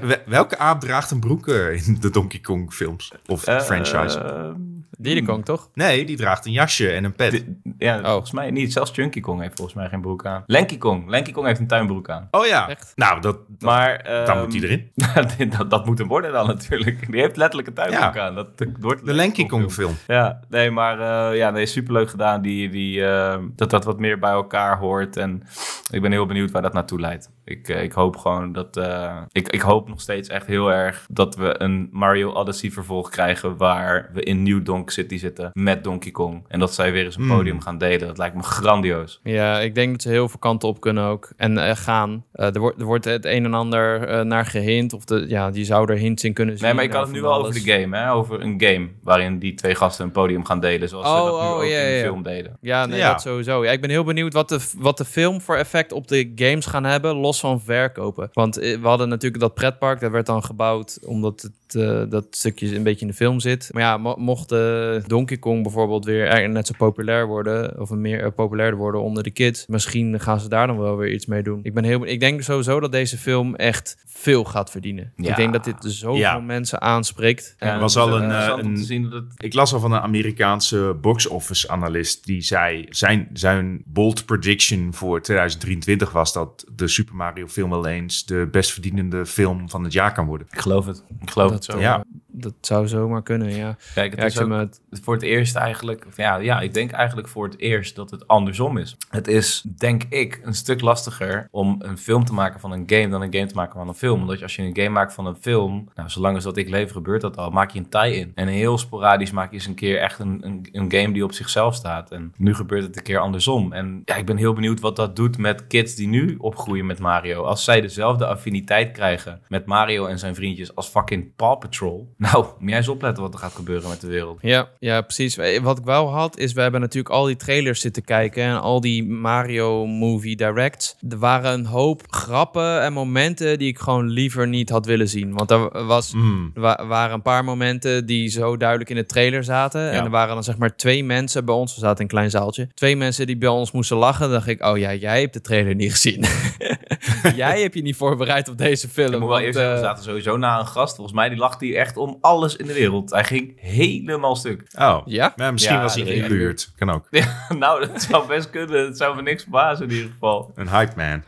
We- 0.00 0.22
welke 0.26 0.58
aap 0.58 0.80
draagt 0.80 1.10
een 1.10 1.20
broek 1.20 1.48
in 1.48 1.96
de 2.00 2.10
Donkey 2.10 2.40
Kong 2.40 2.72
films? 2.72 3.12
Of 3.26 3.40
franchise? 3.42 4.54
Diddy 4.98 5.22
Kong, 5.22 5.44
toch? 5.44 5.68
nee, 5.74 6.04
die 6.04 6.16
draagt 6.16 6.46
een 6.46 6.52
jasje 6.52 6.90
en 6.90 7.04
een 7.04 7.12
pet. 7.14 7.44
ja, 7.78 7.98
Oh. 7.98 8.04
volgens 8.10 8.30
mij 8.32 8.50
niet. 8.50 8.72
Zelfs 8.72 8.90
Chunky 8.90 9.20
Kong 9.20 9.40
heeft 9.40 9.54
volgens 9.56 9.76
mij 9.76 9.88
geen 9.88 10.00
broek 10.00 10.26
aan. 10.26 10.42
Lanky 10.46 10.78
Kong. 10.78 11.10
Lanky 11.10 11.32
Kong 11.32 11.46
heeft 11.46 11.60
een 11.60 11.66
tuinbroek 11.66 12.08
aan. 12.10 12.28
oh 12.30 12.46
ja, 12.46 12.68
Echt? 12.68 12.92
nou, 12.94 13.20
dat, 13.20 13.36
dat, 13.48 13.60
Maar, 13.60 14.02
dan 14.04 14.12
ehm, 14.26 14.38
moet 14.38 14.52
hij 14.52 14.62
erin. 14.62 15.50
dat, 15.58 15.70
dat 15.70 15.86
moet 15.86 15.98
hem 15.98 16.08
worden 16.08 16.32
dan 16.32 16.46
natuurlijk. 16.46 17.10
Die 17.10 17.20
heeft 17.20 17.36
letterlijk 17.36 17.68
een 17.68 17.74
tuinbroek 17.74 18.14
Ja. 18.14 18.20
aan. 18.26 18.34
Dat, 18.34 18.58
dat 18.58 18.68
wordt 18.80 19.04
De 19.06 19.14
Lanky 19.14 19.46
Kong 19.46 19.72
film. 19.72 19.94
Ja, 20.06 20.40
nee, 20.48 20.70
maar 20.70 21.00
eh, 21.30 21.36
ja, 21.38 21.50
nee, 21.50 21.66
superleuk 21.66 22.10
gedaan. 22.10 22.42
Die, 22.42 22.68
die, 22.68 23.04
eh, 23.06 23.38
dat 23.56 23.70
dat 23.70 23.84
wat 23.84 23.98
meer 23.98 24.18
bij 24.18 24.30
elkaar 24.30 24.78
hoort. 24.78 25.16
En 25.16 25.42
ik 25.90 26.02
ben 26.02 26.12
heel 26.12 26.26
benieuwd 26.26 26.50
waar 26.50 26.62
dat 26.62 26.72
naartoe 26.72 27.00
leidt. 27.00 27.30
Ik, 27.44 27.68
eh, 27.68 27.82
ik 27.82 27.92
hoop 27.92 28.16
gewoon 28.16 28.52
dat... 28.52 28.76
eh, 28.76 29.16
ik, 29.32 29.48
ik 29.48 29.60
hoop 29.60 29.88
nog 29.88 30.00
steeds 30.00 30.28
echt 30.28 30.46
heel 30.46 30.72
erg 30.72 31.06
dat 31.10 31.36
we 31.36 31.54
een 31.62 31.88
Mario 31.92 32.32
Odyssey 32.32 32.70
vervolg 32.70 33.10
krijgen... 33.10 33.56
waar 33.56 34.10
we 34.12 34.22
in 34.22 34.42
New 34.42 34.64
Donk 34.64 34.90
City 34.90 35.16
zitten 35.16 35.50
met 35.52 35.84
Donkey 35.84 36.10
Kong. 36.10 36.44
En 36.48 36.58
dat 36.58 36.74
zij 36.74 36.92
weer 36.92 37.04
eens 37.04 37.16
een 37.16 37.22
Hmm. 37.24 37.36
podium 37.36 37.60
gaan 37.60 37.78
delen. 37.78 38.06
Dat 38.06 38.18
lijkt 38.18 38.36
me 38.36 38.42
grandioos. 38.42 39.20
Ja, 39.22 39.60
ik 39.60 39.74
denk 39.74 39.92
dat 39.92 40.02
ze 40.02 40.08
heel 40.08 40.28
veel 40.28 40.38
kanten 40.38 40.68
op 40.68 40.80
kunnen 40.80 41.04
ook. 41.04 41.32
En 41.36 41.58
eh, 41.58 41.76
gaan. 41.76 42.24
Eh, 42.32 42.54
er, 42.54 42.60
wordt, 42.60 42.80
er 42.80 42.86
wordt 42.86 43.04
het 43.04 43.24
een 43.24 43.44
en 43.44 43.54
ander 43.54 44.08
eh, 44.08 44.20
naar 44.24 44.46
gehint. 44.46 44.92
Of 44.92 45.04
de, 45.04 45.24
ja, 45.28 45.50
die 45.50 45.64
zou 45.64 45.92
er 45.92 45.98
hints 45.98 46.24
in 46.24 46.32
kunnen 46.32 46.54
zien. 46.58 46.64
Nee, 46.66 46.74
maar 46.74 46.84
ik 46.84 46.92
had 46.92 47.02
het 47.06 47.12
nu 47.14 47.20
wel 47.20 47.34
over 47.34 47.52
de 47.64 47.72
game, 47.72 47.96
hè? 47.96 48.12
Over 48.12 48.40
een 48.40 48.60
game 48.64 48.88
waarin 49.02 49.38
die 49.38 49.54
twee 49.54 49.74
gasten 49.74 50.04
een 50.04 50.10
podium 50.12 50.44
gaan 50.44 50.60
delen. 50.60 50.88
Zoals 50.88 51.06
ze 51.06 51.12
Oh, 51.12 51.24
dat 51.24 51.40
nu 51.40 51.46
oh, 51.46 51.54
ook 51.56 51.64
ja, 51.64 51.78
in 51.78 51.86
de 51.86 51.96
ja. 51.96 52.02
film 52.02 52.22
deden. 52.22 52.56
Ja, 52.60 52.86
nee, 52.86 52.98
Ja. 52.98 53.10
dat 53.12 53.20
sowieso. 53.22 53.64
Ja, 53.64 53.70
ik 53.70 53.80
ben 53.80 53.90
heel 53.90 54.04
benieuwd 54.04 54.32
wat 54.32 54.48
de, 54.48 54.68
wat 54.78 54.96
de 54.96 55.04
film 55.04 55.40
voor 55.40 55.56
effect 55.56 55.92
op 55.92 56.08
de 56.08 56.32
games 56.34 56.66
gaan 56.66 56.84
hebben, 56.84 57.14
los 57.16 57.33
van 57.40 57.60
verkopen. 57.60 58.28
Want 58.32 58.58
eh, 58.58 58.80
we 58.80 58.86
hadden 58.86 59.08
natuurlijk 59.08 59.42
dat 59.42 59.54
pretpark, 59.54 60.00
dat 60.00 60.10
werd 60.10 60.26
dan 60.26 60.44
gebouwd 60.44 60.98
omdat 61.06 61.42
het, 61.42 61.74
eh, 61.82 62.02
dat 62.08 62.26
stukje 62.30 62.76
een 62.76 62.82
beetje 62.82 63.00
in 63.00 63.06
de 63.06 63.12
film 63.16 63.40
zit. 63.40 63.68
Maar 63.72 63.82
ja, 63.82 63.96
mo- 63.96 64.16
mocht 64.18 64.52
eh, 64.52 64.94
Donkey 65.06 65.36
Kong 65.36 65.62
bijvoorbeeld 65.62 66.04
weer 66.04 66.26
er- 66.26 66.48
net 66.48 66.66
zo 66.66 66.72
populair 66.78 67.26
worden, 67.26 67.80
of 67.80 67.90
een 67.90 68.00
meer 68.00 68.32
populairder 68.32 68.78
worden 68.78 69.02
onder 69.02 69.22
de 69.22 69.30
kids, 69.30 69.66
misschien 69.66 70.20
gaan 70.20 70.40
ze 70.40 70.48
daar 70.48 70.66
dan 70.66 70.78
wel 70.78 70.96
weer 70.96 71.12
iets 71.12 71.26
mee 71.26 71.42
doen. 71.42 71.60
Ik, 71.62 71.74
ben 71.74 71.84
heel, 71.84 72.06
ik 72.06 72.20
denk 72.20 72.42
sowieso 72.42 72.80
dat 72.80 72.92
deze 72.92 73.18
film 73.18 73.54
echt 73.54 74.02
veel 74.06 74.44
gaat 74.44 74.70
verdienen. 74.70 75.12
Ja. 75.16 75.30
Ik 75.30 75.36
denk 75.36 75.52
dat 75.52 75.64
dit 75.64 75.76
zoveel 75.80 76.18
Ja. 76.18 76.38
mensen 76.38 76.80
aanspreekt. 76.80 77.54
Ja, 77.58 77.74
Er 77.74 77.80
was 77.80 77.96
al 77.96 78.16
een, 78.16 78.58
een- 78.58 78.74
te 78.74 78.82
zien 78.84 79.02
dat 79.02 79.12
het 79.12 79.32
Ik 79.36 79.54
las 79.54 79.72
al 79.72 79.80
van 79.80 79.92
een 79.92 80.00
Amerikaanse 80.00 80.96
box-office 81.00 81.68
analist 81.68 82.24
die 82.26 82.40
zei, 82.42 82.86
zijn, 82.90 83.28
zijn 83.32 83.82
bold 83.84 84.24
prediction 84.24 84.94
voor 84.94 85.20
2023 85.22 86.12
was 86.12 86.32
dat 86.32 86.64
de 86.76 86.88
Super 86.88 87.14
Mario 87.24 87.46
film 87.46 87.70
wel 87.70 87.86
eens 87.86 88.24
de 88.24 88.48
best 88.50 88.72
verdienende 88.72 89.26
film 89.26 89.70
van 89.70 89.84
het 89.84 89.92
jaar 89.92 90.12
kan 90.12 90.26
worden. 90.26 90.46
Ik 90.50 90.58
geloof 90.58 90.86
het. 90.86 91.04
Ik 91.20 91.30
geloof 91.30 91.50
Dat, 91.50 91.66
het 91.66 91.74
zo. 91.74 91.80
Ja. 91.80 92.04
Dat 92.36 92.54
zou 92.60 92.88
zomaar 92.88 93.22
kunnen, 93.22 93.54
ja. 93.56 93.76
Kijk, 93.94 94.10
het 94.10 94.20
Ja, 94.20 94.26
is 94.26 94.40
ook 94.40 94.50
het- 94.50 94.80
voor 94.90 95.14
het 95.14 95.22
eerst 95.22 95.56
eigenlijk... 95.56 96.06
Ja, 96.16 96.36
ja, 96.36 96.60
ik 96.60 96.74
denk 96.74 96.90
eigenlijk 96.90 97.28
voor 97.28 97.44
het 97.44 97.58
eerst 97.58 97.96
dat 97.96 98.10
het 98.10 98.28
andersom 98.28 98.76
is. 98.78 98.96
Het 99.08 99.28
is, 99.28 99.64
denk 99.76 100.02
ik, 100.08 100.40
een 100.42 100.54
stuk 100.54 100.80
lastiger 100.80 101.48
om 101.50 101.76
een 101.78 101.98
film 101.98 102.24
te 102.24 102.32
maken 102.34 102.60
van 102.60 102.72
een 102.72 102.82
game... 102.86 103.08
dan 103.08 103.22
een 103.22 103.34
game 103.34 103.46
te 103.46 103.54
maken 103.54 103.78
van 103.78 103.88
een 103.88 103.94
film. 103.94 104.20
Omdat 104.20 104.36
je, 104.36 104.42
als 104.42 104.56
je 104.56 104.62
een 104.62 104.76
game 104.76 104.88
maakt 104.88 105.14
van 105.14 105.26
een 105.26 105.36
film... 105.40 105.88
Nou, 105.94 106.08
zolang 106.08 106.34
als 106.34 106.44
dat 106.44 106.56
ik 106.56 106.68
leef 106.68 106.90
gebeurt 106.92 107.20
dat 107.20 107.36
al. 107.36 107.50
Maak 107.50 107.70
je 107.70 107.78
een 107.78 107.88
tie-in. 107.88 108.32
En 108.34 108.48
heel 108.48 108.78
sporadisch 108.78 109.30
maak 109.30 109.48
je 109.50 109.56
eens 109.56 109.66
een 109.66 109.74
keer 109.74 109.98
echt 110.00 110.18
een, 110.18 110.38
een, 110.46 110.68
een 110.72 110.92
game 110.92 111.12
die 111.12 111.24
op 111.24 111.32
zichzelf 111.32 111.74
staat. 111.74 112.10
En 112.10 112.32
nu 112.36 112.54
gebeurt 112.54 112.82
het 112.82 112.96
een 112.96 113.02
keer 113.02 113.18
andersom. 113.18 113.72
En 113.72 114.02
ja, 114.04 114.14
ik 114.16 114.26
ben 114.26 114.36
heel 114.36 114.52
benieuwd 114.52 114.80
wat 114.80 114.96
dat 114.96 115.16
doet 115.16 115.38
met 115.38 115.66
kids 115.66 115.94
die 115.94 116.08
nu 116.08 116.34
opgroeien 116.38 116.86
met 116.86 116.98
Mario. 116.98 117.42
Als 117.42 117.64
zij 117.64 117.80
dezelfde 117.80 118.26
affiniteit 118.26 118.92
krijgen 118.92 119.40
met 119.48 119.66
Mario 119.66 120.06
en 120.06 120.18
zijn 120.18 120.34
vriendjes 120.34 120.74
als 120.74 120.86
fucking 120.88 121.34
Paw 121.36 121.58
Patrol. 121.58 122.14
Nou, 122.32 122.44
moet 122.58 122.68
jij 122.68 122.78
eens 122.78 122.88
opletten 122.88 123.22
wat 123.22 123.32
er 123.34 123.38
gaat 123.38 123.52
gebeuren 123.54 123.88
met 123.88 124.00
de 124.00 124.06
wereld. 124.06 124.38
Ja, 124.42 124.68
ja, 124.78 125.00
precies. 125.00 125.36
Eh, 125.38 125.60
Wat 125.62 125.78
ik 125.78 125.84
wel 125.84 126.12
had, 126.12 126.38
is 126.38 126.52
we 126.52 126.60
hebben 126.60 126.80
natuurlijk 126.80 127.14
al 127.14 127.24
die 127.24 127.36
trailers 127.36 127.80
zitten 127.80 128.04
kijken 128.04 128.42
en 128.42 128.60
al 128.60 128.80
die 128.80 129.04
Mario 129.08 129.86
Movie 129.86 130.36
Directs. 130.36 130.96
Er 131.08 131.18
waren 131.18 131.52
een 131.52 131.66
hoop 131.66 132.02
grappen 132.08 132.82
en 132.82 132.92
momenten 132.92 133.58
die 133.58 133.68
ik 133.68 133.78
gewoon 133.78 134.08
liever 134.10 134.48
niet 134.48 134.68
had 134.70 134.86
willen 134.86 135.08
zien. 135.08 135.32
Want 135.34 135.50
er 135.50 135.86
was, 135.86 136.12
Mm. 136.14 136.50
er 136.54 136.60
wa- 136.60 136.86
waren 136.86 137.14
een 137.14 137.22
paar 137.22 137.44
momenten 137.44 138.06
die 138.06 138.28
zo 138.28 138.56
duidelijk 138.56 138.90
in 138.90 138.96
de 138.96 139.06
trailer 139.06 139.44
zaten. 139.44 139.90
En 139.90 140.04
er 140.04 140.10
waren 140.10 140.34
dan 140.34 140.44
zeg 140.44 140.56
maar 140.58 140.76
twee 140.76 141.04
mensen 141.04 141.44
bij 141.44 141.54
ons, 141.54 141.74
we 141.74 141.80
zaten 141.80 141.96
in 141.96 142.02
een 142.02 142.08
klein 142.08 142.30
zaaltje, 142.30 142.68
twee 142.74 142.96
mensen 142.96 143.26
die 143.26 143.36
bij 143.36 143.48
ons 143.48 143.72
moesten 143.72 143.96
lachen. 143.96 144.20
Dan 144.22 144.32
dacht 144.32 144.46
ik, 144.48 144.64
oh 144.64 144.78
ja, 144.78 144.94
jij 144.94 145.20
hebt 145.20 145.32
de 145.34 145.40
trailer 145.40 145.74
niet 145.74 145.90
gezien. 145.92 146.24
jij 147.36 147.60
hebt 147.60 147.74
je 147.74 147.82
niet 147.82 147.96
voorbereid 147.96 148.48
op 148.48 148.58
deze 148.58 148.88
film. 148.88 149.06
Ik 149.12 149.12
moet 149.12 149.20
wel 149.20 149.28
want, 149.28 149.42
eerst 149.44 149.54
zeggen, 149.58 149.74
we 149.74 149.80
eh, 149.80 149.86
zaten 149.86 150.04
sowieso 150.04 150.36
na 150.36 150.58
een 150.58 150.66
gast. 150.66 150.94
Volgens 150.94 151.16
mij 151.16 151.28
die 151.28 151.38
lachte 151.38 151.64
hier 151.64 151.76
echt 151.76 151.96
om 151.96 152.13
alles 152.20 152.56
in 152.56 152.66
de 152.66 152.72
wereld. 152.72 153.10
Hij 153.10 153.24
ging 153.24 153.60
helemaal 153.60 154.36
stuk. 154.36 154.62
Oh, 154.78 154.98
Ja? 155.04 155.34
Misschien 155.52 155.74
Ja, 155.76 155.82
was 155.82 155.94
hij 155.94 156.04
dat- 156.04 156.12
ingehuurd. 156.14 156.72
Kan 156.76 156.90
ook. 156.90 157.08
nou, 157.58 157.86
dat 157.86 158.02
zou 158.02 158.26
best 158.26 158.50
kunnen. 158.50 158.84
Het 158.86 158.96
zou 158.96 159.16
me 159.16 159.22
niks 159.22 159.42
verbazen 159.42 159.88
in 159.88 159.94
ieder 159.94 160.10
geval. 160.10 160.52
Een 160.54 160.68
hype 160.68 160.92
man. 160.96 161.22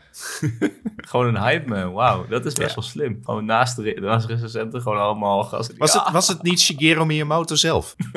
Gewoon 1.09 1.27
een 1.35 1.41
hype 1.41 1.67
man. 1.69 1.91
Wauw, 1.93 2.25
dat 2.27 2.45
is 2.45 2.53
best 2.53 2.69
Ja. 2.69 2.75
wel 2.75 2.83
slim. 2.83 3.19
Gewoon 3.23 3.45
naast 3.45 3.75
de, 3.75 3.81
re- 3.81 3.99
naast 3.99 4.27
de 4.27 4.33
recensenten 4.33 4.81
gewoon 4.81 4.99
allemaal 4.99 5.43
gasten. 5.43 5.77
Was, 5.77 5.93
Ja, 5.93 6.03
het, 6.03 6.13
was 6.13 6.27
het 6.27 6.41
niet 6.43 6.59
Shigeru 6.61 7.05
Miyamoto 7.05 7.55
zelf? 7.55 7.95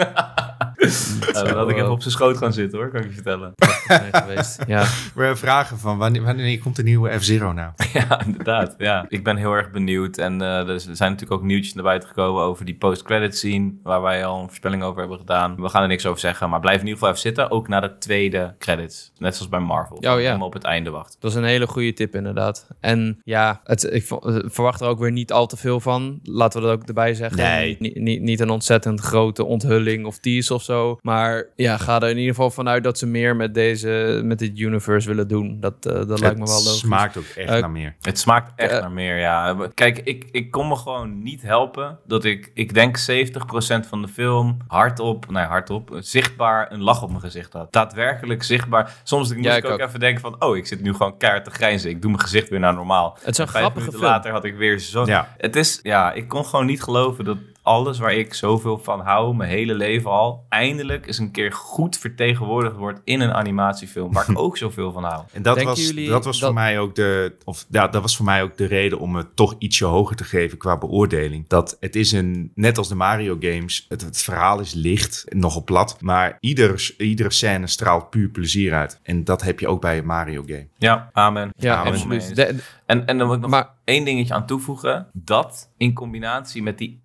dan 1.33 1.57
had 1.57 1.71
ik 1.71 1.77
even 1.77 1.91
op 1.91 2.01
zijn 2.01 2.13
schoot 2.13 2.37
gaan 2.37 2.53
zitten 2.53 2.79
hoor, 2.79 2.91
kan 2.91 3.01
ik 3.01 3.07
je 3.07 3.15
vertellen. 3.15 3.55
nee, 3.89 3.99
geweest. 4.13 4.63
Ja. 4.67 4.87
We 5.15 5.37
vragen 5.37 5.79
van 5.79 5.99
wanneer, 5.99 6.23
wanneer 6.23 6.59
komt 6.59 6.77
de 6.77 6.83
nieuwe 6.83 7.19
F-Zero 7.19 7.53
nou? 7.53 7.73
Ja, 7.93 8.25
inderdaad. 8.25 8.75
Ja. 8.79 9.05
Ik 9.09 9.25
ben 9.25 9.37
heel 9.37 9.53
erg 9.53 9.71
benieuwd. 9.71 10.19
En 10.19 10.41
eh, 10.41 10.69
er 10.69 10.81
zijn 10.81 11.11
natuurlijk 11.11 11.33
ook 11.33 11.43
nieuwtjes 11.43 11.75
naar 11.75 11.85
buiten 11.85 12.09
gekomen 12.09 12.43
over 12.43 12.65
die 12.65 12.75
post-credit 12.75 13.37
scene. 13.37 13.73
Waar 13.83 14.03
wij 14.03 14.25
al 14.25 14.41
een 14.41 14.47
voorspelling 14.47 14.83
over 14.83 15.01
hebben 15.01 15.19
gedaan. 15.19 15.61
We 15.61 15.69
gaan 15.69 15.83
er 15.83 15.89
niks 15.89 16.07
over 16.07 16.21
zeggen. 16.21 16.51
Maar 16.51 16.61
blijf 16.61 16.81
in 16.81 16.87
ieder 16.87 16.99
geval 16.99 17.09
even 17.09 17.23
zitten. 17.23 17.51
Ook 17.51 17.69
na 17.69 17.81
de 17.81 17.99
tweede 17.99 18.55
credits. 18.59 19.13
Net 19.19 19.35
zoals 19.35 19.51
bij 19.51 19.61
Marvel. 19.61 19.97
Oh, 19.97 20.03
ja. 20.03 20.17
Helemaal 20.17 20.47
op 20.47 20.53
het 20.53 20.65
einde 20.65 20.91
wachten. 20.91 21.21
Dat 21.21 21.31
is 21.31 21.37
een 21.37 21.45
hele 21.45 21.67
goede 21.67 21.93
tip, 21.93 22.15
inderdaad. 22.15 22.67
En 22.81 23.21
ja, 23.25 23.61
het, 23.65 23.93
ik 23.93 24.11
eh, 24.11 24.37
verwacht 24.45 24.81
er 24.81 24.89
ook 24.89 24.99
weer 24.99 25.13
niet 25.13 25.33
al 25.33 25.47
te 25.47 25.57
veel 25.57 25.81
van. 25.81 26.21
Laten 26.23 26.61
we 26.61 26.67
dat 26.67 26.77
ook 26.77 26.89
erbij 26.89 27.15
zeggen. 27.15 27.39
Nee. 27.39 27.77
Niet, 27.79 27.97
niet, 27.97 28.21
niet 28.21 28.41
een 28.41 28.51
ontzettend 28.51 29.01
grote 29.01 29.45
onthulling 29.45 30.07
of 30.07 30.19
tease 30.19 30.55
of 30.55 30.63
zo. 30.63 30.70
Maar 31.03 31.45
ja, 31.57 31.77
ga 31.77 32.01
er 32.01 32.09
in 32.11 32.17
ieder 32.19 32.35
geval 32.35 32.51
vanuit 32.51 32.85
dat 32.85 32.99
ze 32.99 33.07
meer 33.07 33.37
met, 33.37 33.55
deze, 33.55 34.21
met 34.25 34.39
dit 34.39 34.59
universe 34.59 35.09
willen 35.09 35.29
doen. 35.29 35.57
Dat, 35.61 35.75
eh, 35.87 35.93
dat 36.07 36.21
lijkt 36.21 36.39
me 36.39 36.45
wel 36.45 36.55
het 36.55 36.65
logisch. 36.65 36.79
smaakt 36.79 37.17
ook 37.17 37.25
echt 37.37 37.49
Eh, 37.49 37.61
naar 37.61 37.71
meer. 37.71 37.95
Het 38.01 38.19
smaakt 38.19 38.53
echt 38.57 38.73
Eh. 38.73 38.81
naar 38.81 38.91
meer, 38.93 39.19
ja. 39.19 39.57
Kijk, 39.75 39.99
ik, 39.99 40.25
ik 40.33 40.51
kon 40.51 40.69
me 40.69 40.77
gewoon 40.77 41.23
niet 41.23 41.43
helpen 41.43 41.99
dat 42.07 42.25
ik, 42.25 42.51
ik 42.55 42.75
denk 42.75 42.97
70% 42.99 43.87
van 43.87 44.03
de 44.03 44.09
film 44.09 44.57
hardop, 44.69 45.31
nee 45.31 45.45
hardop, 45.45 45.97
zichtbaar 45.99 46.73
een 46.73 46.83
lach 46.83 47.03
op 47.03 47.09
mijn 47.09 47.21
gezicht 47.21 47.53
had. 47.53 47.73
Daadwerkelijk 47.73 48.43
zichtbaar. 48.43 48.95
Soms 49.03 49.33
moest 49.33 49.45
Ja, 49.45 49.57
ik 49.57 49.65
ik 49.65 49.71
ook, 49.71 49.81
ook. 49.81 49.87
even 49.89 50.01
denken 50.01 50.21
van, 50.21 50.37
oh, 50.39 50.57
ik 50.57 50.67
zit 50.67 50.81
nu 50.83 50.93
gewoon 50.93 51.17
keihard 51.17 51.45
te 51.45 51.51
grijnzen. 51.51 51.91
Ik 51.91 52.01
doe 52.03 52.11
mijn 52.11 52.23
gezicht 52.23 52.49
weer 52.49 52.61
naar 52.61 52.75
normaal. 52.75 53.17
Het 53.21 53.29
is 53.33 53.39
een 53.39 53.49
grappige 53.49 53.79
minuten 53.79 53.99
film. 53.99 54.11
later 54.13 54.31
had 54.33 54.45
ik 54.45 54.57
weer 54.57 54.79
zo... 54.79 55.05
Ja. 55.07 55.35
Het 55.39 55.57
is, 55.57 55.81
ja, 55.83 56.13
ik 56.13 56.29
kon 56.29 56.45
gewoon 56.45 56.67
niet 56.67 56.83
geloven 56.83 57.25
dat 57.25 57.37
alles 57.63 57.99
waar 57.99 58.15
ik 58.15 58.35
zoveel 58.35 58.79
van 58.79 59.01
hou, 59.01 59.35
mijn 59.37 59.51
hele 59.51 59.75
leven 59.75 60.11
al, 60.11 60.45
eindelijk 60.49 61.07
eens 61.07 61.19
een 61.19 61.31
keer 61.31 61.53
goed 61.53 61.99
vertegenwoordigd 61.99 62.77
wordt 62.77 63.01
in 63.05 63.21
een 63.21 63.33
animatiefilm, 63.33 64.13
waar 64.13 64.31
ik 64.31 64.39
ook 64.47 64.57
zoveel 64.57 64.93
van 64.93 65.05
hou. 65.05 65.25
En 65.33 65.43
dat 65.43 65.55
Denken 65.55 65.75
was, 65.75 65.87
jullie 65.87 66.09
dat 66.09 66.25
was 66.25 66.41
voor 66.41 66.53
mij 66.55 66.79
ook 66.79 66.95
de. 66.95 67.37
Of 67.45 67.67
ja, 67.71 67.89
dat 67.89 68.03
was 68.03 68.17
voor 68.17 68.25
mij 68.25 68.43
ook 68.43 68.57
de 68.57 68.67
reden 68.67 68.99
om 68.99 69.17
het 69.17 69.37
toch 69.37 69.55
ietsje 69.59 69.85
hoger 69.85 70.17
te 70.17 70.25
geven 70.25 70.59
qua 70.59 70.79
beoordeling. 70.79 71.49
Dat 71.49 71.77
het 71.81 71.97
is 71.97 72.13
een. 72.13 72.53
Net 72.55 72.79
als 72.79 72.89
de 72.89 72.95
Mario 72.95 73.37
games. 73.41 73.87
Het, 73.89 74.01
het 74.01 74.23
verhaal 74.23 74.61
is 74.61 74.73
licht, 74.75 75.25
nogal 75.29 75.65
plat. 75.65 75.97
Maar 76.01 76.37
ieder, 76.41 76.95
iedere 76.99 77.31
scène 77.33 77.67
straalt 77.67 78.11
puur 78.11 78.29
plezier 78.29 78.75
uit. 78.75 79.01
En 79.03 79.25
dat 79.25 79.43
heb 79.43 79.61
je 79.61 79.69
ook 79.69 79.81
bij 79.81 79.99
een 79.99 80.07
Mario 80.07 80.43
game. 80.47 80.67
Ja, 80.79 81.11
amen. 81.13 81.51
Ja, 81.57 81.77
Amen. 81.77 81.93
absoluut. 81.93 82.37
De- 82.37 82.57
En, 82.87 83.07
en 83.07 83.19
dan 83.19 83.27
wil 83.27 83.37
ik 83.37 83.43
nog 83.43 83.51
Maar- 83.51 83.69
één 83.85 84.05
dingetje 84.05 84.35
aan 84.35 84.47
toevoegen. 84.47 85.07
Dat 85.13 85.71
in 85.77 85.93
combinatie 85.95 86.63
met 86.63 86.79
die 86.79 87.01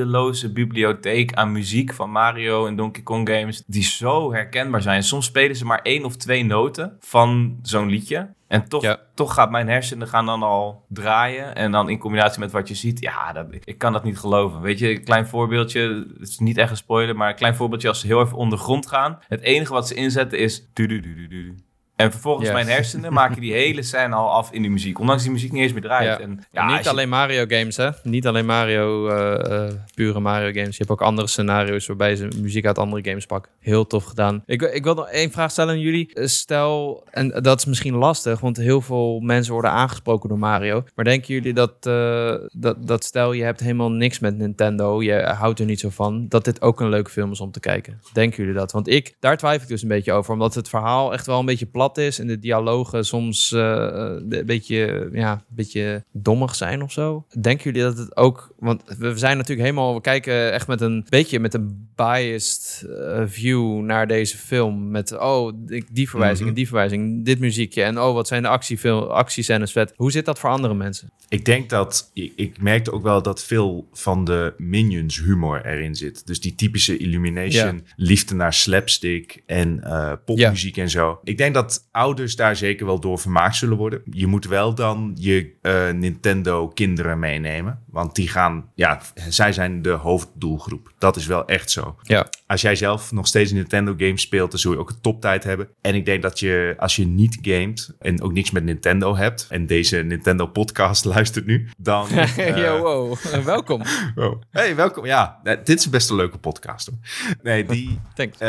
eindeloze 0.00 0.52
bibliotheek 0.52 1.32
aan 1.34 1.52
muziek 1.52 1.92
van 1.94 2.10
Mario 2.10 2.66
en 2.66 2.76
Donkey 2.76 3.02
Kong 3.02 3.28
games, 3.28 3.62
die 3.66 3.82
zo 3.82 4.32
herkenbaar 4.32 4.82
zijn. 4.82 5.02
Soms 5.02 5.26
spelen 5.26 5.56
ze 5.56 5.64
maar 5.64 5.80
één 5.82 6.04
of 6.04 6.16
twee 6.16 6.44
noten 6.44 6.96
van 7.00 7.58
zo'n 7.62 7.88
liedje. 7.88 8.28
En 8.48 8.68
toch, 8.68 8.82
Ja. 8.82 8.98
toch 9.14 9.34
gaat 9.34 9.50
mijn 9.50 9.68
hersenen 9.68 10.08
gaan 10.08 10.26
dan 10.26 10.42
al 10.42 10.84
draaien. 10.88 11.54
En 11.54 11.70
dan 11.70 11.88
in 11.88 11.98
combinatie 11.98 12.40
met 12.40 12.50
wat 12.52 12.68
je 12.68 12.74
ziet, 12.74 13.00
ja, 13.00 13.32
dat, 13.32 13.46
ik 13.64 13.78
kan 13.78 13.92
dat 13.92 14.04
niet 14.04 14.18
geloven. 14.18 14.60
Weet 14.60 14.78
je, 14.78 14.90
een 14.90 15.04
klein 15.04 15.26
voorbeeldje, 15.26 16.06
het 16.18 16.28
is 16.28 16.38
niet 16.38 16.56
echt 16.58 16.70
een 16.70 16.76
spoiler, 16.76 17.16
maar 17.16 17.28
een 17.28 17.34
klein 17.34 17.54
voorbeeldje 17.54 17.88
als 17.88 18.00
ze 18.00 18.06
heel 18.06 18.20
even 18.20 18.36
ondergrond 18.36 18.86
gaan. 18.86 19.18
Het 19.28 19.40
enige 19.40 19.72
wat 19.72 19.88
ze 19.88 19.94
inzetten 19.94 20.38
is... 20.38 20.68
du-du-du-du-du. 20.72 21.54
En 22.04 22.10
vervolgens 22.10 22.52
mijn 22.52 22.68
hersenen 22.68 23.12
maken 23.12 23.40
die 23.40 23.52
hele 23.52 23.82
scène 23.82 24.14
al 24.14 24.30
af 24.30 24.52
in 24.52 24.62
die 24.62 24.70
muziek. 24.70 24.98
Ondanks 24.98 25.22
die 25.22 25.32
muziek 25.32 25.52
niet 25.52 25.62
eens 25.62 25.72
meer 25.72 25.82
draait. 25.82 26.06
Ja. 26.06 26.20
En, 26.20 26.44
Ja, 26.52 26.66
niet 26.74 26.84
je- 26.84 26.90
alleen 26.90 27.08
Mario 27.08 27.44
games, 27.48 27.76
hè? 27.76 27.90
Niet 28.02 28.26
alleen 28.26 28.46
Mario, 28.46 29.08
eh, 29.08 29.66
eh, 29.66 29.74
pure 29.94 30.20
Mario 30.20 30.46
games. 30.52 30.70
Je 30.76 30.84
hebt 30.84 30.90
ook 30.90 31.02
andere 31.02 31.28
scenario's 31.28 31.86
waarbij 31.86 32.16
ze 32.16 32.28
muziek 32.40 32.66
uit 32.66 32.78
andere 32.78 33.04
games 33.08 33.26
pakken. 33.26 33.52
Heel 33.60 33.86
tof 33.86 34.04
gedaan. 34.04 34.42
Ik, 34.46 34.62
ik 34.62 34.84
wil 34.84 34.94
nog 34.94 35.08
één 35.08 35.30
vraag 35.30 35.50
stellen 35.50 35.74
aan 35.74 35.80
jullie. 35.80 36.14
Eh, 36.14 36.26
Stel, 36.26 37.04
en 37.10 37.28
dat 37.42 37.58
is 37.58 37.64
misschien 37.64 37.94
lastig, 37.94 38.40
want 38.40 38.56
heel 38.56 38.80
veel 38.80 39.20
mensen 39.20 39.52
worden 39.52 39.70
aangesproken 39.70 40.28
door 40.28 40.38
Mario. 40.38 40.84
Maar 40.94 41.04
denken 41.04 41.34
jullie 41.34 41.52
dat, 41.52 41.82
dat, 42.52 42.76
dat 42.86 43.04
stel 43.04 43.32
je 43.32 43.42
hebt 43.42 43.60
helemaal 43.60 43.90
niks 43.90 44.18
met 44.18 44.36
Nintendo, 44.38 45.02
je 45.02 45.22
houdt 45.22 45.58
er 45.58 45.64
niet 45.66 45.80
zo 45.80 45.88
van, 45.88 46.26
dat 46.28 46.44
dit 46.44 46.62
ook 46.62 46.80
een 46.80 46.88
leuke 46.88 47.10
film 47.10 47.30
is 47.30 47.40
om 47.40 47.50
te 47.50 47.60
kijken? 47.60 48.00
Denken 48.12 48.36
jullie 48.42 48.58
dat? 48.58 48.72
Want 48.72 48.88
ik, 48.88 49.14
daar 49.20 49.36
twijfel 49.36 49.62
ik 49.62 49.68
dus 49.68 49.82
een 49.82 49.88
beetje 49.88 50.12
over, 50.12 50.32
omdat 50.32 50.54
het 50.54 50.68
verhaal 50.68 51.12
echt 51.12 51.26
wel 51.26 51.38
een 51.38 51.44
beetje 51.46 51.66
plat 51.66 51.89
is 51.98 52.18
en 52.18 52.26
de 52.26 52.38
dialogen 52.38 53.04
soms 53.04 53.52
eh, 53.52 53.88
een 54.28 54.42
beetje, 54.46 55.08
ja, 55.12 55.32
een 55.32 55.40
beetje 55.56 56.04
dommig 56.12 56.54
zijn 56.54 56.82
of 56.82 56.92
zo. 56.92 57.24
Denken 57.40 57.64
jullie 57.64 57.82
dat 57.88 57.98
het 57.98 58.16
ook, 58.16 58.54
want 58.58 58.82
we 58.98 59.18
zijn 59.18 59.36
natuurlijk 59.36 59.68
helemaal, 59.68 59.94
we 59.94 60.00
kijken 60.00 60.52
echt 60.52 60.66
met 60.66 60.80
een 60.80 61.06
beetje 61.08 61.40
met 61.40 61.54
een 61.54 61.88
biased 61.96 62.86
eh, 62.88 63.22
view 63.26 63.80
naar 63.80 64.06
deze 64.06 64.36
film. 64.36 64.90
Met, 64.90 65.18
oh, 65.18 65.52
die 65.92 66.08
verwijzing 66.10 66.38
Mhm. 66.40 66.48
en 66.48 66.54
die 66.54 66.66
verwijzing, 66.66 67.24
dit 67.24 67.38
muziekje 67.38 67.82
en 67.82 67.98
oh, 68.00 68.14
wat 68.14 68.28
zijn 68.28 68.42
de 68.42 68.48
actiefil- 68.48 69.12
actiescènes 69.12 69.72
vet. 69.72 69.92
Hoe 69.96 70.12
zit 70.12 70.24
dat 70.24 70.38
voor 70.38 70.50
andere 70.50 70.74
mensen? 70.74 71.10
Ik 71.28 71.44
denk 71.44 71.70
dat, 71.70 72.10
ik, 72.12 72.32
ik 72.36 72.60
merkte 72.60 72.92
ook 72.92 73.02
wel 73.02 73.22
dat 73.22 73.44
veel 73.44 73.88
van 73.92 74.24
de 74.24 74.54
Minions 74.58 75.20
humor 75.20 75.66
erin 75.66 75.94
zit. 75.94 76.26
Dus 76.26 76.40
die 76.40 76.54
typische 76.54 76.96
Illumination, 76.96 77.84
liefde 77.96 78.34
naar 78.34 78.52
slapstick 78.54 79.42
en 79.46 79.84
eh, 79.84 80.12
popmuziek 80.24 80.76
en 80.76 80.90
zo. 80.90 81.20
Ik 81.24 81.38
denk 81.38 81.54
dat 81.54 81.79
ouders 81.90 82.36
daar 82.36 82.56
zeker 82.56 82.86
wel 82.86 83.00
door 83.00 83.18
vermaakt 83.18 83.56
zullen 83.56 83.76
worden. 83.76 84.02
Je 84.04 84.26
moet 84.26 84.46
wel 84.46 84.74
dan 84.74 85.12
je 85.14 85.52
eh, 85.62 85.90
Nintendo 85.90 86.68
kinderen 86.68 87.18
meenemen. 87.18 87.78
Want 87.86 88.14
die 88.14 88.28
gaan, 88.28 88.70
ja, 88.74 89.00
zij 89.28 89.52
zijn 89.52 89.82
de 89.82 89.90
hoofddoelgroep. 89.90 90.92
Dat 90.98 91.16
is 91.16 91.26
wel 91.26 91.46
echt 91.46 91.70
zo. 91.70 91.96
Ja. 92.02 92.26
Als 92.46 92.60
jij 92.60 92.76
zelf 92.76 93.12
nog 93.12 93.26
steeds 93.26 93.50
een 93.50 93.56
Nintendo 93.56 93.94
game 93.96 94.18
speelt, 94.18 94.50
dan 94.50 94.60
zul 94.60 94.72
je 94.72 94.78
ook 94.78 94.90
een 94.90 95.00
toptijd 95.00 95.44
hebben. 95.44 95.68
En 95.80 95.94
ik 95.94 96.04
denk 96.04 96.22
dat 96.22 96.38
je, 96.38 96.74
als 96.78 96.96
je 96.96 97.06
niet 97.06 97.38
gamet 97.42 97.94
en 97.98 98.22
ook 98.22 98.32
niks 98.32 98.50
met 98.50 98.64
Nintendo 98.64 99.16
hebt, 99.16 99.46
en 99.50 99.66
deze 99.66 99.96
Nintendo 99.96 100.46
podcast 100.46 101.04
luistert 101.14 101.46
nu, 101.46 101.68
dan... 101.78 102.08
eh, 102.10 102.56
Yo, 102.56 102.78
wow. 102.78 103.16
Welkom. 103.44 103.82
Hey, 104.50 104.76
welkom. 104.76 105.06
Ja, 105.06 105.40
eh, 105.42 105.56
dit 105.64 105.78
is 105.78 105.90
best 105.90 106.10
een 106.10 106.16
leuke 106.16 106.38
podcast 106.38 106.86
hoor. 106.86 106.98
Nee, 107.42 107.64
die, 107.64 107.98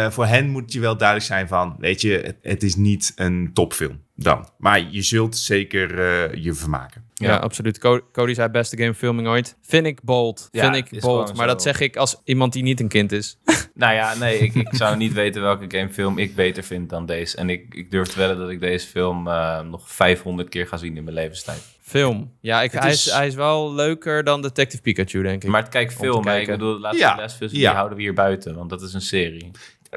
voor 0.09 0.25
hen 0.25 0.49
moet 0.49 0.73
je 0.73 0.79
wel 0.79 0.97
duidelijk 0.97 1.27
zijn 1.27 1.47
van, 1.47 1.75
weet 1.79 2.01
je, 2.01 2.11
het, 2.11 2.37
het 2.41 2.63
is 2.63 2.75
niet 2.75 3.13
een 3.21 3.49
topfilm 3.53 4.01
dan. 4.15 4.49
Maar 4.57 4.81
je 4.89 5.01
zult 5.01 5.37
zeker 5.37 5.99
eh, 5.99 6.43
je 6.43 6.53
vermaken. 6.53 7.05
Ja, 7.13 7.27
Ja. 7.29 7.37
absoluut. 7.37 7.77
Co- 7.79 8.01
Cody 8.11 8.33
zei 8.33 8.49
beste 8.49 8.77
game 8.77 8.93
filming 8.93 9.27
ooit. 9.27 9.55
Vind 9.61 9.85
ik 9.85 10.01
bold. 10.03 10.47
Ja, 10.51 10.71
Vind 10.73 10.91
ik 10.93 11.01
bold. 11.01 11.27
Maar 11.35 11.47
zo. 11.47 11.53
dat 11.53 11.61
zeg 11.61 11.79
ik 11.79 11.95
als 11.97 12.21
iemand 12.23 12.53
die 12.53 12.63
niet 12.63 12.79
een 12.79 12.87
kind 12.87 13.11
is. 13.11 13.37
Nou 13.73 13.93
ja, 13.93 14.15
nee, 14.15 14.37
ik, 14.39 14.53
ik 14.55 14.67
zou 14.75 14.97
niet 14.97 15.13
weten 15.13 15.41
welke 15.41 15.65
gamefilm 15.77 16.17
ik 16.17 16.35
beter 16.35 16.63
vind 16.63 16.89
dan 16.89 17.05
deze. 17.05 17.37
En 17.37 17.49
ik, 17.49 17.73
ik 17.75 17.91
durf 17.91 18.07
te 18.07 18.17
wedden 18.19 18.37
dat 18.37 18.49
ik 18.49 18.59
deze 18.59 18.87
film 18.87 19.27
eh, 19.27 19.61
nog 19.61 19.91
500 19.91 20.49
keer 20.49 20.67
ga 20.67 20.77
zien 20.77 20.97
in 20.97 21.03
mijn 21.03 21.15
levenstijd. 21.15 21.61
Film. 21.81 22.31
Ja, 22.41 22.61
ik, 22.61 22.71
hij, 22.71 22.89
is, 22.91 23.07
is- 23.07 23.13
hij 23.13 23.27
is 23.27 23.35
wel 23.35 23.73
leuker 23.73 24.23
dan 24.23 24.41
Detective 24.41 24.81
Pikachu, 24.81 25.21
denk 25.21 25.43
ik. 25.43 25.49
Maar 25.49 25.61
het 25.61 25.71
kijk 25.71 25.91
film, 25.91 26.27
ik 26.27 26.47
bedoel, 26.47 26.79
laatste 26.79 27.03
Ja, 27.03 27.15
lesfilms, 27.15 27.53
ja. 27.53 27.59
die 27.59 27.67
houden 27.67 27.97
we 27.97 28.03
hier 28.03 28.13
buiten, 28.13 28.55
want 28.55 28.69
dat 28.69 28.81
is 28.81 28.93
een 28.93 29.01
serie. 29.01 29.51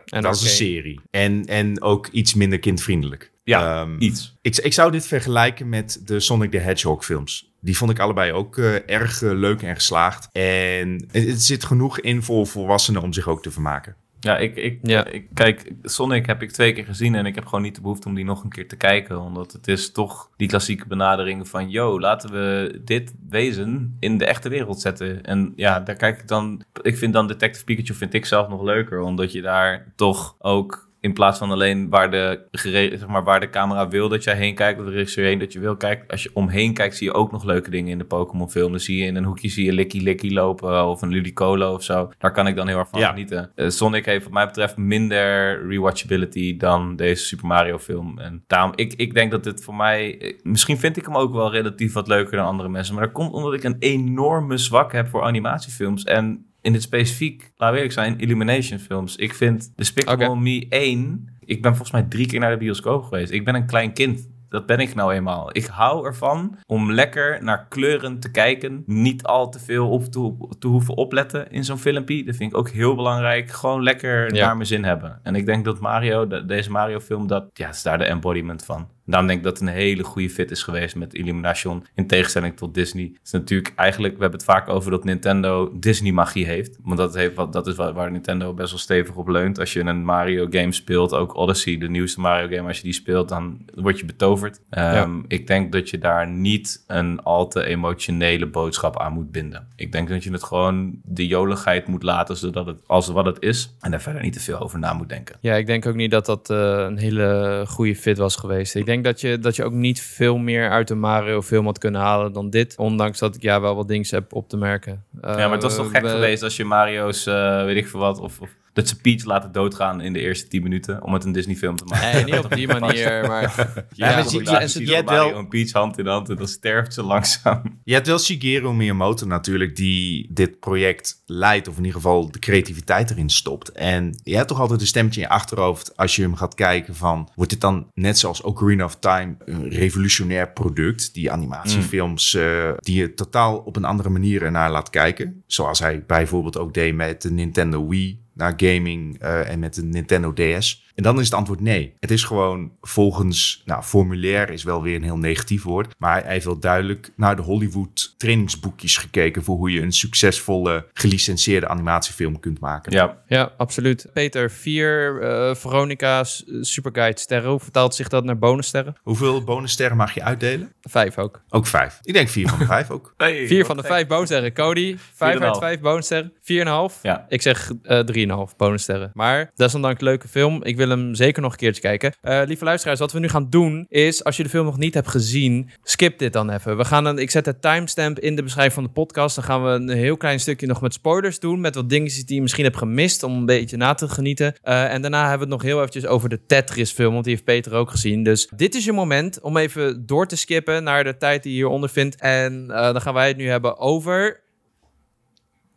En 0.04 0.22
dat 0.22 0.34
is 0.34 0.42
een 0.42 0.48
serie. 0.48 1.00
En, 1.10 1.44
en 1.44 1.82
ook 1.82 2.06
iets 2.06 2.34
minder 2.34 2.58
kindvriendelijk. 2.58 3.32
Ja, 3.44 3.80
Ehm, 3.80 3.96
iets. 3.98 4.36
Ik, 4.40 4.56
ik 4.56 4.72
zou 4.72 4.90
dit 4.90 5.06
vergelijken 5.06 5.68
met 5.68 6.00
de 6.04 6.20
Sonic 6.20 6.50
the 6.50 6.58
Hedgehog 6.58 7.04
films. 7.04 7.52
Die 7.60 7.76
vond 7.76 7.90
ik 7.90 7.98
allebei 7.98 8.32
ook 8.32 8.58
eh, 8.58 8.74
erg 8.88 9.22
eh, 9.22 9.32
leuk 9.32 9.62
en 9.62 9.74
geslaagd. 9.74 10.28
En 10.32 11.04
het, 11.10 11.26
het 11.26 11.42
zit 11.42 11.64
genoeg 11.64 12.00
in 12.00 12.22
voor 12.22 12.46
volwassenen 12.46 13.02
om 13.02 13.12
zich 13.12 13.28
ook 13.28 13.42
te 13.42 13.50
vermaken. 13.50 13.96
Ja, 14.24 14.38
ik, 14.38 14.56
ik, 14.56 14.78
Ja. 14.82 15.06
ik, 15.06 15.26
kijk, 15.34 15.72
Sonic 15.82 16.26
heb 16.26 16.42
ik 16.42 16.50
twee 16.50 16.72
keer 16.72 16.84
gezien 16.84 17.14
en 17.14 17.26
ik 17.26 17.34
heb 17.34 17.44
gewoon 17.44 17.62
niet 17.62 17.74
de 17.74 17.80
behoefte 17.80 18.08
om 18.08 18.14
die 18.14 18.24
nog 18.24 18.44
een 18.44 18.50
keer 18.50 18.68
te 18.68 18.76
kijken. 18.76 19.20
Omdat 19.20 19.52
het 19.52 19.68
is 19.68 19.92
toch 19.92 20.30
die 20.36 20.48
klassieke 20.48 20.86
benadering 20.86 21.48
van, 21.48 21.70
yo, 21.70 22.00
laten 22.00 22.32
we 22.32 22.80
dit 22.84 23.14
wezen 23.28 23.96
in 24.00 24.18
de 24.18 24.24
echte 24.24 24.48
wereld 24.48 24.80
zetten. 24.80 25.24
En 25.24 25.52
ja, 25.56 25.80
daar 25.80 25.96
kijk 25.96 26.20
ik 26.20 26.28
dan, 26.28 26.62
ik 26.82 26.96
vind 26.96 27.12
dan 27.12 27.26
Detective 27.26 27.64
Pikachu 27.64 27.94
vind 27.94 28.14
ik 28.14 28.24
zelf 28.24 28.48
nog 28.48 28.62
leuker, 28.62 29.00
omdat 29.00 29.32
je 29.32 29.42
daar 29.42 29.92
toch 29.96 30.36
ook 30.38 30.88
in 31.04 31.12
plaats 31.12 31.38
van 31.38 31.50
alleen 31.50 31.88
waar 31.90 32.10
de, 32.10 32.46
zeg 32.50 33.06
maar, 33.06 33.24
waar 33.24 33.40
de 33.40 33.50
camera 33.50 33.88
wil 33.88 34.08
dat 34.08 34.24
jij 34.24 34.34
heen 34.36 34.54
kijkt, 34.54 34.78
of 34.80 34.84
de 34.86 34.90
regisseur 34.92 35.24
heen 35.24 35.38
dat 35.38 35.52
je 35.52 35.60
wil 35.60 35.76
kijken. 35.76 36.08
Als 36.08 36.22
je 36.22 36.30
omheen 36.34 36.74
kijkt, 36.74 36.96
zie 36.96 37.06
je 37.06 37.12
ook 37.14 37.32
nog 37.32 37.44
leuke 37.44 37.70
dingen 37.70 37.90
in 37.92 37.98
de 37.98 38.04
Pokémon 38.04 38.50
film. 38.50 38.70
Dan 38.70 38.80
zie 38.80 38.98
je 38.98 39.04
in 39.06 39.16
een 39.16 39.24
hoekje 39.24 39.48
zie 39.48 39.64
je 39.64 39.72
Licky 39.72 39.98
Licky 40.00 40.30
lopen 40.30 40.86
of 40.86 41.02
een 41.02 41.08
Ludicolo 41.10 41.72
of 41.74 41.82
zo. 41.82 42.10
Daar 42.18 42.32
kan 42.32 42.46
ik 42.46 42.56
dan 42.56 42.68
heel 42.68 42.78
erg 42.78 42.88
van 42.88 43.00
Ja. 43.00 43.08
genieten. 43.08 43.50
Eh, 43.54 43.68
Sonic 43.68 44.04
heeft 44.06 44.24
wat 44.24 44.32
mij 44.32 44.46
betreft 44.46 44.76
minder 44.76 45.58
rewatchability 45.68 46.56
dan 46.56 46.96
deze 46.96 47.24
Super 47.24 47.46
Mario 47.46 47.78
film. 47.78 48.18
En 48.18 48.44
daarom, 48.46 48.72
ik, 48.74 48.92
ik 48.92 49.14
denk 49.14 49.30
dat 49.30 49.44
dit 49.44 49.64
voor 49.64 49.74
mij... 49.74 50.18
eh, 50.18 50.38
Misschien 50.42 50.78
vind 50.78 50.96
ik 50.96 51.04
hem 51.04 51.16
ook 51.16 51.32
wel 51.32 51.50
relatief 51.52 51.92
wat 51.92 52.08
leuker 52.08 52.36
dan 52.36 52.46
andere 52.46 52.68
mensen. 52.68 52.94
Maar 52.94 53.04
dat 53.04 53.12
komt 53.12 53.32
omdat 53.32 53.54
ik 53.54 53.64
een 53.64 53.76
enorme 53.78 54.56
zwak 54.56 54.92
heb 54.92 55.08
voor 55.08 55.22
animatiefilms. 55.22 56.04
En 56.04 56.46
in 56.64 56.72
het 56.72 56.82
specifiek, 56.82 57.40
laten 57.56 57.74
we 57.76 57.80
eerlijk 57.82 57.92
zijn, 57.92 58.18
Illumination 58.18 58.78
films. 58.78 59.16
Ik 59.16 59.34
vind 59.34 59.72
Despicable 59.76 60.28
Oké. 60.28 60.38
Me 60.38 60.66
1... 60.68 61.28
Ik 61.44 61.62
ben 61.62 61.70
volgens 61.70 61.90
mij 61.90 62.02
drie 62.02 62.26
keer 62.26 62.40
naar 62.40 62.50
de 62.50 62.56
bioscoop 62.56 63.02
geweest. 63.04 63.32
Ik 63.32 63.44
ben 63.44 63.54
een 63.54 63.66
klein 63.66 63.92
kind. 63.92 64.28
Dat 64.48 64.66
ben 64.66 64.78
ik 64.78 64.94
nou 64.94 65.12
eenmaal. 65.12 65.48
Ik 65.52 65.66
hou 65.66 66.06
ervan 66.06 66.58
om 66.66 66.92
lekker 66.92 67.44
naar 67.44 67.66
kleuren 67.68 68.18
te 68.20 68.30
kijken. 68.30 68.82
Niet 68.86 69.22
al 69.22 69.48
te 69.50 69.58
veel 69.58 69.90
op 69.90 70.04
te, 70.04 70.46
te 70.58 70.66
hoeven 70.66 70.96
opletten 70.96 71.50
in 71.50 71.64
zo'n 71.64 71.78
filmpje. 71.78 72.24
Dat 72.24 72.36
vind 72.36 72.52
ik 72.52 72.56
ook 72.58 72.68
heel 72.70 72.94
belangrijk. 72.94 73.50
Gewoon 73.50 73.82
lekker 73.82 74.34
Ja. 74.34 74.46
naar 74.46 74.54
mijn 74.56 74.68
zin 74.68 74.84
hebben. 74.84 75.20
En 75.22 75.34
ik 75.34 75.46
denk 75.46 75.64
dat 75.64 75.80
Mario, 75.80 76.26
de- 76.26 76.44
deze 76.44 76.70
Mario 76.70 77.00
film, 77.00 77.26
dat 77.26 77.44
ja, 77.52 77.68
is 77.68 77.82
daar 77.82 77.98
de 77.98 78.04
embodiment 78.04 78.64
van. 78.64 78.88
Daarom 79.06 79.28
denk 79.28 79.38
ik 79.38 79.44
dat 79.44 79.58
het 79.58 79.68
een 79.68 79.74
hele 79.74 80.02
goede 80.04 80.30
fit 80.30 80.50
is 80.50 80.62
geweest 80.62 80.96
met 80.96 81.14
Illumination. 81.14 81.86
In 81.94 82.06
tegenstelling 82.06 82.56
tot 82.56 82.74
Disney. 82.74 83.04
Het 83.04 83.20
is 83.24 83.30
natuurlijk 83.30 83.72
eigenlijk, 83.76 84.14
we 84.14 84.20
hebben 84.20 84.38
het 84.38 84.48
vaak 84.48 84.68
over 84.68 84.90
dat 84.90 85.04
Nintendo 85.04 85.72
Disney 85.78 86.12
magie 86.12 86.46
heeft. 86.46 86.78
Want 86.82 86.96
dat, 86.98 87.14
heeft 87.14 87.34
wat, 87.34 87.52
dat 87.52 87.66
is 87.66 87.74
waar, 87.74 87.92
waar 87.92 88.10
Nintendo 88.10 88.54
best 88.54 88.70
wel 88.70 88.78
stevig 88.78 89.16
op 89.16 89.28
leunt. 89.28 89.58
Als 89.58 89.72
je 89.72 89.80
een 89.80 90.04
Mario 90.04 90.46
game 90.50 90.72
speelt, 90.72 91.12
ook 91.14 91.36
Odyssey, 91.36 91.78
de 91.78 91.88
nieuwste 91.88 92.20
Mario 92.20 92.56
game. 92.56 92.68
Als 92.68 92.76
je 92.76 92.82
die 92.82 92.92
speelt, 92.92 93.28
dan 93.28 93.58
word 93.74 93.98
je 93.98 94.04
betoverd. 94.04 94.60
Ehm, 94.70 95.18
Ik 95.28 95.46
denk 95.46 95.72
dat 95.72 95.90
je 95.90 95.98
daar 95.98 96.28
niet 96.28 96.84
een 96.86 97.22
al 97.22 97.48
te 97.48 97.64
emotionele 97.64 98.46
boodschap 98.46 98.98
aan 98.98 99.12
moet 99.12 99.32
binden. 99.32 99.68
Ik 99.76 99.92
denk 99.92 100.08
dat 100.08 100.24
je 100.24 100.32
het 100.32 100.42
gewoon 100.44 100.98
de 101.04 101.26
joligheid 101.26 101.86
moet 101.86 102.02
laten, 102.02 102.36
zodat 102.36 102.66
het 102.66 102.78
als 102.86 103.08
wat 103.08 103.26
het 103.26 103.36
is. 103.40 103.74
En 103.80 103.90
daar 103.90 104.00
verder 104.00 104.22
niet 104.22 104.32
te 104.32 104.40
veel 104.40 104.58
over 104.58 104.78
na 104.78 104.92
moet 104.92 105.08
denken. 105.08 105.36
Ja, 105.40 105.54
ik 105.54 105.66
denk 105.66 105.86
ook 105.86 105.94
niet 105.94 106.10
dat 106.10 106.26
dat 106.26 106.50
eh, 106.50 106.84
een 106.88 106.96
hele 106.98 107.64
goede 107.68 107.96
fit 107.96 108.18
was 108.18 108.36
geweest. 108.36 108.74
Ik 108.74 108.86
denk 108.86 108.93
dat 109.02 109.20
je, 109.20 109.38
dat 109.38 109.56
je 109.56 109.64
ook 109.64 109.72
niet 109.72 110.00
veel 110.02 110.36
meer 110.38 110.70
uit 110.70 110.88
de 110.88 110.94
Mario-film 110.94 111.64
had 111.66 111.78
kunnen 111.78 112.00
halen 112.00 112.32
dan 112.32 112.50
dit. 112.50 112.76
Ondanks 112.76 113.18
dat 113.18 113.34
ik 113.34 113.42
ja 113.42 113.60
wel 113.60 113.74
wat 113.74 113.88
dingen 113.88 114.06
heb 114.10 114.32
op 114.34 114.48
te 114.48 114.56
merken. 114.56 115.04
Ja, 115.22 115.36
maar 115.36 115.50
het 115.50 115.62
was 115.62 115.76
toch 115.76 115.90
gek 115.90 116.02
we- 116.02 116.08
geweest 116.08 116.42
als 116.42 116.56
je 116.56 116.64
Mario's, 116.64 117.26
eh, 117.26 117.64
weet 117.64 117.76
ik 117.76 117.88
veel 117.88 118.00
wat, 118.00 118.18
of, 118.20 118.40
of 118.40 118.48
dat 118.74 118.88
ze 118.88 119.00
Peach 119.00 119.24
laten 119.24 119.52
doodgaan 119.52 120.00
in 120.00 120.12
de 120.12 120.18
eerste 120.20 120.48
10 120.48 120.62
minuten 120.62 121.02
om 121.02 121.12
het 121.12 121.24
een 121.24 121.32
Disney-film 121.32 121.76
te 121.76 121.84
maken. 121.84 122.12
Nee, 122.14 122.24
niet 122.24 122.44
op 122.44 122.54
die 122.54 122.68
manier, 122.78 123.24
maar... 123.26 123.42
Ja, 123.92 124.06
maar 124.06 124.14
maar 124.24 124.32
je- 124.32 124.78
je, 124.78 124.86
je- 124.86 124.94
hebt 124.94 125.10
wel- 125.10 125.34
en 125.34 125.48
Peach 125.48 125.72
hand 125.72 125.98
in 125.98 126.06
hand 126.06 126.28
en 126.28 126.36
dan 126.36 126.48
sterft 126.48 126.94
ze 126.94 127.02
langzaam. 127.12 127.62
Je 127.84 127.94
hebt 127.94 128.06
wel 128.06 128.18
Shigeru 128.18 128.72
Miyamoto 128.72 129.26
natuurlijk, 129.26 129.76
die 129.76 130.28
dit 130.32 130.60
project 130.60 131.22
leidt, 131.26 131.68
of 131.68 131.76
in 131.76 131.84
ieder 131.84 132.00
geval 132.00 132.30
de 132.30 132.38
creativiteit 132.38 133.10
erin 133.10 133.28
stopt. 133.30 133.72
En 133.72 134.20
je 134.22 134.36
hebt 134.36 134.48
toch 134.48 134.60
altijd 134.60 134.80
een 134.80 134.86
stemmetje 134.86 135.20
in 135.20 135.26
je 135.26 135.32
achterhoofd 135.32 135.96
als 135.96 136.16
je 136.16 136.22
hem 136.22 136.36
gaat 136.36 136.54
kijken 136.54 136.94
van, 136.94 137.28
wordt 137.34 137.50
dit 137.50 137.60
dan 137.60 137.90
net 137.94 138.18
zoals 138.18 138.40
Ocarina 138.40 138.84
of 138.84 138.96
Time 138.96 139.34
een 139.44 139.68
revolutionair 139.68 140.52
product, 140.52 141.14
die 141.14 141.30
animatiefilms, 141.32 142.34
eh, 142.34 142.70
die 142.76 142.96
je 143.00 143.14
totaal 143.14 143.58
op 143.58 143.76
een 143.76 143.84
andere 143.84 144.08
manier 144.08 144.42
ernaar 144.42 144.70
laat 144.70 144.90
kijken. 144.90 145.42
Zoals 145.46 145.78
hij 145.78 146.04
bijvoorbeeld 146.06 146.58
ook 146.58 146.74
deed 146.74 146.94
met 146.94 147.22
de 147.22 147.30
Nintendo 147.30 147.88
Wii 147.88 148.22
naar 148.34 148.52
gaming 148.56 149.18
eh, 149.18 149.48
en 149.48 149.58
met 149.58 149.74
de 149.74 149.82
Nintendo 149.82 150.32
DS. 150.32 150.83
En 150.94 151.02
dan 151.02 151.18
is 151.18 151.24
het 151.24 151.34
antwoord 151.34 151.60
nee. 151.60 151.94
Het 152.00 152.10
is 152.10 152.24
gewoon 152.24 152.72
volgens, 152.80 153.62
nou, 153.64 153.82
formulair 153.82 154.50
is 154.50 154.62
wel 154.62 154.82
weer 154.82 154.96
een 154.96 155.02
heel 155.02 155.18
negatief 155.18 155.62
woord. 155.62 155.94
Maar 155.98 156.22
hij 156.22 156.32
heeft 156.32 156.44
wel 156.44 156.58
duidelijk 156.58 157.10
naar 157.16 157.36
de 157.36 157.42
Hollywood 157.42 158.14
trainingsboekjes 158.16 158.96
gekeken 158.96 159.42
voor 159.44 159.56
hoe 159.56 159.70
je 159.70 159.80
een 159.80 159.92
succesvolle 159.92 160.86
gelicenseerde 160.92 161.68
animatiefilm 161.68 162.40
kunt 162.40 162.60
maken. 162.60 162.92
Ja, 162.92 163.22
Ja, 163.26 163.52
absoluut. 163.56 164.06
Peter, 164.12 164.50
vier 164.50 165.20
eh 165.22 165.54
Veronica's 165.54 166.44
eh, 166.44 166.54
Superguide 166.60 167.20
sterren. 167.20 167.50
Hoe 167.50 167.60
vertaalt 167.60 167.94
zich 167.94 168.08
dat 168.08 168.24
naar 168.24 168.38
bonussterren? 168.38 168.94
Hoeveel 169.02 169.44
bonussterren 169.44 169.96
mag 169.96 170.14
je 170.14 170.22
uitdelen? 170.22 170.72
Vijf 170.80 171.18
ook. 171.18 171.42
Ook 171.48 171.66
vijf. 171.66 171.98
Ik 172.02 172.12
denk 172.12 172.28
vier 172.28 172.48
van 172.48 172.58
de 172.58 172.64
vijf 172.64 172.90
ook. 172.90 173.12
Hey, 173.24 173.46
Vier 173.46 173.64
van 173.64 173.76
de 173.76 173.82
vijf 173.82 174.06
bonussterren. 174.06 174.52
Cody, 174.52 174.96
vijf 175.14 175.40
uit 175.40 175.54
4,5. 175.54 175.58
vijf 175.60 175.80
bonussterren. 175.80 176.32
Vier 176.40 176.60
en 176.60 176.66
een 176.66 176.72
half. 176.72 176.98
Ja. 177.02 177.26
Ik 177.28 177.42
zeg 177.42 177.72
eh 177.82 177.98
drieënhalf 177.98 178.56
bonussterren. 178.56 179.10
Maar 179.14 179.50
desondanks 179.54 180.00
leuke 180.00 180.28
film. 180.28 180.62
Ik 180.64 180.76
wil 180.76 180.83
hem 180.88 181.14
zeker 181.14 181.42
nog 181.42 181.52
een 181.52 181.58
keertje 181.58 181.80
kijken. 181.80 182.12
Eh, 182.20 182.42
lieve 182.46 182.64
luisteraars, 182.64 182.98
wat 182.98 183.12
we 183.12 183.18
nu 183.18 183.28
gaan 183.28 183.50
doen 183.50 183.86
is... 183.88 184.24
als 184.24 184.36
je 184.36 184.42
de 184.42 184.48
film 184.48 184.64
nog 184.64 184.78
niet 184.78 184.94
hebt 184.94 185.08
gezien, 185.08 185.70
skip 185.82 186.18
dit 186.18 186.32
dan 186.32 186.50
even. 186.50 186.76
We 186.76 186.84
gaan 186.84 187.04
een, 187.04 187.18
ik 187.18 187.30
zet 187.30 187.44
de 187.44 187.58
timestamp 187.58 188.18
in 188.18 188.36
de 188.36 188.42
beschrijving 188.42 188.74
van 188.74 188.84
de 188.84 188.90
podcast. 188.90 189.34
Dan 189.34 189.44
gaan 189.44 189.64
we 189.64 189.70
een 189.70 189.88
heel 189.88 190.16
klein 190.16 190.40
stukje 190.40 190.66
nog 190.66 190.80
met 190.80 190.92
spoilers 190.92 191.38
doen. 191.38 191.60
Met 191.60 191.74
wat 191.74 191.88
dingetjes 191.88 192.24
die 192.24 192.36
je 192.36 192.42
misschien 192.42 192.64
hebt 192.64 192.76
gemist 192.76 193.22
om 193.22 193.36
een 193.36 193.46
beetje 193.46 193.76
na 193.76 193.94
te 193.94 194.08
genieten. 194.08 194.54
Eh, 194.62 194.92
en 194.92 195.02
daarna 195.02 195.20
hebben 195.20 195.48
we 195.48 195.54
het 195.54 195.62
nog 195.62 195.70
heel 195.70 195.78
eventjes 195.78 196.06
over 196.06 196.28
de 196.28 196.46
Tetris 196.46 196.90
film. 196.90 197.12
Want 197.12 197.24
die 197.24 197.32
heeft 197.32 197.44
Peter 197.44 197.72
ook 197.72 197.90
gezien. 197.90 198.22
Dus 198.22 198.48
dit 198.56 198.74
is 198.74 198.84
je 198.84 198.92
moment 198.92 199.40
om 199.40 199.56
even 199.56 200.06
door 200.06 200.26
te 200.26 200.36
skippen 200.36 200.84
naar 200.84 201.04
de 201.04 201.16
tijd 201.16 201.42
die 201.42 201.52
je 201.52 201.58
hieronder 201.58 201.88
vindt. 201.88 202.16
En 202.16 202.70
eh, 202.70 202.82
dan 202.92 203.00
gaan 203.00 203.14
wij 203.14 203.28
het 203.28 203.36
nu 203.36 203.48
hebben 203.48 203.78
over... 203.78 204.42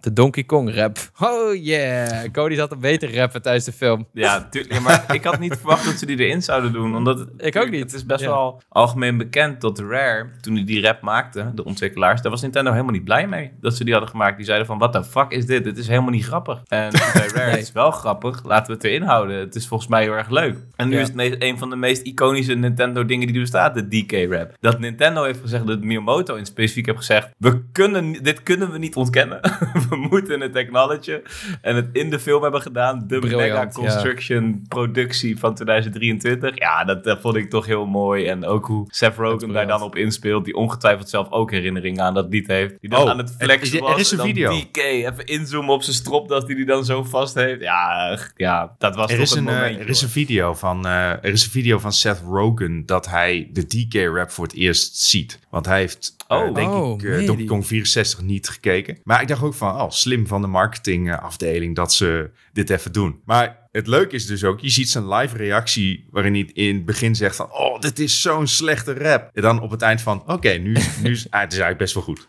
De 0.08 0.13
Donkey 0.13 0.43
Kong 0.43 0.74
rap. 0.76 0.98
Oh 1.20 1.56
yeah. 1.56 2.32
Cody 2.32 2.56
zat 2.56 2.72
een 2.72 2.80
beter 2.80 3.15
rappen 3.15 3.41
tijdens 3.41 3.65
de 3.65 3.72
film. 3.72 4.08
Ja, 4.13 4.48
tuurlijk. 4.50 4.74
Ja, 4.74 4.80
maar 4.80 5.06
ik 5.15 5.24
had 5.24 5.39
niet 5.39 5.56
verwacht 5.58 5.86
dat 5.86 5.93
ze 5.93 6.06
die 6.06 6.17
erin 6.20 6.41
zouden 6.41 6.74
doen. 6.74 6.96
Omdat 6.96 7.20
het, 7.20 7.30
Ik 7.38 7.56
ook 7.56 7.70
niet. 7.70 7.80
Het 7.82 7.93
is 7.93 8.06
best 8.06 8.22
Ja. 8.22 8.28
wel 8.28 8.62
algemeen 8.70 9.17
bekend 9.17 9.62
dat 9.62 9.80
Rare, 9.80 10.30
toen 10.41 10.54
die 10.54 10.63
die 10.63 10.82
rap 10.82 11.02
maakte, 11.02 11.52
de 11.56 11.63
ontwikkelaars, 11.63 12.22
daar 12.22 12.32
was 12.32 12.41
Nintendo 12.41 12.72
helemaal 12.72 12.91
niet 12.93 13.04
blij 13.04 13.28
mee 13.28 13.52
dat 13.62 13.76
ze 13.76 13.84
die 13.84 13.93
hadden 13.93 14.12
gemaakt. 14.12 14.36
Die 14.38 14.46
zeiden 14.46 14.67
van, 14.67 14.78
what 14.78 14.91
the 14.93 15.04
fuck 15.04 15.32
is 15.32 15.46
dit? 15.46 15.63
Dit 15.63 15.78
is 15.78 15.88
helemaal 15.88 16.10
niet 16.12 16.26
grappig. 16.26 16.62
En 16.67 16.91
zei 16.98 17.28
Rare, 17.28 17.36
Nee. 17.46 17.50
het 17.50 17.60
is 17.62 17.72
wel 17.72 17.91
grappig, 17.91 18.43
laten 18.43 18.67
we 18.67 18.74
het 18.74 18.84
erin 18.84 19.02
houden. 19.04 19.38
Het 19.39 19.56
is 19.56 19.67
volgens 19.67 19.89
mij 19.89 20.02
heel 20.04 20.13
erg 20.13 20.30
leuk. 20.30 20.56
En 20.76 20.88
nu 20.89 20.96
Ja. 20.96 21.02
is 21.02 21.08
het 21.15 21.43
een 21.43 21.58
van 21.58 21.70
de 21.70 21.76
meest 21.76 22.02
iconische 22.02 22.54
Nintendo 22.54 23.06
dingen 23.06 23.26
die 23.28 23.36
er 23.36 23.41
bestaat, 23.41 23.74
de 23.74 23.88
DK-rap. 23.88 24.56
Dat 24.60 24.80
Nintendo 24.80 25.24
heeft 25.24 25.39
gezegd, 25.39 25.67
dat 25.67 25.82
Miyamoto 25.82 26.36
in 26.36 26.46
specifiek 26.46 26.86
heeft 26.86 26.98
gezegd, 26.98 27.30
we 27.38 27.62
kunnen, 27.72 28.24
dit 28.24 28.43
kunnen 28.43 28.72
we 28.72 28.78
niet 28.78 28.96
ontkennen. 28.96 29.39
we 29.89 29.96
moeten 30.10 30.41
het 30.41 30.55
acknowledgen. 30.55 31.21
En 31.62 31.75
het 31.75 31.88
in 31.91 32.10
de 32.10 32.19
film 32.19 32.41
hebben 32.41 32.62
gedaan. 32.62 33.03
De 33.07 33.19
Briljant, 33.19 33.41
mega 33.41 33.62
ja. 33.62 33.67
construction 33.67 34.65
productie 34.67 35.39
van 35.39 35.55
2023. 35.55 36.57
Ja, 36.60 36.83
dat, 36.83 37.03
dat 37.03 37.21
vond 37.21 37.36
ik 37.36 37.49
toch 37.49 37.65
heel 37.65 37.86
mooi. 37.86 38.25
En 38.25 38.45
ook 38.45 38.65
hoe 38.65 38.86
Seth 38.88 39.15
Rogen 39.15 39.53
daar 39.53 39.67
dan 39.67 39.81
op 39.81 39.95
inspeelt. 39.95 40.45
Die 40.45 40.55
ongetwijfeld 40.55 41.10
zelf 41.10 41.29
ook 41.31 41.51
herinneringen 41.51 42.03
aan 42.03 42.13
dat 42.13 42.27
lied 42.29 42.47
heeft. 42.47 42.75
Die 42.81 42.89
dan 42.89 43.01
Oh, 43.01 43.10
aan 43.10 43.17
het 43.17 43.29
er- 43.38 43.45
flexen 43.45 43.77
er 43.77 43.83
was. 43.83 43.99
is 43.99 44.12
een 44.12 44.19
video. 44.19 44.51
DK, 44.60 44.77
even 44.77 45.25
inzoomen 45.25 45.73
op 45.73 45.83
zijn 45.83 45.95
stropdas 45.95 46.45
die 46.45 46.55
hij 46.55 46.65
dan 46.65 46.86
zo 46.86 47.03
vast 47.03 47.33
heeft. 47.36 47.62
Ja, 47.62 48.17
ja 48.36 48.75
dat 48.77 48.95
was 48.95 49.10
Er 49.12 49.15
toch 49.15 49.25
is, 49.25 49.31
een 49.31 49.38
een, 49.38 49.47
eh, 49.47 49.53
momentje. 49.60 49.79
er, 49.83 49.89
is 49.89 50.01
een 50.01 50.10
video 50.10 50.53
van, 50.53 50.86
eh, 50.86 51.10
er 51.12 51.23
is 51.25 51.43
een 51.45 51.51
video 51.51 51.79
van 51.79 51.91
Seth 51.93 52.21
Rogen 52.25 52.86
dat 52.86 53.07
hij 53.10 53.49
de 53.53 53.65
DK-rap 53.67 54.31
voor 54.31 54.45
het 54.45 54.55
eerst 54.55 54.97
ziet. 54.97 55.39
Want 55.49 55.65
hij 55.65 55.79
heeft, 55.79 56.15
eh, 56.27 56.38
Oh. 56.38 56.55
denk 56.55 56.69
Oh, 56.71 56.93
ik, 57.01 57.03
meen 57.10 57.25
Donkey? 57.25 57.45
Kong 57.45 57.65
64 57.67 58.21
niet 58.21 58.49
gekeken. 58.49 58.97
Maar 59.03 59.21
ik 59.21 59.27
dacht 59.27 59.43
ook 59.43 59.53
van, 59.53 59.75
oh, 59.82 59.90
slim 59.90 60.28
van 60.28 60.42
de 60.42 60.48
marketingafdeling 60.48 61.76
dat 61.76 61.94
ze 61.94 62.32
dit 62.54 62.70
even 62.70 62.92
doen. 62.92 63.22
Maar 63.26 63.66
het 63.78 63.88
leuke 63.88 64.16
is 64.16 64.26
dus 64.26 64.44
ook, 64.44 64.60
je 64.60 64.70
ziet 64.70 64.90
zijn 64.90 65.08
live 65.13 65.38
reactie 65.38 66.06
waarin 66.12 66.34
hij 66.34 66.50
in 66.54 66.76
het 66.76 66.86
begin 66.86 67.16
zegt 67.16 67.36
van, 67.36 67.52
oh, 67.52 67.80
dit 67.80 68.00
is 68.00 68.22
zo'n 68.22 68.48
slechte 68.48 68.94
rap. 68.94 69.30
En 69.34 69.42
dan 69.42 69.62
op 69.62 69.72
het 69.72 69.82
eind 69.82 70.02
van, 70.02 70.24
oké, 70.28 70.50
nu, 70.50 70.78
nu 71.04 71.12
is 71.12 71.28
ah, 71.30 71.42
het 71.42 71.54
is 71.54 71.60
eigenlijk 71.60 71.78
best 71.78 71.94
wel 71.94 72.04
goed. 72.04 72.28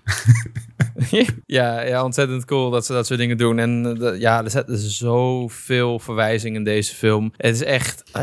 ja, 1.46 1.80
ja, 1.80 2.04
ontzettend 2.04 2.44
cool 2.44 2.70
dat 2.70 2.86
ze 2.86 2.92
dat 2.92 3.06
soort 3.06 3.18
dingen 3.18 3.36
doen. 3.36 3.58
En 3.58 3.84
uh, 3.86 3.98
de- 3.98 4.16
ja, 4.18 4.44
er 4.44 4.50
zitten 4.50 4.78
zoveel 4.78 5.98
verwijzingen 5.98 6.56
in 6.58 6.64
deze 6.64 6.94
film. 6.94 7.32
Het 7.36 7.54
is 7.54 7.62
echt, 7.64 8.02
eh, 8.12 8.22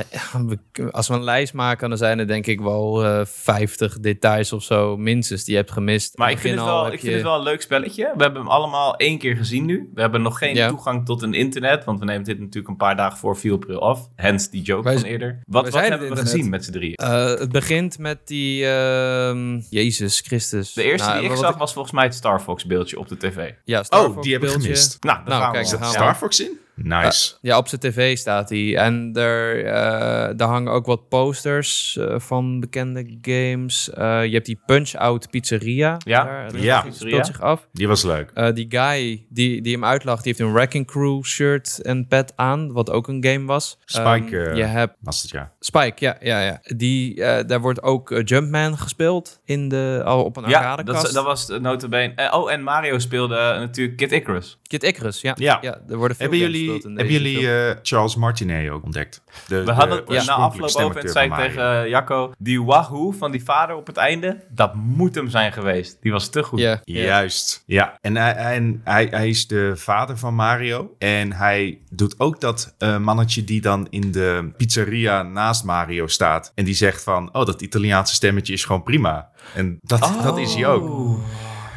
als 0.92 1.08
we 1.08 1.14
een 1.14 1.24
lijst 1.24 1.54
maken, 1.54 1.90
dan 1.90 1.98
zijn 1.98 2.20
er 2.20 2.28
denk 2.28 2.46
ik 2.48 2.60
wel 2.60 3.04
eh 3.06 3.22
50 3.26 4.00
details 4.00 4.54
of 4.54 4.64
zo 4.64 4.98
minstens 4.98 5.44
die 5.44 5.54
je 5.54 5.60
hebt 5.60 5.72
gemist. 5.72 6.18
Maar 6.18 6.32
ik 6.32 6.38
vind, 6.40 6.56
het 6.56 6.64
wel, 6.66 6.86
ik 6.86 6.92
vind 6.92 7.02
je- 7.02 7.12
het 7.12 7.22
wel 7.22 7.36
een 7.38 7.44
leuk 7.44 7.62
spelletje. 7.62 8.12
We 8.16 8.24
hebben 8.24 8.42
hem 8.42 8.52
allemaal 8.52 8.96
één 8.96 9.18
keer 9.18 9.36
gezien 9.36 9.66
nu. 9.66 9.90
We 9.94 10.02
hebben 10.02 10.22
nog 10.22 10.38
geen 10.38 10.56
Ja. 10.56 10.68
toegang 10.70 11.06
tot 11.06 11.22
een 11.22 11.34
internet, 11.34 11.84
want 11.84 12.00
we 12.00 12.06
nemen 12.06 12.24
dit 12.24 12.40
natuurlijk 12.40 12.68
een 12.68 12.78
paar 12.78 12.96
dagen 12.96 13.15
voor 13.18 13.38
4 13.38 13.54
april 13.54 13.82
af. 13.82 14.10
Hence 14.16 14.50
die 14.50 14.62
joke 14.62 14.84
Wij- 14.84 14.98
van 15.00 15.04
eerder. 15.04 15.40
Wat, 15.48 15.74
hebben 15.74 16.10
we 16.10 16.16
gezien 16.16 16.50
met 16.50 16.66
z'n 16.66 16.72
drieën? 16.72 16.94
Eh, 16.96 17.26
het 17.26 17.52
begint 17.52 17.98
met 17.98 18.28
die 18.28 18.66
ehm, 18.68 19.60
Jezus 19.70 20.20
Christus. 20.20 20.74
De 20.74 20.84
eerste 20.84 21.08
Nou, 21.08 21.22
die 21.22 21.30
ik 21.30 21.36
zag 21.38 21.58
was 21.58 21.74
volgens 21.74 21.94
mij 21.94 22.04
het 22.04 22.14
Star 22.16 22.40
Fox 22.42 22.66
beeldje 22.66 23.00
op 23.00 23.08
de 23.08 23.18
tv. 23.18 23.52
Ja, 23.64 23.84
Star 23.84 24.06
Oh, 24.06 24.14
Fox 24.14 24.24
die 24.24 24.34
heb 24.34 24.44
ik 24.44 24.50
gemist. 24.50 24.98
Nou, 25.04 25.18
dan 25.18 25.28
Nou, 25.28 25.42
gaan 25.42 25.52
kijk, 25.52 25.68
we 25.70 25.78
gaan 25.78 25.90
Star. 25.92 26.16
Fox 26.16 26.40
in? 26.40 26.60
Nice. 26.76 27.34
Ja, 27.42 27.58
op 27.58 27.68
zijn 27.68 27.82
tv 27.82 28.18
staat 28.18 28.50
hij. 28.50 28.78
En 28.78 29.12
er, 29.14 29.66
eh, 29.66 30.38
daar 30.38 30.48
hangen 30.48 30.72
ook 30.72 30.86
wat 30.86 31.10
posters 31.10 31.98
eh, 31.98 32.20
van 32.20 32.60
bekende 32.60 33.18
games. 33.22 33.90
Eh, 33.90 34.26
je 34.26 34.34
hebt 34.34 34.46
die 34.46 34.60
Punch-Out 34.66 35.30
Pizzeria. 35.30 35.98
Ja, 36.06 36.24
daar, 36.24 36.46
Pizzeria. 36.52 36.86
speelt 36.92 37.26
zich 37.26 37.42
af. 37.42 37.68
Die 37.72 37.88
was 37.88 38.04
leuk. 38.04 38.56
Die 38.56 38.66
guy 38.70 39.26
die, 39.30 39.62
die 39.62 39.74
hem 39.74 39.86
uitlacht, 39.86 40.24
die 40.24 40.34
heeft 40.34 40.48
een 40.48 40.54
Wrecking 40.56 40.88
Crew 40.88 41.24
shirt 41.24 41.82
en 41.82 42.08
pet 42.08 42.34
aan, 42.36 42.72
wat 42.72 42.90
ook 42.90 43.08
een 43.08 43.26
game 43.26 43.46
was. 43.46 43.78
Spike, 43.86 44.38
Ehm, 44.40 44.50
eh, 44.50 44.56
je 44.56 44.64
hebt 44.64 44.96
Was 45.00 45.22
het 45.22 45.32
ja. 45.32 45.52
Spike, 45.60 45.96
ja, 46.06 46.18
ja, 46.20 46.42
ja. 46.42 46.60
Die, 46.76 47.16
daar 47.46 47.62
wordt 47.62 47.84
ook 47.84 48.22
Jumpman 48.24 48.78
gespeeld 48.78 49.42
in 49.46 49.70
de, 49.70 50.02
al 50.06 50.24
op 50.24 50.38
een 50.38 50.50
Ja, 50.50 50.58
arcadekast. 50.60 51.04
dat, 51.04 51.14
dat 51.14 51.24
was 51.26 51.48
notabene. 51.60 52.30
Oh, 52.32 52.52
en 52.52 52.64
Mario 52.64 53.00
speelde 53.00 53.36
natuurlijk 53.36 53.98
Kid 53.98 54.12
Icarus. 54.12 54.60
Kid 54.68 54.84
Icarus, 54.84 55.22
ja. 55.22 55.34
Ja. 55.38 55.58
ja. 55.62 55.80
er 55.90 55.98
worden 55.98 56.18
veel 56.18 56.30
Hebben 56.30 56.46
games 56.48 56.65
jullie, 56.66 56.82
hebben 56.96 57.14
jullie 57.14 57.52
eh, 57.52 57.76
Charles 57.84 58.16
Martinet 58.16 58.70
ook 58.70 58.84
ontdekt? 58.84 59.22
De, 59.48 59.64
We 59.64 59.72
hadden 59.72 59.98
het 59.98 60.08
de 60.08 60.24
na 60.26 60.34
afloop 60.34 60.76
over 60.76 61.02
en 61.02 61.10
zei 61.10 61.30
tegen 61.36 61.84
eh, 61.84 61.90
Jacco, 61.90 62.32
die 62.38 62.64
wahoo 62.64 63.12
van 63.12 63.32
die 63.32 63.44
vader 63.44 63.76
op 63.76 63.88
het 63.88 63.98
einde, 63.98 64.44
dat 64.50 64.76
moet 64.76 65.16
hem 65.16 65.30
zijn 65.30 65.54
geweest. 65.54 65.98
Die 66.02 66.12
was 66.12 66.30
te 66.30 66.44
goed. 66.44 66.60
Ja, 66.60 66.82
ja. 66.84 67.04
Juist, 67.04 67.64
ja. 67.66 67.98
En, 68.02 68.16
hij, 68.16 68.34
en 68.34 68.82
hij, 68.84 69.08
hij 69.12 69.30
is 69.30 69.48
de 69.48 69.72
vader 69.76 70.18
van 70.18 70.36
Mario. 70.36 70.96
En 70.98 71.34
hij 71.34 71.80
doet 71.90 72.20
ook 72.20 72.42
dat 72.42 72.76
eh, 72.78 72.98
mannetje 72.98 73.44
die 73.44 73.62
dan 73.62 73.88
in 73.90 74.12
de 74.12 74.52
pizzeria 74.58 75.24
naast 75.24 75.64
Mario 75.64 76.08
staat. 76.08 76.52
En 76.56 76.66
die 76.66 76.74
zegt 76.74 77.04
van, 77.04 77.34
oh, 77.34 77.46
dat 77.46 77.62
Italiaanse 77.62 78.14
stemmetje 78.14 78.54
is 78.54 78.66
gewoon 78.66 78.84
prima. 78.84 79.30
En 79.54 79.80
dat, 79.82 80.14
dat 80.24 80.38
is 80.38 80.54
hij 80.54 80.68
ook. 80.68 81.20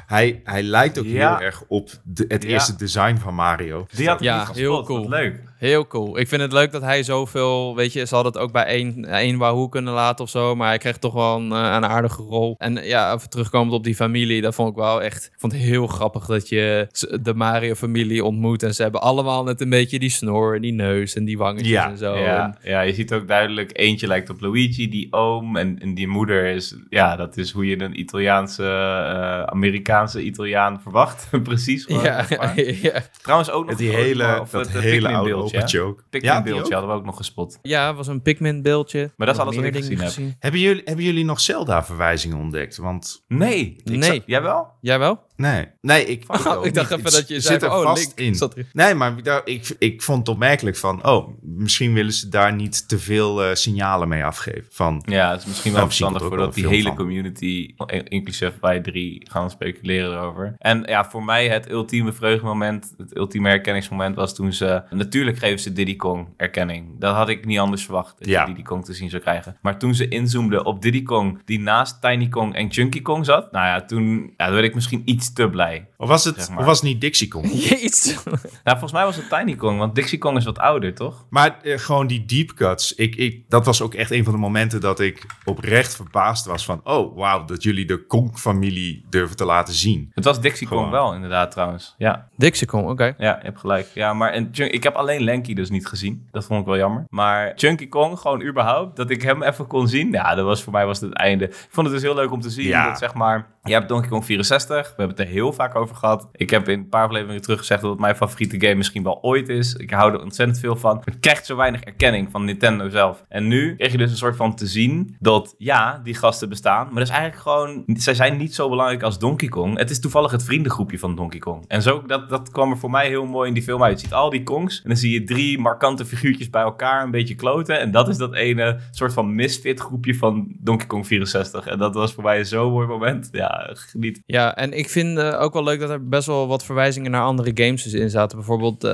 Hij, 0.09 0.41
hij 0.45 0.63
lijkt 0.63 0.99
ook 0.99 1.05
Ja. 1.05 1.37
heel 1.37 1.45
erg 1.47 1.63
op 1.67 1.91
de, 2.05 2.25
het 2.29 2.43
Ja. 2.43 2.49
eerste 2.49 2.77
design 2.77 3.17
van 3.17 3.35
Mario. 3.35 3.87
Die 3.95 4.07
had 4.09 4.17
ik 4.21 4.25
Ja, 4.25 4.47
niet 4.47 4.57
heel 4.57 4.83
cool. 4.85 5.09
Leuk. 5.09 5.41
Heel 5.59 5.87
cool. 5.87 6.19
Ik 6.19 6.29
vind 6.29 6.41
het 6.43 6.53
leuk 6.53 6.73
dat 6.73 6.83
hij 6.83 7.03
zoveel, 7.03 7.77
weet 7.77 7.93
je, 7.93 8.07
ze 8.07 8.15
hadden 8.15 8.33
het 8.33 8.41
ook 8.43 8.53
bij 8.53 8.65
één, 8.65 9.05
één 9.05 9.39
Wahoo 9.39 9.69
kunnen 9.69 9.93
laten 9.93 10.25
of 10.25 10.31
zo, 10.31 10.55
maar 10.55 10.69
hij 10.69 10.79
kreeg 10.79 10.97
toch 10.99 11.13
wel 11.15 11.37
een, 11.37 11.53
eh, 11.53 11.59
een 11.59 11.85
aardige 11.87 12.23
rol. 12.23 12.55
En 12.59 12.75
ja, 12.85 13.15
even 13.15 13.31
terugkomend 13.31 13.73
op 13.73 13.85
die 13.85 13.95
familie, 13.95 14.41
dat 14.41 14.55
vond 14.55 14.71
ik 14.71 14.75
wel 14.77 15.03
echt, 15.03 15.25
ik 15.25 15.41
vond 15.41 15.53
het 15.53 15.61
heel 15.63 15.87
grappig 15.87 16.27
dat 16.27 16.49
je 16.49 16.87
de 17.21 17.35
Mario-familie 17.35 18.25
ontmoet 18.25 18.63
en 18.63 18.75
ze 18.75 18.83
hebben 18.83 19.01
allemaal 19.01 19.45
net 19.45 19.61
een 19.61 19.71
beetje 19.71 19.99
die 19.99 20.11
snor 20.11 20.55
en 20.55 20.61
die 20.63 20.73
neus 20.73 21.15
en 21.15 21.25
die 21.25 21.39
wangetjes 21.39 21.69
Ja, 21.71 21.91
en 21.91 21.99
zo. 21.99 22.17
Ja, 22.17 22.45
En- 22.45 22.71
ja, 22.71 22.81
je 22.81 22.95
ziet 22.95 23.13
ook 23.13 23.29
duidelijk, 23.29 23.71
eentje 23.79 24.07
lijkt 24.07 24.31
op 24.31 24.41
Luigi, 24.41 24.89
die 24.89 25.13
oom. 25.13 25.57
En, 25.57 25.79
en 25.81 25.95
die 25.95 26.09
moeder 26.09 26.45
is, 26.47 26.77
ja, 26.89 27.17
dat 27.17 27.37
is 27.37 27.51
hoe 27.51 27.67
je 27.67 27.83
een 27.83 28.01
Italiaanse, 28.01 28.63
eh, 28.65 29.43
Amerikaanse 29.43 30.23
Italiaan 30.23 30.81
verwacht. 30.83 31.29
Precies. 31.43 31.85
gewoon, 31.85 32.03
ja, 32.03 32.27
ja. 32.93 33.03
Trouwens 33.23 33.51
ook 33.51 33.67
nog 33.67 33.77
Die 33.77 33.91
hele, 33.91 34.47
dat 34.51 34.73
het, 34.73 34.79
hele 34.79 35.09
oude 35.09 35.48
beeldje, 35.53 35.81
opaatje 35.81 36.03
ook. 36.03 36.05
Pikmin 36.11 36.43
beeldje 36.43 36.65
ook? 36.65 36.71
hadden 36.73 36.91
we 36.91 36.97
ook 36.97 37.05
nog 37.05 37.17
gespot. 37.17 37.59
ja, 37.63 37.87
het 37.87 37.97
was 37.97 38.07
een 38.07 38.23
Pikmin-beeldje. 38.23 39.11
Maar 39.17 39.27
dat 39.27 39.37
is 39.37 39.43
alles 39.43 39.57
wat 39.57 39.65
ik 39.65 39.75
gezien 39.77 40.01
heb. 40.01 40.13
Hebben 40.39 40.61
jullie, 40.61 40.83
hebben 40.85 41.05
jullie 41.05 41.25
nog 41.25 41.41
Zelda-verwijzingen 41.41 42.37
ontdekt? 42.39 42.77
Want 42.77 43.25
Nee. 43.29 43.77
Ik 43.85 43.85
Nee. 43.97 44.03
zag- 44.03 44.19
jij 44.27 44.43
wel? 44.43 44.69
Jij 44.81 44.99
wel? 44.99 45.27
Nee, 45.39 45.67
nee 45.81 46.05
ik, 46.07 46.23
ik 46.63 46.75
dacht 46.75 46.91
niet. 46.91 46.99
even 46.99 47.03
dat 47.13 47.29
je 47.29 47.35
zit 47.35 47.43
zei 47.43 47.59
er 47.59 47.71
oh, 47.79 47.83
vast 47.83 48.13
Link 48.17 48.29
in. 48.29 48.35
zat 48.35 48.57
er- 48.57 48.67
Nee, 48.73 48.95
maar 48.95 49.15
ik, 49.19 49.43
ik, 49.45 49.77
ik 49.79 50.03
vond 50.03 50.19
het 50.19 50.29
opmerkelijk 50.29 50.77
van... 50.77 51.07
oh, 51.07 51.29
misschien 51.43 51.93
willen 51.93 52.13
ze 52.13 52.29
daar 52.29 52.55
niet 52.55 52.89
te 52.89 52.99
veel 52.99 53.43
eh, 53.45 53.55
signalen 53.55 54.09
mee 54.09 54.25
afgeven. 54.25 54.65
Van, 54.71 55.03
Ja, 55.07 55.31
het 55.31 55.41
is 55.41 55.47
misschien 55.47 55.71
wel 55.73 55.81
Nou, 55.81 55.93
verstandig 55.93 56.23
er 56.23 56.29
voordat 56.29 56.55
die 56.55 56.69
hele 56.69 56.95
community, 56.95 57.75
in- 57.87 58.09
inclusief 58.09 58.53
wij 58.61 58.81
drie, 58.81 59.27
gaan 59.31 59.51
speculeren 59.51 60.13
erover. 60.13 60.55
En 60.59 60.83
ja, 60.87 61.05
voor 61.11 61.25
mij 61.25 61.49
het 61.49 61.71
ultieme 61.71 62.13
vreugdemoment, 62.13 62.95
het 62.99 63.17
ultieme 63.17 63.49
herkenningsmoment 63.49 64.15
was 64.17 64.35
toen 64.35 64.53
ze... 64.53 64.83
Natuurlijk 64.91 65.39
geven 65.39 65.59
ze 65.61 65.73
Diddy 65.73 65.97
Kong 65.97 66.29
erkenning. 66.37 66.87
Dat 67.01 67.15
had 67.15 67.29
ik 67.29 67.45
niet 67.45 67.59
anders 67.59 67.85
verwacht, 67.85 68.19
dat 68.19 68.29
Ja. 68.29 68.41
je 68.41 68.47
Diddy 68.47 68.63
Kong 68.63 68.85
te 68.85 68.93
zien 68.95 69.11
zou 69.11 69.23
krijgen. 69.23 69.57
Maar 69.63 69.79
toen 69.79 69.95
ze 69.95 70.09
inzoomden 70.09 70.65
op 70.65 70.83
Diddy 70.83 71.03
Kong, 71.03 71.43
die 71.45 71.61
naast 71.61 72.01
Tiny 72.01 72.29
Kong 72.29 72.55
en 72.55 72.73
Chunky 72.73 73.03
Kong 73.03 73.25
zat... 73.25 73.53
Nou 73.53 73.67
ja, 73.67 73.85
toen 73.85 74.33
ja, 74.37 74.45
toen 74.47 74.55
werd 74.55 74.67
ik 74.67 74.75
misschien 74.75 75.03
iets 75.05 75.28
te 75.33 75.49
blij. 75.51 75.89
of 75.97 76.09
was 76.09 76.25
het, 76.25 76.37
Zeg 76.37 76.49
maar. 76.49 76.59
of 76.59 76.65
was 76.65 76.81
het 76.81 76.89
niet 76.89 77.01
Dixie 77.01 77.29
Kong? 77.29 77.47
Jeets. 77.69 78.15
Nou, 78.25 78.41
volgens 78.65 78.93
mij 78.93 79.05
was 79.05 79.17
het 79.17 79.29
Tiny 79.29 79.55
Kong, 79.55 79.79
want 79.79 79.95
Dixie 79.95 80.19
Kong 80.19 80.37
is 80.37 80.45
wat 80.45 80.59
ouder, 80.59 80.95
toch? 80.95 81.27
Maar 81.31 81.59
eh, 81.63 81.79
gewoon 81.79 82.07
die 82.07 82.25
deep 82.25 82.55
cuts. 82.55 82.95
Ik, 82.95 83.17
ik, 83.17 83.45
dat 83.51 83.67
was 83.67 83.83
ook 83.83 83.95
echt 83.95 84.11
een 84.11 84.25
van 84.25 84.33
de 84.33 84.39
momenten 84.39 84.81
dat 84.81 85.01
ik 85.01 85.27
oprecht 85.45 85.97
verbaasd 85.97 86.47
was 86.47 86.65
van... 86.65 86.81
oh, 86.85 87.17
wauw, 87.17 87.45
dat 87.45 87.63
jullie 87.63 87.87
de 87.87 88.07
Kong-familie 88.07 89.05
durven 89.11 89.37
te 89.37 89.45
laten 89.45 89.75
zien. 89.75 90.11
Het 90.15 90.25
was 90.25 90.41
Dixie 90.41 90.69
Kong 90.69 90.91
wel, 90.91 91.15
inderdaad, 91.15 91.51
trouwens. 91.51 91.95
Ja, 91.99 92.29
Dixicon, 92.37 92.89
oké. 92.89 93.15
Ja, 93.19 93.37
je 93.39 93.45
hebt 93.45 93.59
gelijk. 93.59 93.87
Ja, 93.95 94.13
maar 94.13 94.33
en 94.33 94.51
ik 94.53 94.83
heb 94.83 94.95
alleen 94.95 95.25
Lanky 95.25 95.55
dus 95.55 95.71
niet 95.71 95.87
gezien. 95.87 96.29
Dat 96.31 96.45
vond 96.45 96.61
ik 96.61 96.67
wel 96.67 96.77
jammer. 96.77 97.05
Maar 97.09 97.53
Chunky 97.57 97.89
Kong, 97.89 98.19
gewoon 98.19 98.43
überhaupt, 98.43 98.97
dat 98.97 99.11
ik 99.11 99.23
hem 99.23 99.43
even 99.43 99.67
kon 99.67 99.89
zien. 99.89 100.13
Ja, 100.13 100.35
dat 100.35 100.45
was 100.45 100.63
voor 100.63 100.73
mij 100.73 100.87
was 100.87 101.01
het, 101.01 101.09
het 101.09 101.19
einde. 101.19 101.45
Ik 101.45 101.67
vond 101.71 101.87
het 101.87 101.95
dus 101.97 102.05
heel 102.05 102.15
leuk 102.15 102.33
om 102.33 102.41
te 102.41 102.51
zien. 102.51 102.67
Ja. 102.67 102.89
Dat 102.89 102.99
zeg 102.99 103.15
maar, 103.15 103.47
je 103.63 103.73
hebt 103.73 103.89
Donkey 103.89 104.09
Kong 104.09 104.25
64. 104.25 104.87
We 104.89 104.95
hebben 104.97 105.17
er 105.19 105.27
heel 105.27 105.53
vaak 105.53 105.75
over 105.75 105.97
gehad. 105.97 106.29
Ik 106.33 106.51
heb 106.51 106.69
in 106.69 106.79
een 106.79 106.89
paar 106.89 107.05
afleveringen 107.05 107.43
terug 107.43 107.59
gezegd 107.59 107.81
dat 107.81 107.91
het 107.91 108.01
mijn 108.01 108.17
favoriete 108.17 108.61
game 108.61 108.75
misschien 108.75 109.03
wel 109.03 109.23
ooit 109.23 109.49
is. 109.49 109.75
Ik 109.75 109.91
hou 109.91 110.13
er 110.13 110.23
ontzettend 110.23 110.59
veel 110.59 110.77
van. 110.77 111.03
Het 111.05 111.19
krijgt 111.21 111.47
zo 111.47 111.57
weinig 111.57 111.81
erkenning 111.81 112.31
van 112.31 112.45
Nintendo 112.45 112.89
zelf. 112.89 113.25
En 113.29 113.49
nu 113.49 113.77
kreeg 113.77 113.93
je 113.93 113.99
dus 113.99 114.11
een 114.11 114.17
soort 114.17 114.37
van 114.37 114.55
te 114.55 114.67
zien 114.67 115.17
dat 115.21 115.55
ja, 115.59 116.01
die 116.05 116.15
gasten 116.15 116.49
bestaan. 116.49 116.85
Maar 116.87 116.95
dat 116.95 117.09
is 117.09 117.15
eigenlijk 117.15 117.43
gewoon, 117.43 117.85
zij 117.87 118.15
zijn 118.15 118.37
niet 118.37 118.55
zo 118.55 118.69
belangrijk 118.69 119.03
als 119.03 119.19
Donkey 119.19 119.49
Kong. 119.49 119.79
Het 119.79 119.91
is 119.91 120.01
toevallig 120.01 120.31
het 120.31 120.45
vriendengroepje 120.45 120.99
van 120.99 121.17
Donkey 121.17 121.39
Kong. 121.39 121.65
En 121.69 121.83
zo, 121.83 122.03
dat, 122.07 122.29
dat 122.29 122.51
kwam 122.51 122.71
er 122.71 122.79
voor 122.79 122.91
mij 122.91 123.09
heel 123.09 123.27
mooi 123.27 123.49
in 123.49 123.55
die 123.55 123.63
film 123.63 123.83
uit. 123.83 124.01
Je 124.01 124.07
ziet 124.07 124.15
al 124.15 124.31
die 124.31 124.43
Kongs 124.43 124.83
en 124.83 124.89
dan 124.89 124.97
zie 124.97 125.13
je 125.13 125.25
drie 125.25 125.59
markante 125.59 126.05
figuurtjes 126.05 126.51
bij 126.51 126.63
elkaar 126.63 127.03
een 127.03 127.11
beetje 127.11 127.35
kloten. 127.35 127.81
En 127.81 127.91
dat 127.91 128.09
is 128.09 128.17
dat 128.17 128.35
ene 128.35 128.79
soort 128.91 129.13
van 129.13 129.35
misfit 129.35 129.81
groepje 129.81 130.15
van 130.15 130.57
Donkey 130.61 130.87
Kong 130.87 131.07
64. 131.07 131.67
En 131.67 131.79
dat 131.79 131.95
was 131.95 132.13
voor 132.13 132.25
mij 132.25 132.45
zo'n 132.45 132.73
mooi 132.73 132.87
moment. 132.87 133.29
Ja, 133.33 133.71
geniet. 133.73 134.23
Ja, 134.27 134.57
en 134.57 134.73
ik 134.73 134.89
vind 134.89 135.08
ook 135.17 135.53
wel 135.53 135.65
leuk 135.65 135.81
dat 135.81 135.91
er 135.91 136.09
best 136.09 136.27
wel 136.27 136.47
wat 136.47 136.65
verwijzingen 136.65 137.11
naar 137.11 137.23
andere 137.23 137.51
games 137.55 137.83
dus 137.83 137.93
in 137.93 138.11
zaten. 138.11 138.37
Bijvoorbeeld 138.37 138.85
eh, 138.85 138.91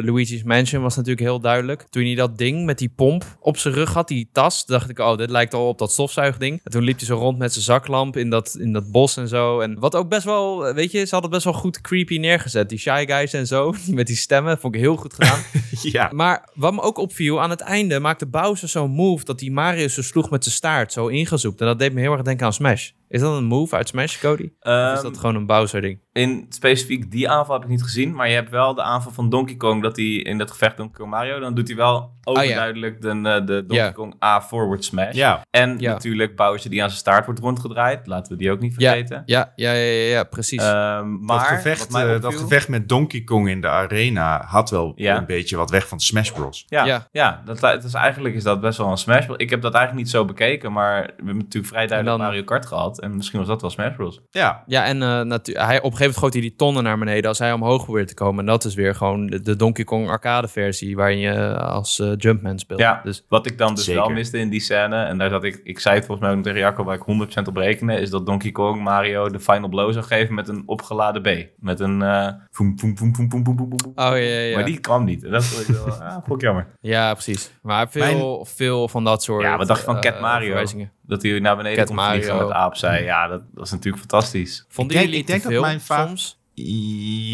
Luigi's 0.00 0.42
Mansion 0.42 0.82
was 0.82 0.96
natuurlijk 0.96 1.26
heel 1.26 1.40
duidelijk. 1.40 1.86
Toen 1.90 2.04
hij 2.04 2.14
dat 2.14 2.38
ding 2.38 2.64
met 2.64 2.78
die 2.78 2.92
pomp 2.96 3.24
op 3.40 3.56
zijn 3.56 3.74
rug 3.74 3.92
had, 3.92 4.08
die 4.08 4.28
tas, 4.32 4.66
dacht 4.66 4.90
ik, 4.90 4.98
oh, 4.98 5.16
dit 5.16 5.30
lijkt 5.30 5.54
al 5.54 5.68
op 5.68 5.78
dat 5.78 5.92
stofzuigding. 5.92 6.60
En 6.64 6.70
toen 6.70 6.82
liep 6.82 6.96
hij 6.96 7.06
zo 7.06 7.16
rond 7.16 7.38
met 7.38 7.52
zijn 7.52 7.64
zaklamp 7.64 8.16
in 8.16 8.30
dat, 8.30 8.56
in 8.60 8.72
dat 8.72 8.90
bos 8.90 9.16
en 9.16 9.28
zo. 9.28 9.60
En 9.60 9.78
wat 9.78 9.94
ook 9.94 10.08
best 10.08 10.24
wel, 10.24 10.74
weet 10.74 10.90
je, 10.90 11.04
ze 11.04 11.14
hadden 11.14 11.22
het 11.22 11.30
best 11.30 11.44
wel 11.44 11.62
goed 11.62 11.80
creepy 11.80 12.18
neergezet. 12.18 12.68
Die 12.68 12.78
Shy 12.78 13.04
Guys 13.06 13.32
en 13.32 13.46
zo, 13.46 13.74
die 13.84 13.94
met 13.94 14.06
die 14.06 14.16
stemmen, 14.16 14.58
vond 14.58 14.74
ik 14.74 14.80
heel 14.80 14.96
goed 14.96 15.14
gedaan. 15.14 15.40
ja, 15.82 16.10
Maar 16.14 16.48
wat 16.54 16.72
me 16.72 16.80
ook 16.80 16.98
opviel, 16.98 17.40
aan 17.40 17.50
het 17.50 17.60
einde 17.60 18.00
maakte 18.00 18.26
Bowser 18.26 18.68
zo'n 18.68 18.90
move 18.90 19.24
dat 19.24 19.38
die 19.38 19.52
Mario 19.52 19.88
zo 19.88 20.02
sloeg 20.02 20.30
met 20.30 20.44
zijn 20.44 20.54
staart, 20.54 20.92
zo 20.92 21.06
ingezoomd. 21.06 21.60
En 21.60 21.66
dat 21.66 21.78
deed 21.78 21.92
me 21.92 22.00
heel 22.00 22.12
erg 22.12 22.22
denken 22.22 22.46
aan 22.46 22.52
Smash. 22.52 22.90
Is 23.12 23.20
dat 23.20 23.36
een 23.36 23.44
move 23.44 23.76
uit 23.76 23.88
Smash, 23.88 24.20
Cody? 24.20 24.42
Of 24.42 24.48
is 24.50 24.58
Ehm, 24.60 25.02
dat 25.02 25.18
gewoon 25.18 25.34
een 25.34 25.46
Bowser-ding? 25.46 26.00
In 26.12 26.46
specifiek 26.48 27.10
die 27.10 27.28
aanval 27.30 27.54
heb 27.54 27.64
ik 27.64 27.70
niet 27.70 27.82
gezien. 27.82 28.14
Maar 28.14 28.28
je 28.28 28.34
hebt 28.34 28.50
wel 28.50 28.74
de 28.74 28.82
aanval 28.82 29.12
van 29.12 29.28
Donkey 29.30 29.56
Kong. 29.56 29.82
Dat 29.82 29.96
hij 29.96 30.04
in 30.06 30.38
dat 30.38 30.50
gevecht 30.50 30.76
Donkey 30.76 30.96
Kong 30.98 31.10
Mario. 31.10 31.38
Dan 31.40 31.54
doet 31.54 31.68
hij 31.68 31.76
wel 31.76 32.10
overduidelijk 32.24 33.00
de, 33.00 33.08
eh, 33.08 33.46
de 33.46 33.64
Donkey. 33.66 33.92
Kong 33.92 34.14
A 34.24 34.40
forward 34.42 34.84
smash. 34.84 35.14
ja. 35.14 35.42
En 35.50 35.78
Ja. 35.78 35.92
natuurlijk 35.92 36.36
Bowser 36.36 36.70
die 36.70 36.82
aan 36.82 36.88
zijn 36.88 37.00
staart 37.00 37.24
wordt 37.24 37.40
rondgedraaid. 37.40 38.06
Laten 38.06 38.32
we 38.32 38.38
die 38.38 38.50
ook 38.50 38.60
niet 38.60 38.74
vergeten. 38.74 39.22
ja, 39.26 39.52
ja, 39.56 39.72
ja, 39.72 39.80
ja, 39.82 40.08
ja, 40.08 40.24
precies. 40.24 40.62
Ehm, 40.62 41.24
maar 41.24 41.38
dat, 41.38 41.46
gevecht, 41.46 41.94
eh, 41.94 42.20
dat 42.20 42.34
gevecht 42.34 42.68
met 42.68 42.88
Donkey 42.88 43.20
Kong 43.20 43.48
in 43.48 43.60
de 43.60 43.68
arena 43.68 44.42
had 44.46 44.70
wel 44.70 44.92
Ja. 44.96 45.16
een 45.16 45.26
beetje 45.26 45.56
wat 45.56 45.70
weg 45.70 45.88
van 45.88 46.00
Smash 46.00 46.30
Bros. 46.30 46.64
Ja, 46.68 46.84
Ja. 46.84 47.06
ja. 47.12 47.42
dat, 47.44 47.60
het 47.60 47.84
is 47.84 47.94
eigenlijk 47.94 48.34
is 48.34 48.42
dat 48.42 48.60
best 48.60 48.78
wel 48.78 48.90
een 48.90 48.96
smash. 48.96 49.26
Ik 49.36 49.50
heb 49.50 49.62
dat 49.62 49.74
eigenlijk 49.74 50.04
niet 50.04 50.14
zo 50.14 50.24
bekeken, 50.24 50.72
maar 50.72 51.02
we 51.02 51.12
hebben 51.16 51.36
natuurlijk 51.36 51.72
vrij 51.72 51.86
duidelijk 51.86 52.18
dan- 52.18 52.26
Mario 52.26 52.44
Kart 52.44 52.66
gehad. 52.66 53.00
En 53.00 53.16
misschien 53.16 53.38
was 53.38 53.48
dat 53.48 53.60
wel 53.60 53.70
Smash 53.70 53.94
Bros. 53.96 54.20
Ja, 54.30 54.62
Ja, 54.66 54.84
en 54.84 55.02
eh, 55.02 55.20
natu- 55.20 55.52
hij, 55.58 55.80
op 55.82 55.94
gegeven 56.02 56.14
moment 56.14 56.18
gooit 56.18 56.32
hij 56.32 56.42
die 56.42 56.54
tonnen 56.56 56.82
naar 56.82 56.98
beneden 56.98 57.28
als 57.28 57.38
hij 57.38 57.52
omhoog 57.52 57.84
probeert 57.84 58.08
te 58.08 58.14
komen. 58.14 58.40
En 58.40 58.46
dat 58.46 58.64
is 58.64 58.74
weer 58.74 58.94
gewoon 58.94 59.26
de, 59.26 59.40
de 59.40 59.56
Donkey 59.56 59.84
Kong 59.84 60.08
arcade 60.08 60.48
versie 60.48 60.96
waarin 60.96 61.18
je 61.18 61.56
als 61.58 61.98
eh, 62.00 62.12
Jumpman 62.16 62.58
speelt. 62.58 62.80
Ja, 62.80 63.00
Dus 63.04 63.24
wat 63.28 63.46
ik 63.46 63.58
dan 63.58 63.74
dus 63.74 63.84
Zeker. 63.84 64.00
wel 64.02 64.10
miste 64.10 64.38
in 64.38 64.50
die 64.50 64.60
scène, 64.60 64.96
en 65.04 65.18
daar 65.18 65.30
zat 65.30 65.44
ik, 65.44 65.60
ik 65.64 65.78
zei 65.78 65.94
het 65.94 66.06
volgens 66.06 66.26
mij 66.28 66.36
ook 66.36 66.42
tegen 66.42 66.58
Jacco, 66.58 66.84
waar 66.84 66.96
ik 66.96 67.42
100% 67.42 67.48
op 67.48 67.56
rekenen, 67.56 67.98
is 68.00 68.10
dat 68.10 68.26
Donkey 68.26 68.52
Kong 68.52 68.82
Mario 68.82 69.28
de 69.30 69.40
final 69.40 69.68
blow 69.68 69.92
zou 69.92 70.04
geven 70.04 70.34
met 70.34 70.48
een 70.48 70.62
opgeladen 70.66 71.22
B. 71.22 71.46
Met 71.58 71.80
een 71.80 72.02
eh 72.02 72.28
voem, 72.50 72.78
voem, 72.78 72.98
voem, 72.98 73.14
voem, 73.16 73.30
voem, 73.30 73.44
voem, 73.44 73.56
voem, 73.56 73.68
voem. 73.76 73.92
Oh 73.94 74.04
ja, 74.04 74.14
ja, 74.16 74.38
ja. 74.40 74.54
Maar 74.54 74.64
die 74.64 74.80
kwam 74.80 75.04
niet. 75.04 75.24
En 75.24 75.30
dat 75.30 75.44
vond 75.44 75.68
ik 75.68 75.74
wel, 75.74 75.94
ah, 76.00 76.12
vond 76.12 76.32
ik 76.32 76.40
jammer. 76.40 76.66
Ja, 76.80 77.12
precies. 77.12 77.50
Maar 77.62 77.90
veel, 77.90 78.44
veel 78.48 78.88
van 78.88 79.04
dat 79.04 79.22
soort 79.22 79.42
Ja, 79.42 79.56
wat 79.56 79.66
dacht 79.66 79.78
je 79.80 79.84
van 79.86 79.94
eh, 79.96 80.00
Cat 80.00 80.20
Mario? 80.20 80.64
Dat 81.06 81.22
hij 81.22 81.38
naar 81.40 81.56
beneden 81.56 81.78
Cat 81.78 81.86
kon 81.96 82.04
vliegen 82.04 82.32
Mario. 82.32 82.46
met 82.48 82.56
aap 82.56 82.76
zei. 82.76 83.04
Ja, 83.04 83.28
dat 83.28 83.42
was 83.54 83.70
natuurlijk 83.70 83.98
fantastisch. 83.98 84.64
Vonden 84.68 84.94
denk- 84.96 85.06
jullie 85.06 85.20
ik 85.20 85.26
denk 85.26 85.42
dat 85.42 85.52
veel 85.52 85.60
mijn 85.60 85.80
soms? 86.06 86.40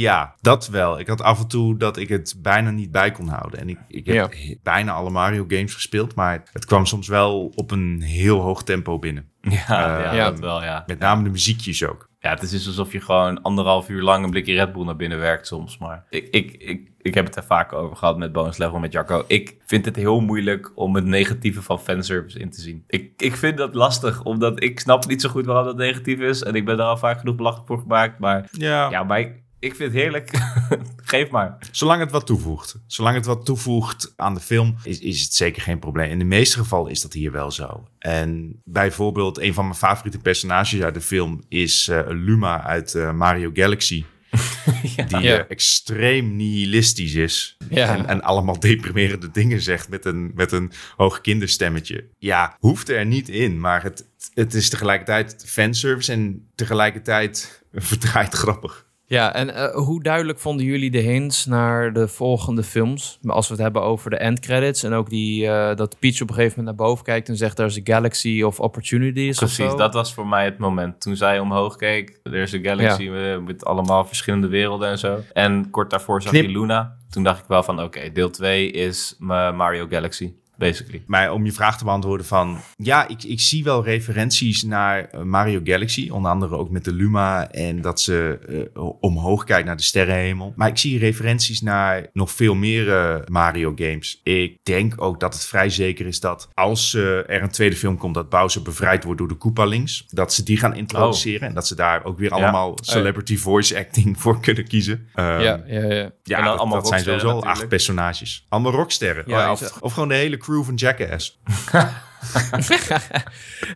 Ja, 0.00 0.34
dat 0.40 0.68
wel. 0.68 0.98
Ik 0.98 1.06
had 1.06 1.22
af 1.22 1.40
en 1.40 1.48
toe 1.48 1.76
dat 1.76 1.96
ik 1.96 2.08
het 2.08 2.34
bijna 2.38 2.70
niet 2.70 2.90
bij 2.92 3.10
kon 3.10 3.28
houden. 3.28 3.60
En 3.60 3.68
ik, 3.68 3.78
ik 3.88 4.06
heb 4.06 4.32
Ja. 4.32 4.54
bijna 4.62 4.92
alle 4.92 5.10
Mario 5.10 5.44
games 5.48 5.74
gespeeld, 5.74 6.14
maar 6.14 6.42
het 6.52 6.64
kwam 6.64 6.86
soms 6.86 7.08
wel 7.08 7.52
op 7.54 7.70
een 7.70 8.02
heel 8.02 8.40
hoog 8.40 8.62
tempo 8.64 8.98
binnen. 8.98 9.28
Ja, 9.68 10.00
ja, 10.00 10.12
ja. 10.14 10.30
dat 10.30 10.40
wel, 10.40 10.62
ja. 10.62 10.82
Met 10.86 10.98
name 10.98 11.22
de 11.22 11.30
muziekjes 11.30 11.84
ook. 11.84 12.08
Ja, 12.20 12.30
het 12.30 12.42
is 12.42 12.50
dus 12.50 12.66
alsof 12.66 12.92
je 12.92 13.00
gewoon 13.00 13.42
anderhalf 13.42 13.88
uur 13.88 14.02
lang 14.02 14.24
een 14.24 14.30
blikje 14.30 14.54
Red 14.54 14.72
Bull 14.72 14.84
naar 14.84 14.96
binnen 14.96 15.18
werkt 15.18 15.46
soms. 15.46 15.78
Maar 15.78 16.04
ik, 16.10 16.28
ik, 16.30 16.52
ik, 16.52 16.90
ik 16.98 17.14
heb 17.14 17.26
het 17.26 17.36
er 17.36 17.44
vaak 17.44 17.72
over 17.72 17.96
gehad 17.96 18.18
met 18.18 18.32
Bonus 18.32 18.56
Level 18.56 18.78
met 18.78 18.92
Jacco. 18.92 19.24
Ik 19.26 19.56
vind 19.66 19.84
het 19.84 19.96
heel 19.96 20.20
moeilijk 20.20 20.72
om 20.74 20.94
het 20.94 21.04
negatieve 21.04 21.62
van 21.62 21.80
fanservice 21.80 22.38
in 22.38 22.50
te 22.50 22.60
zien. 22.60 22.84
Ik, 22.86 23.12
ik 23.16 23.36
vind 23.36 23.56
dat 23.58 23.74
lastig, 23.74 24.22
omdat 24.22 24.62
ik 24.62 24.80
snap 24.80 25.06
niet 25.06 25.20
zo 25.20 25.28
goed 25.28 25.46
waarom 25.46 25.64
dat 25.64 25.76
negatief 25.76 26.18
is. 26.18 26.42
En 26.42 26.54
ik 26.54 26.64
ben 26.64 26.76
daar 26.76 26.86
al 26.86 26.96
vaak 26.96 27.18
genoeg 27.18 27.36
belachelijk 27.36 27.66
voor 27.68 27.78
gemaakt. 27.78 28.18
Maar 28.18 28.48
Ja. 28.50 28.90
ja, 28.90 29.04
maar 29.04 29.20
ik, 29.20 29.42
ik 29.60 29.74
vind 29.74 29.92
het 29.92 30.00
heerlijk. 30.02 30.30
Geef 31.04 31.30
maar. 31.30 31.56
Zolang 31.70 32.00
het 32.00 32.10
wat 32.10 32.26
toevoegt. 32.26 32.76
Zolang 32.86 33.16
het 33.16 33.26
wat 33.26 33.44
toevoegt 33.46 34.12
aan 34.16 34.34
de 34.34 34.40
film, 34.40 34.76
is, 34.82 34.98
is 34.98 35.22
het 35.22 35.34
zeker 35.34 35.62
geen 35.62 35.78
probleem. 35.78 36.10
In 36.10 36.18
de 36.18 36.24
meeste 36.24 36.58
gevallen 36.58 36.90
is 36.90 37.00
dat 37.00 37.12
hier 37.12 37.32
wel 37.32 37.50
zo. 37.50 37.88
En 37.98 38.60
bijvoorbeeld, 38.64 39.38
een 39.38 39.54
van 39.54 39.64
mijn 39.64 39.76
favoriete 39.76 40.18
personages 40.18 40.80
uit 40.80 40.94
de 40.94 41.00
film 41.00 41.42
is 41.48 41.88
eh, 41.88 42.00
Luma 42.08 42.62
uit 42.64 42.94
eh, 42.94 43.12
Mario 43.12 43.50
Galaxy. 43.52 44.04
Die 45.08 45.18
Ja. 45.20 45.38
eh, 45.38 45.44
extreem 45.48 46.36
nihilistisch 46.36 47.14
is. 47.14 47.56
Ja. 47.70 47.96
En, 47.96 48.06
en 48.06 48.22
allemaal 48.22 48.60
deprimerende 48.60 49.30
dingen 49.30 49.60
zegt 49.60 49.88
met 49.88 50.04
een, 50.04 50.32
met 50.34 50.52
een 50.52 50.72
hoog 50.96 51.20
kinderstemmetje. 51.20 52.08
Ja, 52.18 52.56
hoeft 52.60 52.88
er 52.88 53.06
niet 53.06 53.28
in. 53.28 53.60
Maar 53.60 53.82
het, 53.82 54.06
het 54.34 54.54
is 54.54 54.68
tegelijkertijd 54.68 55.44
fanservice 55.46 56.12
en 56.12 56.48
tegelijkertijd 56.54 57.62
verdraaid 57.72 58.34
grappig. 58.34 58.86
Ja, 59.10 59.34
en 59.34 59.54
eh, 59.54 59.74
hoe 59.74 60.02
duidelijk 60.02 60.38
vonden 60.38 60.66
jullie 60.66 60.90
de 60.90 60.98
hints 60.98 61.46
naar 61.46 61.92
de 61.92 62.08
volgende 62.08 62.62
films? 62.62 63.18
Als 63.26 63.46
we 63.48 63.54
het 63.54 63.62
hebben 63.62 63.82
over 63.82 64.10
de 64.10 64.16
end 64.16 64.40
credits 64.40 64.82
en 64.82 64.92
ook 64.92 65.10
die, 65.10 65.46
eh, 65.48 65.76
dat 65.76 65.98
Peach 65.98 66.20
op 66.20 66.28
een 66.28 66.34
gegeven 66.34 66.58
moment 66.58 66.76
naar 66.78 66.86
boven 66.86 67.04
kijkt 67.04 67.28
en 67.28 67.36
zegt 67.36 67.56
daar 67.56 67.66
is 67.66 67.76
a 67.78 67.80
galaxy 67.84 68.42
of 68.42 68.60
opportunities 68.60 69.42
of 69.42 69.54
Precies, 69.54 69.74
dat 69.76 69.94
was 69.94 70.14
voor 70.14 70.26
mij 70.26 70.44
het 70.44 70.58
moment. 70.58 71.00
Toen 71.00 71.16
zij 71.16 71.38
omhoog 71.38 71.76
keek, 71.76 72.20
er 72.22 72.34
is 72.34 72.52
een 72.52 72.64
galaxy 72.64 73.08
met, 73.08 73.44
met 73.44 73.64
allemaal 73.64 74.04
verschillende 74.04 74.48
werelden 74.48 74.88
en 74.88 74.98
zo. 74.98 75.18
En 75.32 75.70
kort 75.70 75.90
daarvoor 75.90 76.22
zag 76.22 76.30
Knip. 76.32 76.44
je 76.44 76.50
Luna. 76.50 76.96
Toen 77.10 77.22
dacht 77.22 77.40
ik 77.40 77.48
wel 77.48 77.62
van, 77.62 77.82
oké, 77.82 78.12
deel 78.12 78.30
2 78.30 78.70
is 78.70 79.14
Ma- 79.18 79.50
Mario 79.52 79.86
Galaxy, 79.90 80.32
basically. 80.58 81.02
Maar 81.06 81.32
om 81.32 81.44
je 81.44 81.52
vraag 81.52 81.78
te 81.78 81.84
beantwoorden 81.84 82.26
van... 82.26 82.58
Ja, 82.76 83.08
ik, 83.08 83.22
ik 83.22 83.40
zie 83.40 83.64
wel 83.64 83.84
referenties 83.84 84.62
naar 84.62 85.04
eh, 85.04 85.22
Mario 85.22 85.60
Galaxy. 85.64 86.08
Onder 86.10 86.30
andere 86.30 86.56
ook 86.56 86.70
met 86.70 86.84
de 86.84 86.92
Luma. 86.92 87.50
En 87.50 87.80
dat 87.80 88.00
ze 88.00 88.38
eh, 88.74 88.82
omhoog 89.00 89.44
kijkt 89.44 89.66
naar 89.66 89.76
de 89.76 89.82
sterrenhemel. 89.82 90.52
Maar 90.56 90.68
ik 90.68 90.78
zie 90.78 90.98
referenties 90.98 91.60
naar 91.60 92.06
nog 92.12 92.30
veel 92.30 92.54
meer 92.54 92.94
eh, 92.94 93.16
Mario 93.26 93.72
games. 93.76 94.20
Ik 94.22 94.58
denk 94.62 94.94
ook 94.96 95.20
dat 95.20 95.34
het 95.34 95.44
vrij 95.46 95.70
zeker 95.70 96.06
is 96.06 96.20
dat 96.20 96.48
als 96.54 96.94
er 96.94 97.42
een 97.42 97.50
tweede 97.50 97.76
film 97.76 97.96
komt... 97.98 98.14
dat 98.14 98.28
Bowser 98.28 98.62
bevrijd 98.62 99.04
wordt 99.04 99.18
door 99.18 99.28
de 99.28 99.34
Koopalings. 99.34 100.04
Dat 100.08 100.34
ze 100.34 100.42
die 100.42 100.56
gaan 100.56 100.74
introduceren. 100.76 101.48
En 101.48 101.54
dat 101.54 101.66
ze 101.66 101.74
daar 101.74 102.04
ook 102.04 102.18
weer 102.18 102.28
Ja. 102.30 102.36
allemaal 102.36 102.78
celebrity 102.80 103.36
voice 103.36 103.78
acting 103.78 104.20
voor 104.20 104.40
kunnen 104.40 104.66
kiezen. 104.66 105.06
Ehm, 105.14 105.40
ja, 105.40 105.62
ja, 105.66 106.10
ja. 106.22 106.42
Dat, 106.42 106.58
allemaal 106.58 106.78
dat 106.78 106.88
zijn 106.88 107.02
sowieso 107.02 107.28
al 107.28 107.44
acht 107.44 107.68
personages. 107.68 108.46
Allemaal 108.48 108.72
rocksterren. 108.72 109.24
Ja, 109.26 109.52
is- 109.52 109.62
of, 109.62 109.80
of 109.80 109.92
gewoon 109.92 110.08
de 110.08 110.14
hele 110.14 110.36
crew 110.48 110.64
van 110.64 110.74
Jackass. 110.74 111.38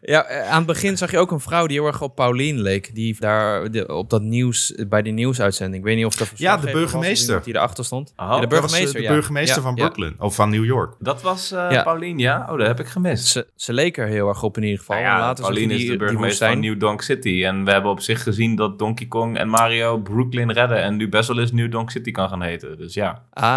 Ja, 0.03 0.25
eh, 0.25 0.49
aan 0.51 0.57
het 0.57 0.67
begin 0.67 0.97
zag 0.97 1.11
je 1.11 1.19
ook 1.19 1.31
een 1.31 1.41
vrouw 1.41 1.67
die 1.67 1.77
heel 1.79 1.87
erg 1.87 2.03
op 2.03 2.15
Paulien 2.15 2.61
leek. 2.61 2.95
Die 2.95 3.17
daar 3.19 3.71
de- 3.71 3.87
op 3.95 4.11
dat 4.11 4.23
nieuws, 4.23 4.75
bij 4.89 5.03
die 5.03 5.13
nieuwsuitzending. 5.13 5.77
Ik 5.83 5.85
weet 5.89 5.97
niet 5.97 6.07
of 6.07 6.15
dat 6.15 6.31
Ja, 6.35 6.57
de 6.57 6.71
burgemeester. 6.71 7.43
die 7.43 7.55
erachter 7.55 7.85
stond. 7.85 8.13
Oh, 8.17 8.17
ja, 8.17 8.27
de 8.27 8.33
was, 8.35 8.43
eh, 8.43 8.49
burgemeester, 8.49 8.95
de 9.01 9.03
ja. 9.07 9.13
burgemeester 9.13 9.57
Ja, 9.57 9.63
van 9.63 9.75
ja. 9.77 9.83
Brooklyn. 9.85 10.15
Of 10.19 10.35
van 10.35 10.51
New 10.51 10.65
York. 10.65 10.95
Dat 10.99 11.23
was 11.23 11.51
eh 11.53 11.67
Ja. 11.71 11.83
Paulien, 11.83 12.19
ja? 12.19 12.47
Oh, 12.51 12.59
dat 12.59 12.67
heb 12.67 12.81
ik 12.81 12.87
gemist. 12.87 13.27
Ze, 13.27 13.47
ze 13.57 13.73
leek 13.73 13.99
er 13.99 14.07
heel 14.07 14.29
erg 14.29 14.43
op 14.43 14.57
in 14.57 14.63
ieder 14.63 14.79
geval. 14.79 14.97
Nou 14.97 15.09
ja, 15.09 15.19
Later 15.19 15.55
die, 15.55 15.69
is 15.69 15.87
de 15.87 15.97
burgemeester 15.97 16.49
van. 16.49 16.61
New 16.61 16.81
Donk 16.81 17.03
City. 17.03 17.45
En 17.45 17.65
we 17.65 17.71
hebben 17.71 17.91
op 17.91 18.01
zich 18.01 18.23
gezien 18.23 18.55
dat 18.57 18.79
Donkey 18.79 19.07
Kong 19.07 19.37
en 19.39 19.49
Mario 19.49 19.99
Brooklyn 19.99 20.53
redden. 20.53 20.83
En 20.83 20.97
nu 20.97 21.09
best 21.09 21.29
wel 21.29 21.39
eens 21.39 21.53
New 21.53 21.71
Donk 21.71 21.91
City 21.91 22.11
kan 22.11 22.29
gaan 22.29 22.43
heten. 22.43 22.79
Dus 22.79 22.95
ja. 22.95 23.23
Ah, 23.33 23.51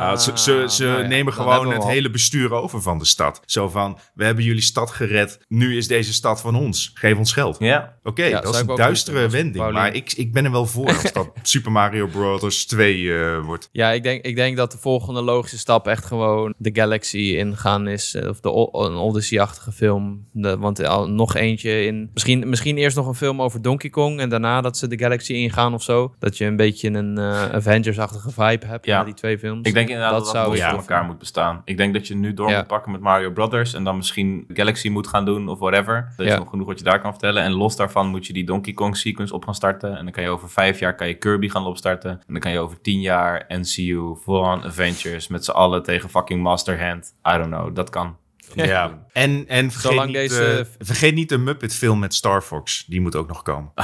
Ah, 0.00 0.16
ze 0.16 0.30
ze, 0.34 0.64
ze 0.68 0.84
nou 0.84 1.02
ja, 1.02 1.06
nemen 1.08 1.32
gewoon 1.32 1.72
het 1.72 1.84
hele 1.84 2.10
bestuur 2.10 2.52
over 2.52 2.82
van 2.82 2.98
de 2.98 3.04
stad. 3.04 3.40
Zo 3.44 3.68
van, 3.68 3.98
we 4.16 4.24
hebben 4.24 4.44
jullie 4.44 4.62
stad 4.62 4.90
gered. 4.90 5.38
Nu 5.48 5.76
is 5.76 5.86
deze 5.88 6.12
stad 6.12 6.40
van 6.40 6.54
ons. 6.54 6.90
Geef 6.94 7.16
ons 7.18 7.32
geld. 7.32 7.56
Ja, 7.58 7.94
Oké, 8.02 8.24
Ja, 8.24 8.40
dat 8.40 8.54
is 8.54 8.60
een 8.60 8.76
duistere 8.76 9.20
doen, 9.20 9.30
wending. 9.30 9.70
Maar 9.72 9.94
ik, 9.94 10.12
ik 10.12 10.32
ben 10.32 10.44
er 10.44 10.50
wel 10.50 10.66
voor 10.66 10.86
als 10.86 11.12
dat 11.12 11.30
Super 11.42 11.72
Mario 11.72 12.06
Bros. 12.06 12.66
2 12.66 13.14
eh, 13.16 13.44
wordt. 13.44 13.68
Ja, 13.72 13.90
ik 13.92 14.02
denk, 14.02 14.24
ik 14.24 14.36
denk 14.36 14.56
dat 14.56 14.72
de 14.72 14.78
volgende 14.78 15.22
logische 15.22 15.58
stap 15.58 15.86
echt 15.86 16.04
gewoon 16.04 16.54
de 16.58 16.70
Galaxy 16.72 17.18
ingaan 17.18 17.88
is. 17.88 18.14
eh, 18.14 18.28
Of 18.28 18.40
de 18.40 18.48
een 18.72 18.94
Odyssey-achtige 18.96 19.72
film. 19.72 20.26
De, 20.32 20.58
want 20.58 20.84
al 20.84 21.08
nog 21.08 21.34
eentje 21.34 21.84
in... 21.84 22.10
Misschien, 22.12 22.48
misschien 22.48 22.76
eerst 22.76 22.96
nog 22.96 23.06
een 23.06 23.14
film 23.14 23.42
over 23.42 23.62
Donkey 23.62 23.90
Kong. 23.90 24.20
En 24.20 24.28
daarna 24.28 24.60
dat 24.60 24.76
ze 24.76 24.88
de 24.88 24.98
Galaxy 24.98 25.32
ingaan 25.32 25.74
of 25.74 25.82
zo. 25.82 26.14
Dat 26.18 26.36
je 26.38 26.44
een 26.44 26.56
beetje 26.56 26.88
een 26.90 27.18
eh, 27.18 27.42
Avengers-achtige 27.52 28.30
vibe 28.30 28.66
hebt 28.66 28.86
Ja. 28.86 28.98
na 28.98 29.04
die 29.04 29.14
twee 29.14 29.38
films. 29.38 29.68
ik 29.68 29.74
denk 29.74 29.88
inderdaad 29.88 30.24
dat 30.24 30.32
dat, 30.32 30.58
van 30.58 30.76
elkaar 30.76 31.04
moet 31.04 31.18
bestaan. 31.18 31.62
Ik 31.64 31.76
denk 31.76 31.94
dat 31.94 32.06
je 32.08 32.14
nu 32.16 32.34
door 32.34 32.48
Ja. 32.50 32.56
moet 32.58 32.66
pakken 32.66 32.92
met 32.92 33.00
Mario 33.00 33.30
Brothers. 33.30 33.74
En 33.74 33.84
dan 33.84 33.96
misschien 34.06 34.44
Galaxy 34.48 34.88
moet 34.88 35.06
gaan 35.06 35.24
doen 35.24 35.48
of 35.48 35.58
whatever. 35.58 35.94
Er 36.16 36.24
is 36.24 36.30
Ja. 36.32 36.38
nog 36.38 36.50
genoeg 36.50 36.66
wat 36.66 36.78
je 36.78 36.84
daar 36.84 37.00
kan 37.00 37.10
vertellen. 37.10 37.42
En 37.42 37.52
los 37.52 37.76
daarvan 37.76 38.06
moet 38.08 38.26
je 38.26 38.32
die 38.32 38.44
Donkey 38.44 38.72
Kong 38.72 38.96
sequence 38.96 39.34
op 39.34 39.44
gaan 39.44 39.54
starten. 39.54 39.96
En 39.96 40.04
dan 40.04 40.12
kan 40.12 40.22
je 40.22 40.28
over 40.28 40.50
vijf 40.50 40.78
jaar 40.78 40.94
kan 40.94 41.08
je 41.08 41.14
Kirby 41.14 41.48
gaan 41.48 41.66
opstarten. 41.66 42.10
En 42.10 42.20
dan 42.26 42.40
kan 42.40 42.50
je 42.52 42.58
over 42.58 42.80
tien 42.80 43.00
jaar 43.00 43.44
NCU, 43.48 44.14
Full-on 44.22 44.64
Avengers 44.64 45.28
met 45.28 45.44
z'n 45.44 45.50
allen 45.50 45.82
tegen 45.82 46.08
fucking 46.10 46.42
Master 46.42 46.86
Hand. 46.88 47.14
I 47.28 47.30
don't 47.36 47.46
know, 47.54 47.74
dat 47.74 47.90
kan. 47.90 48.16
Ja. 48.54 49.06
En, 49.12 49.44
en 49.48 49.70
vergeet, 49.70 49.90
Zolang 49.90 50.06
niet, 50.06 50.16
deze- 50.16 50.66
vergeet 50.78 51.14
niet 51.14 51.28
de 51.28 51.38
Muppet 51.38 51.74
film 51.74 51.98
met 51.98 52.14
Star 52.14 52.42
Fox. 52.42 52.84
Die 52.86 53.00
moet 53.00 53.16
ook 53.16 53.28
nog 53.28 53.42
komen. 53.42 53.72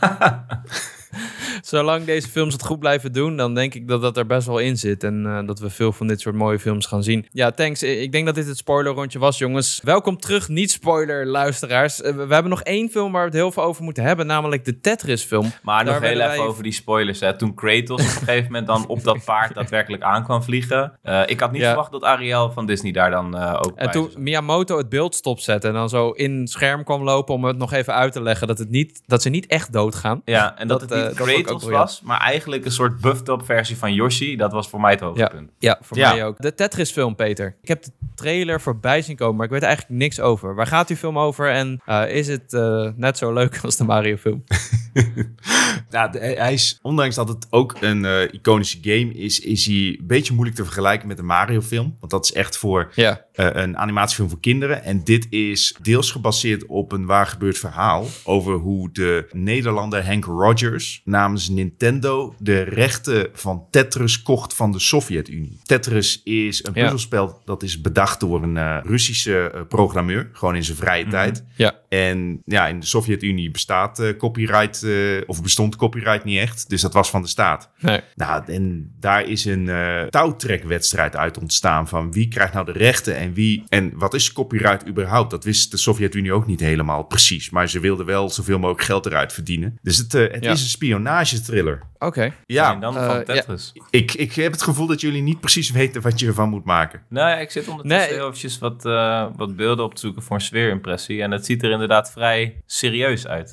Zolang 1.62 2.04
deze 2.04 2.28
films 2.28 2.52
het 2.52 2.62
goed 2.64 2.78
blijven 2.78 3.12
doen, 3.12 3.36
dan 3.36 3.54
denk 3.54 3.74
ik 3.74 3.88
dat 3.88 4.02
dat 4.02 4.16
er 4.16 4.26
best 4.26 4.46
wel 4.46 4.58
in 4.58 4.76
zit. 4.76 5.04
En 5.04 5.26
eh, 5.26 5.46
dat 5.46 5.58
we 5.58 5.70
veel 5.70 5.92
van 5.92 6.06
dit 6.06 6.20
soort 6.20 6.34
mooie 6.34 6.58
films 6.58 6.86
gaan 6.86 7.02
zien. 7.02 7.26
Ja, 7.32 7.50
thanks. 7.50 7.82
Ik 7.82 8.12
denk 8.12 8.26
dat 8.26 8.34
dit 8.34 8.46
het 8.46 8.56
spoilerrondje 8.56 9.18
was, 9.18 9.38
jongens. 9.38 9.80
Welkom 9.84 10.18
terug, 10.18 10.48
niet-spoiler 10.48 11.26
luisteraars. 11.26 12.02
Eh, 12.02 12.14
we 12.14 12.34
hebben 12.34 12.48
nog 12.48 12.62
één 12.62 12.88
film 12.90 13.12
waar 13.12 13.20
we 13.22 13.28
het 13.28 13.36
heel 13.36 13.52
veel 13.52 13.62
over 13.62 13.82
moeten 13.84 14.02
hebben, 14.04 14.26
namelijk 14.26 14.64
de 14.64 14.80
Tetris-film. 14.80 15.52
Maar 15.62 15.84
Daar 15.84 15.94
nog 15.94 16.02
heel 16.02 16.20
even 16.20 16.26
wij- 16.28 16.38
over 16.38 16.62
die 16.62 16.72
spoilers. 16.72 17.20
Hè. 17.20 17.36
Toen 17.36 17.54
Kratos 17.54 18.00
op 18.00 18.06
een 18.06 18.26
gegeven 18.26 18.44
moment 18.44 18.66
dan 18.66 18.86
op 18.86 19.04
dat 19.04 19.24
paard 19.24 19.54
daadwerkelijk 19.54 20.02
aan 20.02 20.24
kwam 20.24 20.42
vliegen. 20.42 20.92
Eh, 21.02 21.22
ik 21.26 21.40
had 21.40 21.52
niet 21.52 21.60
Ja. 21.60 21.66
verwacht 21.68 21.90
dat 21.92 22.02
Ariel 22.04 22.52
van 22.52 22.66
Disney 22.66 22.92
daar 22.92 23.10
dan 23.10 23.36
ook 23.36 23.74
bij 23.74 23.84
En 23.84 23.90
toen. 23.90 24.10
Miyamoto 24.16 24.76
het 24.78 24.88
beeld 24.88 25.14
stopzette 25.14 25.68
en 25.68 25.74
dan 25.74 25.88
zo 25.88 26.10
in 26.10 26.46
scherm 26.46 26.84
kwam 26.84 27.02
lopen 27.02 27.34
om 27.34 27.44
het 27.44 27.56
nog 27.58 27.72
even 27.72 27.94
uit 27.94 28.12
te 28.12 28.22
leggen 28.22 28.46
dat, 28.46 28.58
het 28.58 28.70
niet, 28.70 29.02
dat 29.06 29.22
ze 29.22 29.28
niet 29.28 29.46
echt 29.46 29.72
doodgaan. 29.72 30.22
Ja, 30.24 30.58
en 30.58 30.68
dat, 30.68 30.80
dat, 30.80 30.90
het 30.90 30.97
dat 31.02 31.14
Kratos 31.14 31.42
briljant. 31.44 31.70
was, 31.70 32.00
maar 32.04 32.20
eigenlijk 32.20 32.64
een 32.64 32.70
soort 32.72 33.00
buffed-up 33.00 33.44
versie 33.44 33.76
van 33.76 33.94
Yoshi. 33.94 34.36
Dat 34.36 34.52
was 34.52 34.68
voor 34.68 34.80
mij 34.80 34.90
het 34.90 35.00
hoogtepunt. 35.00 35.50
Ja, 35.58 35.78
voor 35.82 35.96
Ja. 35.96 36.12
mij 36.12 36.24
ook. 36.24 36.36
De 36.38 36.54
Tetris-film, 36.54 37.14
Peter. 37.16 37.56
Ik 37.62 37.68
heb 37.68 37.82
de 37.84 37.90
trailer 38.14 38.60
voorbij 38.60 39.02
zien 39.02 39.16
komen, 39.16 39.36
maar 39.36 39.44
ik 39.46 39.52
weet 39.52 39.62
eigenlijk 39.62 39.98
niks 39.98 40.20
over. 40.20 40.54
Waar 40.54 40.66
gaat 40.66 40.88
die 40.88 40.96
film 40.96 41.18
over 41.18 41.50
en 41.50 41.80
eh, 41.84 42.14
is 42.14 42.26
het 42.28 42.52
eh, 42.52 42.88
net 42.96 43.18
zo 43.18 43.32
leuk 43.32 43.58
als 43.64 43.76
de 43.76 43.84
Mario-film? 43.84 44.44
nou, 45.90 46.12
de- 46.12 46.18
hij 46.18 46.52
is, 46.52 46.78
ondanks 46.82 47.14
dat 47.14 47.28
het 47.28 47.46
ook 47.50 47.76
een 47.80 48.04
eh, 48.04 48.32
iconische 48.32 48.78
game 48.82 49.12
is, 49.14 49.40
is 49.40 49.66
hij 49.66 49.74
een 49.74 49.98
beetje 50.06 50.32
moeilijk 50.32 50.56
te 50.56 50.64
vergelijken 50.64 51.08
met 51.08 51.18
een 51.18 51.26
Mario-film. 51.26 51.96
Want 52.00 52.12
dat 52.12 52.24
is 52.24 52.32
echt 52.32 52.56
voor 52.58 52.90
Ja. 52.94 53.24
eh, 53.32 53.46
een 53.52 53.76
animatiefilm 53.76 54.28
voor 54.28 54.40
kinderen. 54.40 54.82
En 54.84 55.04
dit 55.04 55.26
is 55.30 55.76
deels 55.82 56.10
gebaseerd 56.10 56.66
op 56.66 56.92
een 56.92 57.06
waar 57.06 57.26
gebeurd 57.26 57.58
verhaal 57.58 58.06
over 58.24 58.54
hoe 58.54 58.88
de 58.92 59.28
Nederlander 59.32 60.06
Hank 60.06 60.24
Rogers 60.24 60.87
namens 61.04 61.48
Nintendo 61.48 62.34
de 62.38 62.62
rechten 62.62 63.28
van 63.32 63.64
Tetris 63.70 64.22
kocht 64.22 64.54
van 64.54 64.72
de 64.72 64.78
Sovjet-Unie. 64.78 65.60
Tetris 65.62 66.20
is 66.24 66.64
een 66.64 66.72
Ja. 66.74 66.80
puzzelspel 66.80 67.40
dat 67.44 67.62
is 67.62 67.80
bedacht 67.80 68.20
door 68.20 68.42
een 68.42 68.56
eh, 68.56 68.78
Russische 68.84 69.50
eh, 69.50 69.60
programmeur, 69.68 70.28
gewoon 70.32 70.56
in 70.56 70.64
zijn 70.64 70.76
vrije 70.76 71.06
tijd. 71.06 71.44
Ja. 71.56 71.74
En 71.88 72.42
ja, 72.44 72.66
in 72.68 72.80
de 72.80 72.86
Sovjet-Unie 72.86 73.50
bestaat 73.50 73.98
eh, 73.98 74.16
copyright, 74.16 74.86
of 75.26 75.42
bestond 75.42 75.76
copyright 75.76 76.24
niet 76.24 76.38
echt. 76.38 76.68
Dus 76.68 76.80
dat 76.80 76.92
was 76.92 77.10
van 77.10 77.22
de 77.22 77.28
staat. 77.28 77.70
Nee. 77.80 78.00
Nou, 78.14 78.42
en 78.52 78.92
daar 79.00 79.28
is 79.28 79.44
een 79.44 79.68
touwtrekwedstrijd 80.10 81.16
uit 81.16 81.38
ontstaan 81.38 81.88
van 81.88 82.12
wie 82.12 82.28
krijgt 82.28 82.52
nou 82.52 82.66
de 82.66 82.72
rechten 82.72 83.16
en 83.16 83.32
wie. 83.32 83.64
En 83.68 83.92
wat 83.94 84.14
is 84.14 84.32
copyright 84.32 84.88
überhaupt? 84.88 85.30
Dat 85.30 85.44
wist 85.44 85.70
de 85.70 85.76
Sovjet-Unie 85.76 86.32
ook 86.32 86.46
niet 86.46 86.60
helemaal 86.60 87.02
precies. 87.02 87.50
Maar 87.50 87.68
ze 87.68 87.80
wilden 87.80 88.06
wel 88.06 88.30
zoveel 88.30 88.58
mogelijk 88.58 88.84
geld 88.84 89.06
eruit 89.06 89.32
verdienen. 89.32 89.78
Dus 89.82 89.96
het, 89.96 90.12
het 90.12 90.44
Ja. 90.44 90.52
is 90.52 90.62
een 90.62 90.68
spionagetriller. 90.82 91.82
Oké. 91.98 92.22
En 92.22 92.34
Ja, 92.46 92.74
dan 92.74 92.96
eh, 92.96 93.06
van 93.06 93.16
ja. 93.16 93.22
Tetris. 93.22 93.72
ik, 93.90 94.14
ik 94.14 94.32
heb 94.32 94.52
het 94.52 94.62
gevoel 94.62 94.86
dat 94.86 95.00
jullie 95.00 95.22
niet 95.22 95.40
precies 95.40 95.70
weten 95.70 96.02
wat 96.02 96.20
je 96.20 96.26
ervan 96.26 96.48
moet 96.48 96.64
maken. 96.64 97.02
Nou 97.08 97.28
ja, 97.30 97.36
ik 97.36 97.50
zit 97.50 97.68
ondertussen 97.68 98.10
Nee. 98.10 98.20
eventjes 98.20 98.58
wat, 98.58 98.84
eh, 98.86 99.26
wat 99.36 99.56
beelden 99.56 99.84
op 99.84 99.94
te 99.94 100.00
zoeken 100.00 100.22
voor 100.22 100.36
een 100.36 100.42
sfeerimpressie. 100.42 101.22
En 101.22 101.30
het 101.30 101.44
ziet 101.46 101.62
er 101.62 101.70
inderdaad 101.70 102.10
vrij 102.10 102.60
serieus 102.66 103.26
uit. 103.26 103.50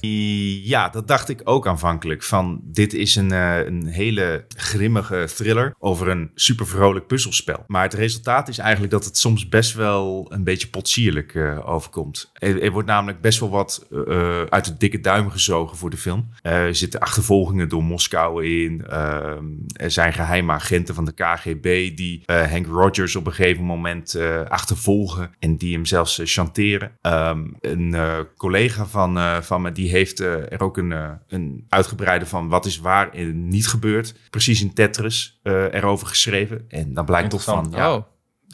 Ja, 0.63 0.89
dat 0.89 1.07
dacht 1.07 1.29
ik 1.29 1.41
ook 1.43 1.67
aanvankelijk. 1.67 2.23
Van 2.23 2.59
dit 2.63 2.93
is 2.93 3.15
een, 3.15 3.31
eh, 3.31 3.65
een 3.65 3.85
hele 3.87 4.45
grimmige 4.55 5.27
thriller 5.35 5.75
over 5.79 6.07
een 6.09 6.31
super 6.35 6.67
vrolijk 6.67 7.07
puzzelspel. 7.07 7.63
Maar 7.67 7.83
het 7.83 7.93
resultaat 7.93 8.47
is 8.47 8.57
eigenlijk 8.57 8.91
dat 8.91 9.05
het 9.05 9.17
soms 9.17 9.49
best 9.49 9.73
wel 9.73 10.25
een 10.29 10.43
beetje 10.43 10.67
potsierlijk 10.67 11.35
eh, 11.35 11.69
overkomt. 11.69 12.29
Er, 12.33 12.61
er 12.61 12.71
wordt 12.71 12.87
namelijk 12.87 13.21
best 13.21 13.39
wel 13.39 13.49
wat 13.49 13.87
eh, 14.07 14.41
uit 14.49 14.65
de 14.65 14.77
dikke 14.77 14.99
duim 14.99 15.29
gezogen 15.29 15.77
voor 15.77 15.89
de 15.89 15.97
film. 15.97 16.29
Eh, 16.41 16.53
er 16.53 16.75
zitten 16.75 16.99
achtervolgingen 17.15 17.69
door 17.69 17.83
Moskou 17.83 18.45
in. 18.45 18.85
Ehm, 18.85 19.45
er 19.73 19.91
zijn 19.91 20.13
geheime 20.13 20.51
agenten 20.51 20.95
van 20.95 21.05
de 21.05 21.13
KGB 21.13 21.95
die 21.97 22.23
eh, 22.25 22.51
Hank 22.51 22.65
Rogers 22.67 23.15
op 23.15 23.25
een 23.25 23.33
gegeven 23.33 23.63
moment 23.63 24.13
eh, 24.15 24.41
achtervolgen 24.41 25.31
en 25.39 25.57
die 25.57 25.73
hem 25.73 25.85
zelfs 25.85 26.19
eh, 26.19 26.25
chanteren. 26.25 26.91
Ehm, 27.01 27.43
een 27.61 27.93
eh, 27.93 28.17
collega 28.37 28.85
van, 28.85 29.17
eh, 29.17 29.41
van 29.41 29.61
me 29.61 29.71
die 29.71 29.89
heeft 29.89 30.19
er 30.19 30.61
ook 30.61 30.77
een, 30.77 30.93
een 31.27 31.65
uitgebreide 31.69 32.25
van 32.25 32.47
wat 32.47 32.65
is 32.65 32.79
waar 32.79 33.11
en 33.11 33.47
niet 33.47 33.67
gebeurd. 33.67 34.13
Precies 34.29 34.61
in 34.61 34.73
Tetris 34.73 35.39
eh, 35.43 35.73
erover 35.73 36.07
geschreven. 36.07 36.65
En 36.67 36.93
dan 36.93 37.05
blijkt 37.05 37.29
toch 37.29 37.43
van 37.43 37.67
ja, 37.71 37.93
Oh. 37.95 38.03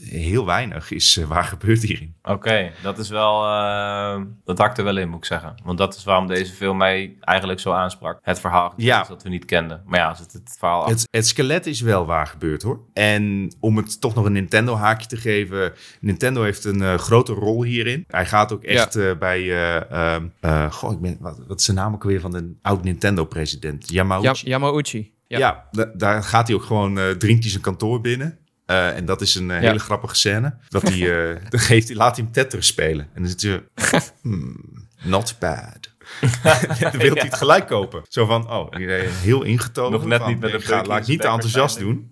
Heel 0.04 0.46
weinig 0.46 0.92
is 0.92 1.18
eh, 1.18 1.26
waar 1.26 1.44
gebeurt 1.44 1.82
hierin. 1.82 2.16
Oké, 2.24 2.72
dat 2.84 2.98
is 3.00 3.10
wel. 3.10 3.46
eh, 3.46 4.22
dat 4.46 4.58
hakt 4.58 4.78
er 4.78 4.84
wel 4.84 4.98
in, 4.98 5.10
moet 5.10 5.18
ik 5.18 5.26
zeggen. 5.26 5.56
Want 5.64 5.78
dat 5.78 5.96
is 5.96 6.04
waarom 6.04 6.28
deze 6.28 6.54
film 6.54 6.78
mij 6.78 7.16
eigenlijk 7.20 7.60
zo 7.60 7.72
aansprak. 7.72 8.20
Het 8.22 8.40
verhaal 8.40 8.74
Ja. 8.78 9.04
dat 9.08 9.24
we 9.24 9.30
niet 9.30 9.46
kenden. 9.46 9.82
Maar 9.86 10.00
ja, 10.00 10.08
als 10.10 10.20
het 10.20 10.34
het 10.34 10.56
verhaal. 10.60 10.88
Het, 10.88 11.08
het 11.12 11.28
skelet 11.28 11.66
is 11.66 11.82
wel 11.82 12.06
waar 12.06 12.28
gebeurd 12.28 12.62
hoor. 12.62 12.80
En 12.94 13.56
om 13.60 13.78
het 13.78 14.02
toch 14.02 14.16
nog 14.16 14.26
een 14.26 14.32
Nintendo 14.32 14.76
haakje 14.76 15.08
te 15.08 15.18
geven. 15.18 15.74
Nintendo 16.00 16.44
heeft 16.44 16.66
een 16.66 16.82
eh, 16.82 16.94
grote 16.98 17.34
rol 17.34 17.64
hierin. 17.64 18.04
Hij 18.08 18.26
gaat 18.26 18.52
ook 18.54 18.64
echt 18.64 18.96
eh, 18.96 19.18
bij... 19.20 19.40
eh, 19.42 19.92
ehm, 19.92 20.28
eh, 20.40 20.72
goh, 20.72 20.92
ik 20.92 21.00
ben, 21.00 21.18
wat, 21.20 21.40
wat 21.48 21.60
is 21.60 21.66
de 21.66 21.74
naam 21.74 21.94
ook 21.94 22.04
weer 22.04 22.20
van 22.22 22.36
een 22.36 22.58
oud 22.62 22.84
Nintendo 22.84 23.26
president? 23.26 23.90
Yamauchi. 23.90 24.28
Ja, 24.28 24.34
Yamauchi. 24.44 25.14
Ja. 25.28 25.38
Ja, 25.38 25.68
da- 25.72 25.92
daar 25.94 26.24
gaat 26.24 26.48
hij 26.48 26.56
ook 26.56 26.64
gewoon, 26.64 26.94
dringt 27.18 27.42
hij 27.44 27.50
zijn 27.52 27.62
kantoor 27.64 28.02
binnen. 28.02 28.38
Eh, 28.72 28.96
en 28.98 29.06
dat 29.06 29.22
is 29.22 29.36
een 29.36 29.52
eh, 29.52 29.62
Ja. 29.62 29.68
hele 29.68 29.80
grappige 29.80 30.16
scène. 30.16 30.56
Dat 30.70 30.82
hij, 30.82 31.00
dan 31.50 31.60
geeft 31.60 31.94
laat 31.94 32.16
hij 32.16 32.24
hem 32.26 32.34
Tetris 32.34 32.68
spelen. 32.68 33.10
En 33.14 33.22
dan 33.22 33.30
zit 33.32 33.42
je, 33.42 33.64
hmm, 34.22 34.88
not 35.04 35.36
bad. 35.40 35.90
dan 36.80 36.92
wil 36.92 37.14
hij 37.14 37.24
het 37.24 37.36
gelijk 37.36 37.68
kopen. 37.68 38.02
Zo 38.10 38.26
van, 38.26 38.52
oh, 38.52 38.76
heel 39.22 39.44
ingetogen. 39.44 39.92
Nog 39.92 40.06
net 40.06 40.20
van, 40.20 40.30
niet 40.30 40.40
met 40.40 40.54
een 40.54 40.62
ga, 40.62 40.84
Laat 40.84 41.02
ik 41.02 41.08
niet 41.08 41.22
te 41.22 41.28
enthousiast 41.28 41.80
doen. 41.80 42.12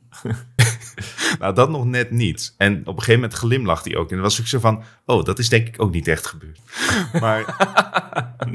nou, 1.40 1.56
dat 1.56 1.70
nog 1.70 1.86
net 1.86 2.12
niet. 2.12 2.54
En 2.58 2.80
op 2.80 2.88
een 2.88 2.94
gegeven 2.94 3.14
moment 3.14 3.34
glimlacht 3.34 3.86
hij 3.86 3.96
ook. 3.96 4.10
En 4.10 4.16
dan 4.16 4.24
was 4.24 4.40
ik 4.40 4.48
zo 4.48 4.60
van, 4.60 4.84
oh, 5.06 5.24
dat 5.26 5.40
is 5.40 5.50
denk 5.50 5.68
ik 5.68 5.82
ook 5.82 5.92
niet 5.92 6.08
echt 6.08 6.28
gebeurd. 6.28 6.60
Maar 7.20 7.56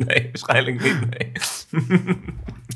nee, 0.07 0.31
waarschijnlijk 0.33 0.83
niet. 0.83 1.11
Nee. 1.11 1.33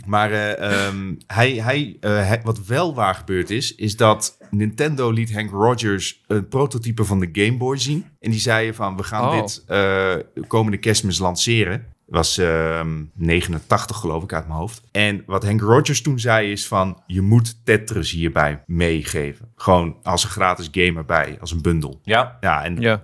Maar 0.08 0.30
eh, 0.32 0.86
ehm, 0.86 1.14
hij, 1.26 1.52
hij, 1.52 1.96
eh, 2.00 2.10
hij- 2.10 2.40
wat 2.44 2.66
wel 2.66 2.94
waar 2.94 3.14
gebeurd 3.14 3.50
is, 3.50 3.74
is 3.74 3.96
dat 3.96 4.38
Nintendo 4.50 5.10
liet 5.10 5.32
Hank 5.34 5.50
Rogers 5.50 6.22
een 6.26 6.48
prototype 6.48 7.04
van 7.04 7.20
de 7.20 7.28
Game 7.32 7.56
Boy 7.56 7.78
zien. 7.78 8.04
En 8.20 8.30
die 8.30 8.40
zeiden 8.40 8.74
van, 8.74 8.96
we 8.96 9.02
gaan 9.02 9.24
Oh. 9.28 9.40
dit 9.40 9.64
eh, 9.66 10.14
komende 10.46 10.78
kerstmis 10.78 11.18
lanceren. 11.18 11.84
was 12.06 12.38
ehm 12.38 13.02
89 13.14 13.96
geloof 13.96 14.22
ik 14.22 14.32
uit 14.32 14.46
mijn 14.46 14.58
hoofd. 14.58 14.82
En 14.92 15.22
wat 15.26 15.44
Hank 15.44 15.60
Rogers 15.60 16.02
toen 16.02 16.18
zei 16.20 16.50
is 16.50 16.66
van, 16.66 17.02
je 17.06 17.20
moet 17.20 17.64
Tetris 17.64 18.10
hierbij 18.10 18.62
meegeven. 18.66 19.48
Gewoon 19.56 19.96
als 20.02 20.24
een 20.24 20.30
gratis 20.30 20.68
game 20.72 20.98
erbij, 20.98 21.36
als 21.40 21.50
een 21.52 21.62
bundel. 21.62 22.00
Ja, 22.02 22.38
Ja, 22.40 22.64
en 22.64 22.80
Ja. 22.80 23.02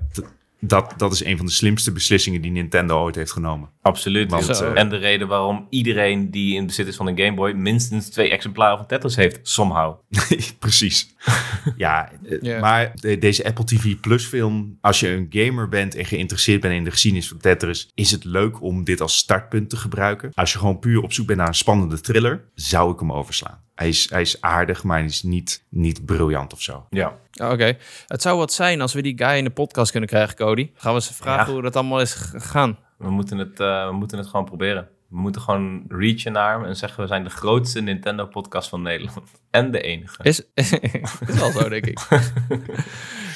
Dat, 0.67 0.95
dat 0.97 1.13
is 1.13 1.25
een 1.25 1.37
van 1.37 1.47
de 1.47 1.53
slimste 1.53 1.93
beslissingen 1.93 2.41
die 2.41 2.51
Nintendo 2.51 3.03
ooit 3.03 3.15
heeft 3.15 3.33
genomen. 3.33 3.69
absoluut. 3.83 4.31
Want, 4.31 4.49
eh, 4.61 4.79
en 4.79 4.89
de 4.89 4.97
reden 4.97 5.29
waarom 5.29 5.67
iedereen 5.71 6.31
die 6.31 6.55
in 6.55 6.67
bezit 6.67 6.87
is 6.87 6.97
van 6.97 7.07
een 7.07 7.19
Game 7.19 7.35
Boy 7.35 7.53
minstens 7.53 8.09
twee 8.11 8.31
exemplaren 8.31 8.77
van 8.79 8.87
Tetris 8.87 9.17
heeft, 9.17 9.39
somehow. 9.43 9.95
Precies. 10.59 11.15
ja, 11.77 12.11
eh, 12.29 12.39
Ja. 12.41 12.61
maar 12.61 12.93
de- 12.95 13.19
deze 13.19 13.45
Apple 13.45 13.65
TV 13.65 13.95
Plus 14.01 14.25
film, 14.25 14.79
als 14.81 15.01
je 15.01 15.09
een 15.09 15.27
gamer 15.31 15.69
bent 15.69 15.95
en 15.95 16.05
geïnteresseerd 16.05 16.61
bent 16.61 16.75
in 16.75 16.85
de 16.85 16.91
geschiedenis 16.91 17.29
van 17.29 17.39
Tetris, 17.39 17.91
is 17.95 18.11
het 18.11 18.25
leuk 18.25 18.63
om 18.63 18.85
dit 18.85 19.01
als 19.01 19.17
startpunt 19.17 19.71
te 19.71 19.77
gebruiken. 19.77 20.31
Als 20.35 20.53
je 20.53 20.59
gewoon 20.59 20.79
puur 20.79 21.03
op 21.03 21.13
zoek 21.13 21.27
bent 21.27 21.39
naar 21.39 21.49
een 21.49 21.55
spannende 21.55 22.01
thriller, 22.01 22.45
zou 22.55 22.93
ik 22.93 22.99
hem 22.99 23.13
overslaan. 23.13 23.63
Hij 23.75 23.89
is, 23.89 24.11
hij 24.11 24.21
is 24.21 24.41
aardig, 24.41 24.83
maar 24.83 24.97
hij 24.99 25.07
is 25.07 25.23
niet, 25.23 25.65
niet 25.69 26.05
briljant 26.05 26.53
of 26.53 26.63
zo. 26.63 26.87
Ja. 26.91 27.19
Oh, 27.43 27.51
Oké. 27.51 27.77
Het 28.07 28.23
zou 28.23 28.39
wat 28.39 28.53
zijn 28.53 28.81
als 28.81 28.93
we 28.93 29.03
die 29.03 29.19
guy 29.19 29.37
in 29.37 29.45
de 29.45 29.51
podcast 29.51 29.91
kunnen 29.91 30.09
krijgen, 30.09 30.37
Cody. 30.37 30.71
Gaan 30.75 30.95
we 30.95 31.01
ze 31.01 31.15
vragen 31.15 31.47
Ja. 31.47 31.53
hoe 31.53 31.63
dat 31.63 31.77
allemaal 31.77 32.01
is 32.01 32.13
gegaan. 32.15 32.79
We 32.99 33.11
moeten, 33.11 33.39
het, 33.39 33.61
eh, 33.61 33.87
we 33.87 33.93
moeten 33.93 34.19
het 34.19 34.27
gewoon 34.27 34.45
proberen. 34.45 34.89
We 35.09 35.17
moeten 35.21 35.41
gewoon 35.43 35.85
reachen 35.89 36.33
naar 36.33 36.53
hem 36.59 36.65
en 36.65 36.77
zeggen 36.77 37.01
we 37.03 37.07
zijn 37.09 37.25
de 37.25 37.31
grootste 37.31 37.81
Nintendo-podcast 37.81 38.69
van 38.69 38.83
Nederland. 38.83 39.31
En 39.51 39.71
de 39.71 39.81
enige. 39.81 40.23
Is, 40.23 40.43
is 40.55 41.39
wel 41.39 41.51
zo, 41.51 41.69
denk 41.69 41.87
ik. 41.87 41.99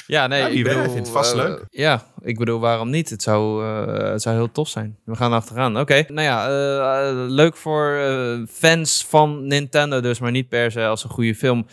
ja, 0.09 0.27
nee. 0.27 0.51
Ik 0.51 0.63
bedoel, 0.63 0.81
vindt 0.83 0.97
het 0.97 1.09
vast 1.09 1.31
eh, 1.31 1.37
leuk. 1.37 1.65
Ja, 1.69 2.03
ik 2.21 2.37
bedoel, 2.37 2.59
waarom 2.59 2.89
niet? 2.89 3.09
Het 3.09 3.21
zou, 3.21 3.63
eh, 3.65 4.11
het 4.11 4.21
zou 4.21 4.35
heel 4.35 4.51
tof 4.51 4.67
zijn. 4.67 4.97
We 5.05 5.15
gaan 5.15 5.33
achteraan. 5.33 5.79
Oké, 5.79 6.03
nou 6.07 6.21
ja, 6.21 6.47
eh, 6.47 7.13
leuk 7.27 7.55
voor 7.55 7.99
fans 8.49 9.05
van 9.09 9.47
Nintendo 9.47 10.01
dus, 10.01 10.19
maar 10.19 10.31
niet 10.31 10.49
per 10.49 10.71
se 10.71 10.85
als 10.85 11.03
een 11.03 11.09
goede 11.09 11.35
film. 11.35 11.65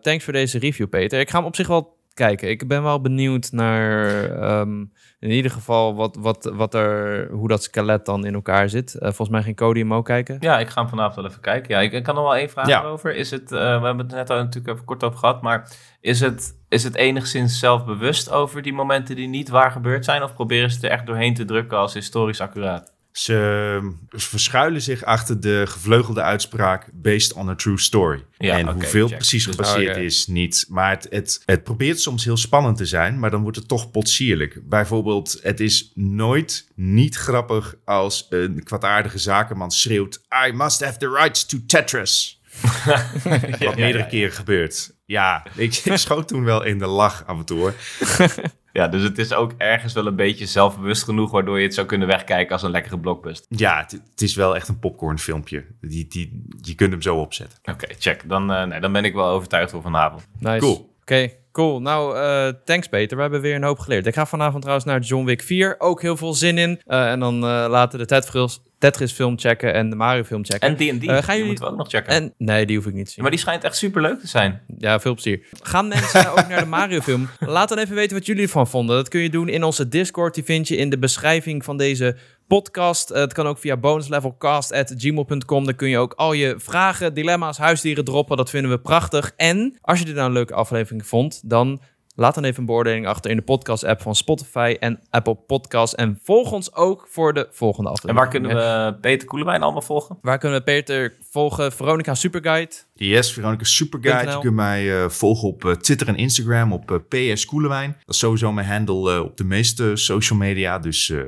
Thanks 0.00 0.24
voor 0.24 0.32
deze 0.32 0.58
review, 0.58 0.88
Peter. 0.88 1.20
Ik 1.20 1.30
ga 1.30 1.38
hem 1.38 1.46
op 1.46 1.56
zich 1.56 1.66
wel 1.66 1.93
kijken. 2.14 2.48
Ik 2.48 2.68
ben 2.68 2.82
wel 2.82 3.00
benieuwd 3.00 3.52
naar 3.52 4.24
ehm, 4.30 4.80
in 5.18 5.30
ieder 5.30 5.50
geval 5.50 5.94
wat, 5.94 6.16
wat, 6.20 6.50
wat 6.54 6.74
er, 6.74 7.28
hoe 7.30 7.48
dat 7.48 7.62
skelet 7.62 8.06
dan 8.06 8.24
in 8.26 8.34
elkaar 8.34 8.68
zit. 8.68 8.94
Eh, 8.94 9.00
volgens 9.00 9.28
mij 9.28 9.42
ging 9.42 9.56
Cody 9.56 9.78
hem 9.78 9.94
ook 9.94 10.04
kijken. 10.04 10.36
Ja, 10.40 10.58
ik 10.58 10.68
ga 10.68 10.80
hem 10.80 10.90
vanavond 10.90 11.14
wel 11.16 11.24
even 11.26 11.40
kijken. 11.40 11.74
Ja, 11.74 11.80
ik, 11.80 11.92
ik 11.92 12.02
kan 12.02 12.14
nog 12.14 12.24
wel 12.24 12.36
één 12.36 12.50
vraag 12.50 12.68
Ja. 12.68 12.82
over. 12.82 13.14
Is 13.16 13.30
het, 13.30 13.52
eh, 13.52 13.58
we 13.58 13.86
hebben 13.86 13.98
het 14.06 14.14
net 14.14 14.30
al 14.30 14.36
natuurlijk 14.36 14.74
even 14.74 14.84
kort 14.86 15.04
over 15.04 15.18
gehad, 15.18 15.42
maar 15.42 15.70
is 16.00 16.20
het, 16.20 16.58
is 16.68 16.84
het 16.84 16.94
enigszins 16.94 17.58
zelfbewust 17.58 18.30
over 18.30 18.62
die 18.62 18.72
momenten 18.72 19.16
die 19.16 19.28
niet 19.28 19.48
waar 19.48 19.70
gebeurd 19.70 20.04
zijn? 20.04 20.22
Of 20.22 20.34
proberen 20.34 20.68
ze 20.70 20.74
het 20.76 20.84
er 20.84 20.90
echt 20.90 21.06
doorheen 21.06 21.34
te 21.34 21.44
drukken 21.44 21.78
als 21.78 21.94
historisch 21.94 22.40
accuraat? 22.40 22.93
Ze 23.14 23.92
verschuilen 24.08 24.82
zich 24.82 25.02
achter 25.02 25.40
de 25.40 25.64
gevleugelde 25.66 26.22
uitspraak 26.22 26.88
based 26.92 27.32
on 27.32 27.48
a 27.48 27.54
true 27.54 27.78
story. 27.78 28.24
Ja, 28.38 28.58
en 28.58 28.68
hoeveel 28.68 29.06
check. 29.08 29.16
precies 29.16 29.44
Dus- 29.44 29.54
gebaseerd 29.54 29.96
is, 29.96 30.26
niet. 30.26 30.66
Maar 30.68 30.90
het, 30.90 31.06
het, 31.10 31.42
het 31.44 31.64
probeert 31.64 32.00
soms 32.00 32.24
heel 32.24 32.36
spannend 32.36 32.76
te 32.76 32.86
zijn, 32.86 33.18
maar 33.18 33.30
dan 33.30 33.42
wordt 33.42 33.56
het 33.56 33.68
toch 33.68 33.90
potsierlijk. 33.90 34.68
Bijvoorbeeld, 34.68 35.38
het 35.42 35.60
is 35.60 35.92
nooit 35.94 36.68
niet 36.74 37.16
grappig 37.16 37.74
als 37.84 38.26
een 38.28 38.62
kwaadaardige 38.62 39.18
zakenman 39.18 39.70
schreeuwt... 39.70 40.20
I 40.48 40.52
must 40.52 40.84
have 40.84 40.98
the 40.98 41.08
rights 41.08 41.46
to 41.46 41.58
Tetris. 41.66 42.40
Wat 43.58 43.76
meerdere 43.76 44.06
keren 44.06 44.32
gebeurt. 44.32 44.92
Ja, 45.04 45.46
ik, 45.54 45.74
ik 45.76 45.96
schoot 45.96 46.28
toen 46.28 46.44
wel 46.44 46.64
in 46.64 46.78
de 46.78 46.86
lach 46.86 47.26
af 47.26 47.38
en 47.38 47.44
toe. 47.44 47.72
Ja, 48.74 48.88
dus 48.88 49.02
het 49.02 49.18
is 49.18 49.32
ook 49.32 49.52
ergens 49.58 49.92
wel 49.92 50.06
een 50.06 50.16
beetje 50.16 50.46
zelfbewust 50.46 51.02
genoeg, 51.02 51.30
waardoor 51.30 51.58
je 51.58 51.64
het 51.64 51.74
zou 51.74 51.86
kunnen 51.86 52.08
wegkijken 52.08 52.52
als 52.52 52.62
een 52.62 52.70
lekkere 52.70 52.98
blockbuster. 52.98 53.46
Ja, 53.48 53.78
het, 53.78 53.90
het 54.10 54.22
is 54.22 54.34
wel 54.34 54.56
echt 54.56 54.68
een 54.68 54.78
popcornfilmpje. 54.78 55.64
Die, 55.80 56.06
die, 56.06 56.46
je 56.60 56.74
kunt 56.74 56.90
hem 56.90 57.02
zo 57.02 57.16
opzetten. 57.16 57.58
Oké, 57.64 57.86
check. 57.98 58.28
Dan, 58.28 58.52
eh, 58.52 58.64
nee, 58.64 58.80
dan 58.80 58.92
ben 58.92 59.04
ik 59.04 59.14
wel 59.14 59.28
overtuigd 59.28 59.70
voor 59.70 59.82
vanavond. 59.82 60.26
Nice. 60.38 60.58
Cool. 60.58 60.94
Oké, 61.04 61.30
cool. 61.52 61.80
Nou, 61.80 62.16
eh, 62.16 62.48
thanks 62.64 62.88
Peter. 62.88 63.16
We 63.16 63.22
hebben 63.22 63.40
weer 63.40 63.54
een 63.54 63.62
hoop 63.62 63.78
geleerd. 63.78 64.06
Ik 64.06 64.14
ga 64.14 64.26
vanavond 64.26 64.60
trouwens 64.60 64.86
naar 64.86 65.00
John 65.00 65.24
Wick 65.24 65.42
4. 65.42 65.74
Ook 65.78 66.02
heel 66.02 66.16
veel 66.16 66.34
zin 66.34 66.58
in. 66.58 66.80
Eh, 66.86 67.10
en 67.10 67.20
dan 67.20 67.34
eh, 67.34 67.66
later 67.68 67.98
de 67.98 68.06
tijdverschil, 68.06 68.62
Tetris 68.84 69.12
film 69.12 69.38
checken 69.38 69.74
en 69.74 69.90
de 69.90 69.96
Mario 69.96 70.22
film 70.22 70.44
checken. 70.44 70.68
En 70.68 70.74
D&D, 70.76 70.82
Eh, 70.82 70.88
gaan 70.90 70.98
die 71.00 71.26
jullie- 71.26 71.44
moeten 71.46 71.64
we 71.64 71.70
ook 71.70 71.76
nog 71.76 71.88
checken. 71.88 72.12
En- 72.12 72.34
nee, 72.38 72.66
die 72.66 72.76
hoef 72.76 72.86
ik 72.86 72.94
niet 72.94 73.04
te 73.06 73.10
zien. 73.12 73.22
maar 73.22 73.30
die 73.32 73.40
schijnt 73.40 73.64
echt 73.64 73.76
super 73.76 74.02
leuk 74.02 74.20
te 74.20 74.26
zijn. 74.26 74.60
Ja, 74.78 75.00
veel 75.00 75.12
plezier. 75.12 75.40
Gaan 75.62 75.88
mensen 75.88 76.30
ook 76.30 76.48
naar 76.48 76.60
de 76.60 76.66
Mario 76.66 77.00
film? 77.00 77.28
Laat 77.38 77.68
dan 77.68 77.78
even 77.78 77.94
weten 77.94 78.16
wat 78.16 78.26
jullie 78.26 78.42
ervan 78.42 78.68
vonden. 78.68 78.96
Dat 78.96 79.08
kun 79.08 79.20
je 79.20 79.30
doen 79.30 79.48
in 79.48 79.62
onze 79.64 79.88
Discord. 79.88 80.34
Die 80.34 80.44
vind 80.44 80.68
je 80.68 80.76
in 80.76 80.90
de 80.90 80.98
beschrijving 80.98 81.64
van 81.64 81.76
deze 81.76 82.16
podcast. 82.46 83.10
Eh, 83.10 83.20
het 83.20 83.32
kan 83.32 83.46
ook 83.46 83.58
via 83.58 83.76
bonuslevelcast.gmail.com. 83.76 85.64
Daar 85.64 85.74
kun 85.74 85.88
je 85.88 85.98
ook 85.98 86.12
al 86.12 86.32
je 86.32 86.54
vragen, 86.58 87.14
dilemma's, 87.14 87.58
huisdieren 87.58 88.04
droppen. 88.04 88.36
Dat 88.36 88.50
vinden 88.50 88.70
we 88.70 88.78
prachtig. 88.78 89.32
En 89.36 89.78
als 89.80 89.98
je 89.98 90.04
dit 90.04 90.14
nou 90.14 90.26
een 90.26 90.32
leuke 90.32 90.54
aflevering 90.54 91.06
vond, 91.06 91.40
dan 91.50 91.80
laat 92.14 92.34
dan 92.34 92.44
even 92.44 92.60
een 92.60 92.66
beoordeling 92.66 93.06
achter 93.06 93.30
in 93.30 93.36
de 93.36 93.42
podcast-app 93.42 94.00
van 94.02 94.14
Spotify 94.14 94.76
en 94.80 95.00
Apple 95.10 95.34
Podcasts. 95.34 95.94
En 95.94 96.18
volg 96.22 96.52
ons 96.52 96.74
ook 96.74 97.06
voor 97.10 97.32
de 97.34 97.48
volgende 97.50 97.88
En 97.88 97.94
aflevering. 97.94 98.18
waar 98.18 98.28
kunnen 98.40 98.56
we 98.56 98.98
Peter 99.00 99.28
Koelewijn 99.28 99.62
allemaal 99.62 99.82
volgen? 99.82 100.18
Waar 100.22 100.38
kunnen 100.38 100.58
we 100.58 100.64
Peter 100.64 101.14
volgen? 101.30 101.72
Veronica 101.72 102.14
Superguide. 102.14 102.72
Yes, 102.94 103.32
Veronica 103.32 103.64
Superguide. 103.64 104.30
Je 104.30 104.38
kunt 104.38 104.54
mij 104.54 105.02
eh, 105.02 105.08
volgen 105.08 105.48
op 105.48 105.64
eh, 105.64 105.72
Twitter 105.72 106.08
en 106.08 106.16
Instagram 106.16 106.72
op 106.72 106.90
eh, 107.08 107.32
PS 107.32 107.44
Koelewijn. 107.44 107.96
Dat 108.04 108.14
is 108.14 108.18
sowieso 108.20 108.52
mijn 108.52 108.66
handle 108.66 109.22
op 109.22 109.36
de 109.36 109.44
meeste 109.44 109.96
social 109.96 110.38
media. 110.38 110.78
Dus 110.78 111.10
eh, 111.10 111.18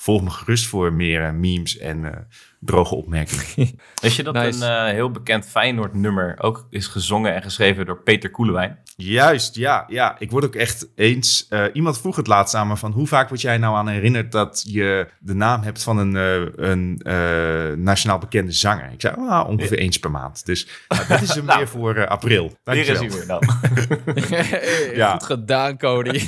volg 0.00 0.22
me 0.22 0.30
gerust 0.30 0.66
voor 0.66 0.92
meer 0.92 1.24
eh, 1.24 1.32
memes 1.32 1.78
en 1.78 2.04
eh, 2.04 2.20
droge 2.60 2.94
opmerkingen. 2.94 3.44
Wist 4.02 4.16
je 4.16 4.22
dat 4.22 4.34
Nice. 4.34 4.64
een 4.64 4.86
eh, 4.86 4.92
heel 4.92 5.10
bekend 5.10 5.46
Feyenoord 5.46 5.94
nummer 5.94 6.36
ook 6.38 6.66
is 6.70 6.86
gezongen 6.86 7.34
en 7.34 7.42
geschreven 7.42 7.86
door 7.86 8.02
Peter 8.02 8.30
Koelewijn? 8.30 8.78
Juist, 8.96 9.54
ja, 9.54 9.84
ja. 9.88 10.16
Ik 10.18 10.30
word 10.30 10.44
ook 10.44 10.54
echt 10.54 10.88
eens... 10.94 11.46
eh, 11.48 11.64
iemand 11.72 11.98
vroeg 12.00 12.16
het 12.16 12.26
laatst 12.26 12.54
aan 12.54 12.68
me 12.68 12.76
van... 12.76 12.92
hoe 12.92 13.06
vaak 13.06 13.28
word 13.28 13.40
jij 13.40 13.58
nou 13.58 13.76
aan 13.76 13.88
herinnerd 13.88 14.32
dat 14.32 14.64
je 14.66 15.06
de 15.18 15.34
naam 15.34 15.62
hebt 15.62 15.82
van 15.82 15.98
een, 15.98 16.16
eh, 16.16 16.68
een 16.70 17.00
eh, 17.02 17.76
nationaal 17.76 18.18
bekende 18.18 18.52
zanger? 18.52 18.92
Ik 18.92 19.00
zei, 19.00 19.14
ah, 19.28 19.48
ongeveer 19.48 19.78
eens 19.78 19.98
per 19.98 20.10
maand. 20.10 20.46
Dus 20.46 20.68
nou, 20.88 21.06
dat 21.08 21.20
is 21.22 21.36
er 21.36 21.44
Nou, 21.44 21.58
meer 21.58 21.68
voor 21.68 22.06
april. 22.06 22.58
Hier 22.64 22.88
is 22.88 22.98
Dankjewel. 22.98 23.00
hij 23.00 23.10
weer 23.10 23.26
dan. 23.26 24.94
Ja. 24.96 25.10
Goed 25.12 25.22
gedaan, 25.24 25.76
Cody. 25.78 26.24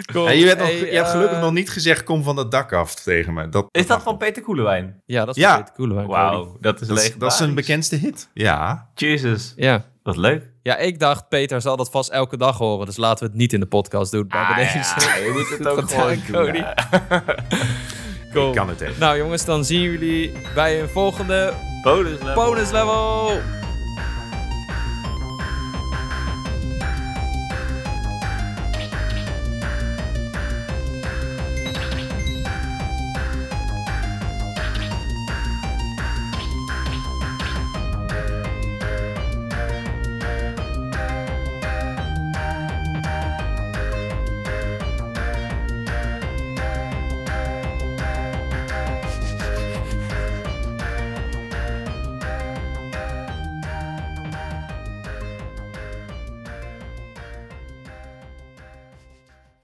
Je, 0.00 0.46
hebt 0.46 0.58
nog, 0.58 0.68
Hey, 0.68 0.78
je 0.90 0.96
hebt 0.96 1.08
gelukkig 1.08 1.36
eh, 1.36 1.42
nog 1.42 1.52
niet 1.52 1.70
gezegd, 1.70 2.02
kom 2.02 2.22
van 2.22 2.36
het 2.36 2.50
dak 2.50 2.72
af 2.72 2.94
tegen 2.94 3.34
me. 3.34 3.48
Dat, 3.48 3.66
Is 3.70 3.86
dat 3.86 4.02
van. 4.02 4.16
Peter 4.16 4.42
Koelewijn? 4.42 5.02
Ja, 5.06 5.24
dat 5.24 5.36
is 5.36 5.42
Ja. 5.42 5.68
cool. 5.76 5.88
Cody. 5.88 6.06
Wauw, 6.06 6.56
dat 6.60 6.80
is 6.80 6.86
dat, 6.88 6.96
legendarisch. 6.96 7.18
dat 7.18 7.32
is 7.32 7.38
een 7.48 7.54
bekendste 7.54 7.96
hit. 7.96 8.28
Ja. 8.34 8.88
Jesus, 8.94 9.52
Ja. 9.56 9.84
wat 10.02 10.16
leuk. 10.16 10.50
ja, 10.62 10.76
ik 10.76 10.98
dacht, 10.98 11.28
Peter 11.28 11.60
zal 11.60 11.76
dat 11.76 11.90
vast 11.90 12.10
elke 12.10 12.36
dag 12.36 12.58
horen. 12.58 12.86
Dus 12.86 12.96
laten 12.96 13.24
we 13.24 13.30
het 13.30 13.38
niet 13.40 13.52
in 13.52 13.60
de 13.60 13.66
podcast 13.66 14.12
doen. 14.12 14.24
Maar 14.28 14.46
Ah, 14.46 14.56
deze. 14.56 15.06
ja, 15.06 15.14
je 15.14 15.30
moet 15.32 15.58
het 15.58 15.68
ook 15.68 15.90
gewoon 15.90 16.18
doen. 16.26 16.44
Cody. 16.44 16.58
ja. 16.58 16.74
Cool. 18.32 18.48
Ik 18.48 18.54
kan 18.54 18.68
het 18.68 18.80
even. 18.80 19.00
Nou 19.00 19.16
jongens, 19.18 19.44
dan 19.44 19.64
zien 19.64 19.80
jullie 19.80 20.32
bij 20.54 20.80
een 20.80 20.88
volgende 20.88 21.52
Bonus 21.82 22.18
level. 22.22 22.34
bonus 22.34 22.70
level. 22.70 23.30